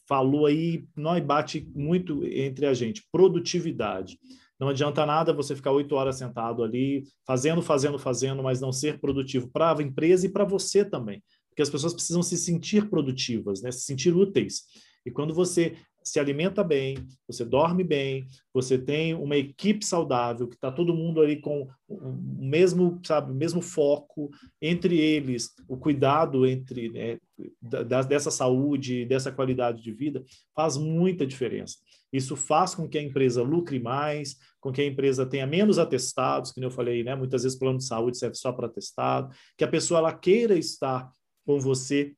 falou 0.06 0.46
aí, 0.46 0.86
não 0.96 1.18
bate 1.20 1.70
muito 1.74 2.24
entre 2.26 2.66
a 2.66 2.74
gente, 2.74 3.06
produtividade. 3.10 4.18
Não 4.58 4.68
adianta 4.68 5.04
nada 5.04 5.32
você 5.32 5.54
ficar 5.54 5.72
oito 5.72 5.94
horas 5.94 6.16
sentado 6.16 6.62
ali, 6.62 7.04
fazendo, 7.26 7.60
fazendo, 7.60 7.98
fazendo, 7.98 8.42
mas 8.42 8.60
não 8.60 8.72
ser 8.72 9.00
produtivo 9.00 9.48
para 9.50 9.76
a 9.76 9.82
empresa 9.82 10.26
e 10.26 10.28
para 10.28 10.44
você 10.44 10.84
também. 10.84 11.22
Porque 11.48 11.62
as 11.62 11.70
pessoas 11.70 11.94
precisam 11.94 12.22
se 12.22 12.36
sentir 12.36 12.88
produtivas, 12.88 13.62
né? 13.62 13.70
se 13.70 13.80
sentir 13.80 14.14
úteis. 14.14 14.62
E 15.04 15.10
quando 15.10 15.34
você 15.34 15.76
se 16.04 16.20
alimenta 16.20 16.62
bem, 16.62 16.98
você 17.26 17.44
dorme 17.44 17.82
bem, 17.82 18.26
você 18.52 18.76
tem 18.76 19.14
uma 19.14 19.36
equipe 19.36 19.84
saudável, 19.84 20.46
que 20.46 20.54
está 20.54 20.70
todo 20.70 20.94
mundo 20.94 21.20
ali 21.20 21.40
com 21.40 21.66
o 21.88 22.12
mesmo, 22.38 23.00
sabe, 23.04 23.32
mesmo 23.32 23.62
foco, 23.62 24.30
entre 24.60 24.98
eles, 24.98 25.54
o 25.66 25.78
cuidado 25.78 26.46
entre 26.46 26.90
né, 26.90 27.18
da, 27.60 28.02
dessa 28.02 28.30
saúde, 28.30 29.06
dessa 29.06 29.32
qualidade 29.32 29.82
de 29.82 29.92
vida, 29.92 30.22
faz 30.54 30.76
muita 30.76 31.26
diferença. 31.26 31.78
Isso 32.12 32.36
faz 32.36 32.74
com 32.74 32.86
que 32.86 32.98
a 32.98 33.02
empresa 33.02 33.42
lucre 33.42 33.80
mais, 33.80 34.36
com 34.60 34.70
que 34.70 34.82
a 34.82 34.86
empresa 34.86 35.26
tenha 35.26 35.46
menos 35.46 35.78
atestados, 35.78 36.52
que 36.52 36.62
eu 36.62 36.70
falei, 36.70 37.02
né? 37.02 37.14
Muitas 37.16 37.42
vezes 37.42 37.58
plano 37.58 37.78
de 37.78 37.86
saúde 37.86 38.18
serve 38.18 38.36
só 38.36 38.52
para 38.52 38.66
atestado, 38.66 39.34
que 39.58 39.64
a 39.64 39.68
pessoa 39.68 39.98
ela 39.98 40.12
queira 40.12 40.56
estar 40.56 41.10
com 41.44 41.58
você 41.58 42.14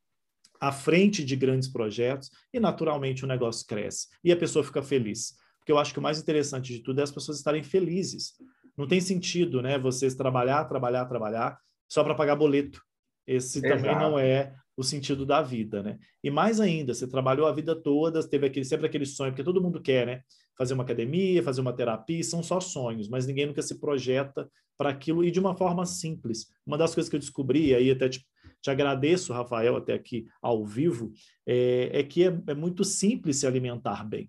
à 0.60 0.72
frente 0.72 1.24
de 1.24 1.36
grandes 1.36 1.68
projetos 1.68 2.30
e 2.52 2.60
naturalmente 2.60 3.24
o 3.24 3.28
negócio 3.28 3.66
cresce 3.66 4.08
e 4.22 4.32
a 4.32 4.36
pessoa 4.36 4.64
fica 4.64 4.82
feliz. 4.82 5.34
Porque 5.58 5.72
eu 5.72 5.78
acho 5.78 5.92
que 5.92 5.98
o 5.98 6.02
mais 6.02 6.20
interessante 6.20 6.72
de 6.72 6.80
tudo 6.80 7.00
é 7.00 7.02
as 7.02 7.10
pessoas 7.10 7.38
estarem 7.38 7.62
felizes. 7.62 8.34
Não 8.76 8.86
tem 8.86 9.00
sentido, 9.00 9.60
né, 9.62 9.78
vocês 9.78 10.14
trabalhar, 10.14 10.64
trabalhar, 10.64 11.06
trabalhar 11.06 11.58
só 11.88 12.04
para 12.04 12.14
pagar 12.14 12.36
boleto. 12.36 12.80
Esse 13.26 13.58
Exato. 13.58 13.76
também 13.76 13.96
não 13.96 14.18
é 14.18 14.54
o 14.76 14.84
sentido 14.84 15.24
da 15.24 15.40
vida, 15.40 15.82
né? 15.82 15.98
E 16.22 16.30
mais 16.30 16.60
ainda, 16.60 16.92
você 16.92 17.08
trabalhou 17.08 17.46
a 17.46 17.52
vida 17.52 17.74
toda, 17.74 18.22
teve 18.28 18.46
aquele, 18.46 18.64
sempre 18.64 18.86
aquele 18.86 19.06
sonho, 19.06 19.32
porque 19.32 19.42
todo 19.42 19.62
mundo 19.62 19.80
quer, 19.80 20.06
né? 20.06 20.20
Fazer 20.56 20.74
uma 20.74 20.82
academia, 20.82 21.42
fazer 21.42 21.62
uma 21.62 21.72
terapia, 21.72 22.22
são 22.22 22.42
só 22.42 22.60
sonhos, 22.60 23.08
mas 23.08 23.26
ninguém 23.26 23.46
nunca 23.46 23.62
se 23.62 23.80
projeta 23.80 24.48
para 24.76 24.90
aquilo 24.90 25.24
e 25.24 25.30
de 25.30 25.40
uma 25.40 25.56
forma 25.56 25.86
simples. 25.86 26.46
Uma 26.66 26.76
das 26.76 26.94
coisas 26.94 27.08
que 27.08 27.16
eu 27.16 27.20
descobri, 27.20 27.74
aí 27.74 27.90
até 27.90 28.08
te, 28.08 28.24
te 28.66 28.70
agradeço, 28.70 29.32
Rafael, 29.32 29.76
até 29.76 29.92
aqui 29.92 30.26
ao 30.42 30.66
vivo, 30.66 31.12
é, 31.46 32.00
é 32.00 32.02
que 32.02 32.24
é, 32.24 32.36
é 32.48 32.54
muito 32.54 32.84
simples 32.84 33.36
se 33.36 33.46
alimentar 33.46 34.04
bem. 34.04 34.28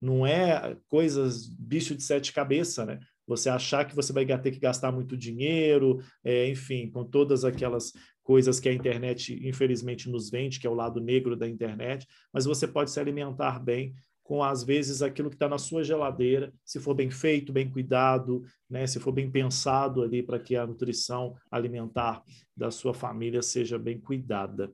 Não 0.00 0.24
é 0.24 0.76
coisas 0.86 1.48
bicho 1.48 1.96
de 1.96 2.04
sete 2.04 2.32
cabeças, 2.32 2.86
né? 2.86 3.00
Você 3.26 3.48
achar 3.50 3.84
que 3.84 3.96
você 3.96 4.12
vai 4.12 4.24
ter 4.24 4.52
que 4.52 4.60
gastar 4.60 4.92
muito 4.92 5.16
dinheiro, 5.16 5.98
é, 6.22 6.48
enfim, 6.48 6.88
com 6.88 7.04
todas 7.04 7.44
aquelas 7.44 7.92
coisas 8.22 8.60
que 8.60 8.68
a 8.68 8.72
internet, 8.72 9.36
infelizmente, 9.46 10.08
nos 10.08 10.30
vende, 10.30 10.60
que 10.60 10.66
é 10.66 10.70
o 10.70 10.74
lado 10.74 11.00
negro 11.00 11.36
da 11.36 11.48
internet, 11.48 12.06
mas 12.32 12.44
você 12.44 12.66
pode 12.66 12.92
se 12.92 13.00
alimentar 13.00 13.58
bem 13.58 13.92
com, 14.28 14.44
às 14.44 14.62
vezes, 14.62 15.00
aquilo 15.00 15.30
que 15.30 15.36
está 15.36 15.48
na 15.48 15.56
sua 15.56 15.82
geladeira, 15.82 16.52
se 16.62 16.78
for 16.78 16.92
bem 16.92 17.10
feito, 17.10 17.50
bem 17.50 17.66
cuidado, 17.66 18.44
né? 18.68 18.86
se 18.86 19.00
for 19.00 19.10
bem 19.10 19.30
pensado 19.30 20.02
ali 20.02 20.22
para 20.22 20.38
que 20.38 20.54
a 20.54 20.66
nutrição 20.66 21.34
alimentar 21.50 22.22
da 22.54 22.70
sua 22.70 22.92
família 22.92 23.40
seja 23.40 23.78
bem 23.78 23.98
cuidada. 23.98 24.70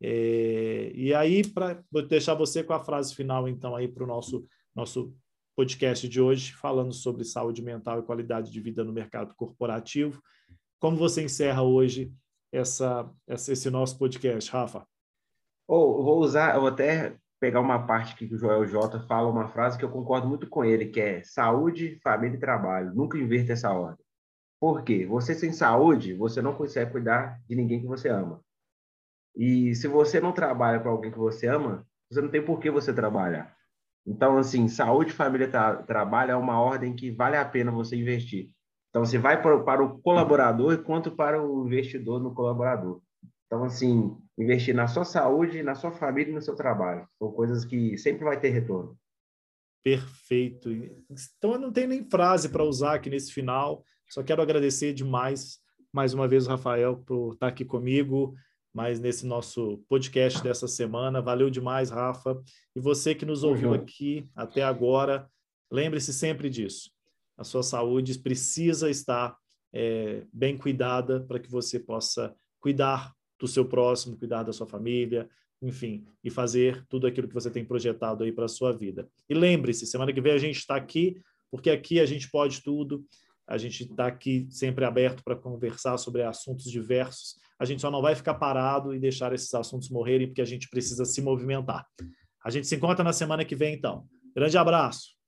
É, 0.00 0.92
e 0.94 1.12
aí, 1.12 1.44
para 1.44 1.82
deixar 2.08 2.34
você 2.34 2.62
com 2.62 2.74
a 2.74 2.78
frase 2.78 3.12
final, 3.12 3.48
então, 3.48 3.74
aí 3.74 3.88
para 3.88 4.04
o 4.04 4.06
nosso, 4.06 4.46
nosso 4.72 5.12
podcast 5.56 6.08
de 6.08 6.20
hoje, 6.20 6.52
falando 6.52 6.92
sobre 6.92 7.24
saúde 7.24 7.60
mental 7.60 7.98
e 7.98 8.04
qualidade 8.04 8.52
de 8.52 8.60
vida 8.60 8.84
no 8.84 8.92
mercado 8.92 9.34
corporativo. 9.34 10.22
Como 10.78 10.96
você 10.96 11.24
encerra 11.24 11.62
hoje 11.62 12.12
essa, 12.52 13.10
essa 13.26 13.52
esse 13.52 13.68
nosso 13.68 13.98
podcast, 13.98 14.48
Rafa? 14.48 14.86
Oh, 15.66 16.04
vou 16.04 16.20
usar, 16.20 16.54
eu 16.54 16.60
vou 16.60 16.68
até 16.68 17.16
pegar 17.42 17.58
uma 17.58 17.84
parte 17.88 18.14
que 18.14 18.32
o 18.32 18.38
Joel 18.38 18.64
J 18.68 19.00
fala, 19.00 19.28
uma 19.28 19.48
frase 19.48 19.76
que 19.76 19.84
eu 19.84 19.90
concordo 19.90 20.28
muito 20.28 20.48
com 20.48 20.64
ele, 20.64 20.86
que 20.86 21.00
é 21.00 21.24
saúde, 21.24 21.98
família 22.00 22.36
e 22.36 22.40
trabalho. 22.40 22.94
Nunca 22.94 23.18
inverta 23.18 23.52
essa 23.52 23.68
ordem. 23.72 24.06
Por 24.60 24.84
quê? 24.84 25.04
Você 25.06 25.34
sem 25.34 25.52
saúde, 25.52 26.14
você 26.14 26.40
não 26.40 26.54
consegue 26.54 26.92
cuidar 26.92 27.40
de 27.48 27.56
ninguém 27.56 27.80
que 27.80 27.86
você 27.88 28.08
ama. 28.08 28.40
E 29.34 29.74
se 29.74 29.88
você 29.88 30.20
não 30.20 30.30
trabalha 30.30 30.78
para 30.78 30.92
alguém 30.92 31.10
que 31.10 31.18
você 31.18 31.48
ama, 31.48 31.84
você 32.08 32.20
não 32.20 32.28
tem 32.28 32.44
por 32.44 32.60
que 32.60 32.70
você 32.70 32.94
trabalhar. 32.94 33.52
Então, 34.06 34.38
assim, 34.38 34.68
saúde, 34.68 35.12
família, 35.12 35.48
tra 35.50 35.82
trabalho 35.82 36.30
é 36.30 36.36
uma 36.36 36.60
ordem 36.60 36.94
que 36.94 37.10
vale 37.10 37.36
a 37.36 37.44
pena 37.44 37.72
você 37.72 37.96
investir. 37.96 38.50
Então, 38.90 39.04
você 39.04 39.18
vai 39.18 39.42
para 39.42 39.82
o 39.82 39.98
colaborador 40.00 40.80
quanto 40.84 41.10
para 41.10 41.42
o 41.42 41.66
investidor 41.66 42.22
no 42.22 42.32
colaborador. 42.32 43.02
Então, 43.52 43.64
assim, 43.64 44.16
investir 44.38 44.74
na 44.74 44.86
sua 44.88 45.04
saúde, 45.04 45.62
na 45.62 45.74
sua 45.74 45.92
família 45.92 46.30
e 46.30 46.34
no 46.34 46.40
seu 46.40 46.56
trabalho. 46.56 47.06
São 47.18 47.30
coisas 47.30 47.66
que 47.66 47.98
sempre 47.98 48.24
vai 48.24 48.40
ter 48.40 48.48
retorno. 48.48 48.98
Perfeito. 49.84 50.70
Então, 50.70 51.52
eu 51.52 51.58
não 51.58 51.70
tenho 51.70 51.88
nem 51.88 52.08
frase 52.08 52.48
para 52.48 52.64
usar 52.64 52.94
aqui 52.94 53.10
nesse 53.10 53.30
final. 53.30 53.84
Só 54.08 54.22
quero 54.22 54.40
agradecer 54.40 54.94
demais, 54.94 55.58
mais 55.92 56.14
uma 56.14 56.26
vez, 56.26 56.46
o 56.46 56.48
Rafael, 56.48 56.96
por 56.96 57.34
estar 57.34 57.48
aqui 57.48 57.62
comigo, 57.62 58.34
mais 58.72 58.98
nesse 58.98 59.26
nosso 59.26 59.84
podcast 59.86 60.42
dessa 60.42 60.66
semana. 60.66 61.20
Valeu 61.20 61.50
demais, 61.50 61.90
Rafa. 61.90 62.40
E 62.74 62.80
você 62.80 63.14
que 63.14 63.26
nos 63.26 63.44
ouviu 63.44 63.74
aqui 63.74 64.26
até 64.34 64.62
agora, 64.62 65.28
lembre-se 65.70 66.14
sempre 66.14 66.48
disso 66.48 66.90
a 67.36 67.44
sua 67.44 67.62
saúde 67.62 68.18
precisa 68.18 68.88
estar 68.88 69.36
é, 69.72 70.24
bem 70.32 70.56
cuidada 70.56 71.20
para 71.20 71.38
que 71.38 71.50
você 71.50 71.78
possa 71.78 72.34
cuidar 72.60 73.12
do 73.42 73.48
seu 73.48 73.64
próximo, 73.64 74.16
cuidar 74.16 74.44
da 74.44 74.52
sua 74.52 74.68
família, 74.68 75.28
enfim, 75.60 76.04
e 76.22 76.30
fazer 76.30 76.86
tudo 76.88 77.08
aquilo 77.08 77.26
que 77.26 77.34
você 77.34 77.50
tem 77.50 77.64
projetado 77.64 78.22
aí 78.22 78.30
para 78.30 78.44
a 78.44 78.48
sua 78.48 78.72
vida. 78.72 79.08
E 79.28 79.34
lembre-se, 79.34 79.84
semana 79.84 80.12
que 80.12 80.20
vem 80.20 80.32
a 80.32 80.38
gente 80.38 80.58
está 80.58 80.76
aqui, 80.76 81.20
porque 81.50 81.68
aqui 81.68 81.98
a 81.98 82.06
gente 82.06 82.30
pode 82.30 82.62
tudo, 82.62 83.04
a 83.44 83.58
gente 83.58 83.82
está 83.82 84.06
aqui 84.06 84.46
sempre 84.48 84.84
aberto 84.84 85.24
para 85.24 85.34
conversar 85.34 85.98
sobre 85.98 86.22
assuntos 86.22 86.70
diversos. 86.70 87.34
A 87.58 87.64
gente 87.64 87.82
só 87.82 87.90
não 87.90 88.00
vai 88.00 88.14
ficar 88.14 88.34
parado 88.34 88.94
e 88.94 89.00
deixar 89.00 89.32
esses 89.32 89.52
assuntos 89.54 89.90
morrerem, 89.90 90.28
porque 90.28 90.40
a 90.40 90.46
gente 90.46 90.68
precisa 90.70 91.04
se 91.04 91.20
movimentar. 91.20 91.84
A 92.44 92.50
gente 92.50 92.68
se 92.68 92.76
encontra 92.76 93.02
na 93.02 93.12
semana 93.12 93.44
que 93.44 93.56
vem, 93.56 93.74
então. 93.74 94.06
Grande 94.36 94.56
abraço! 94.56 95.21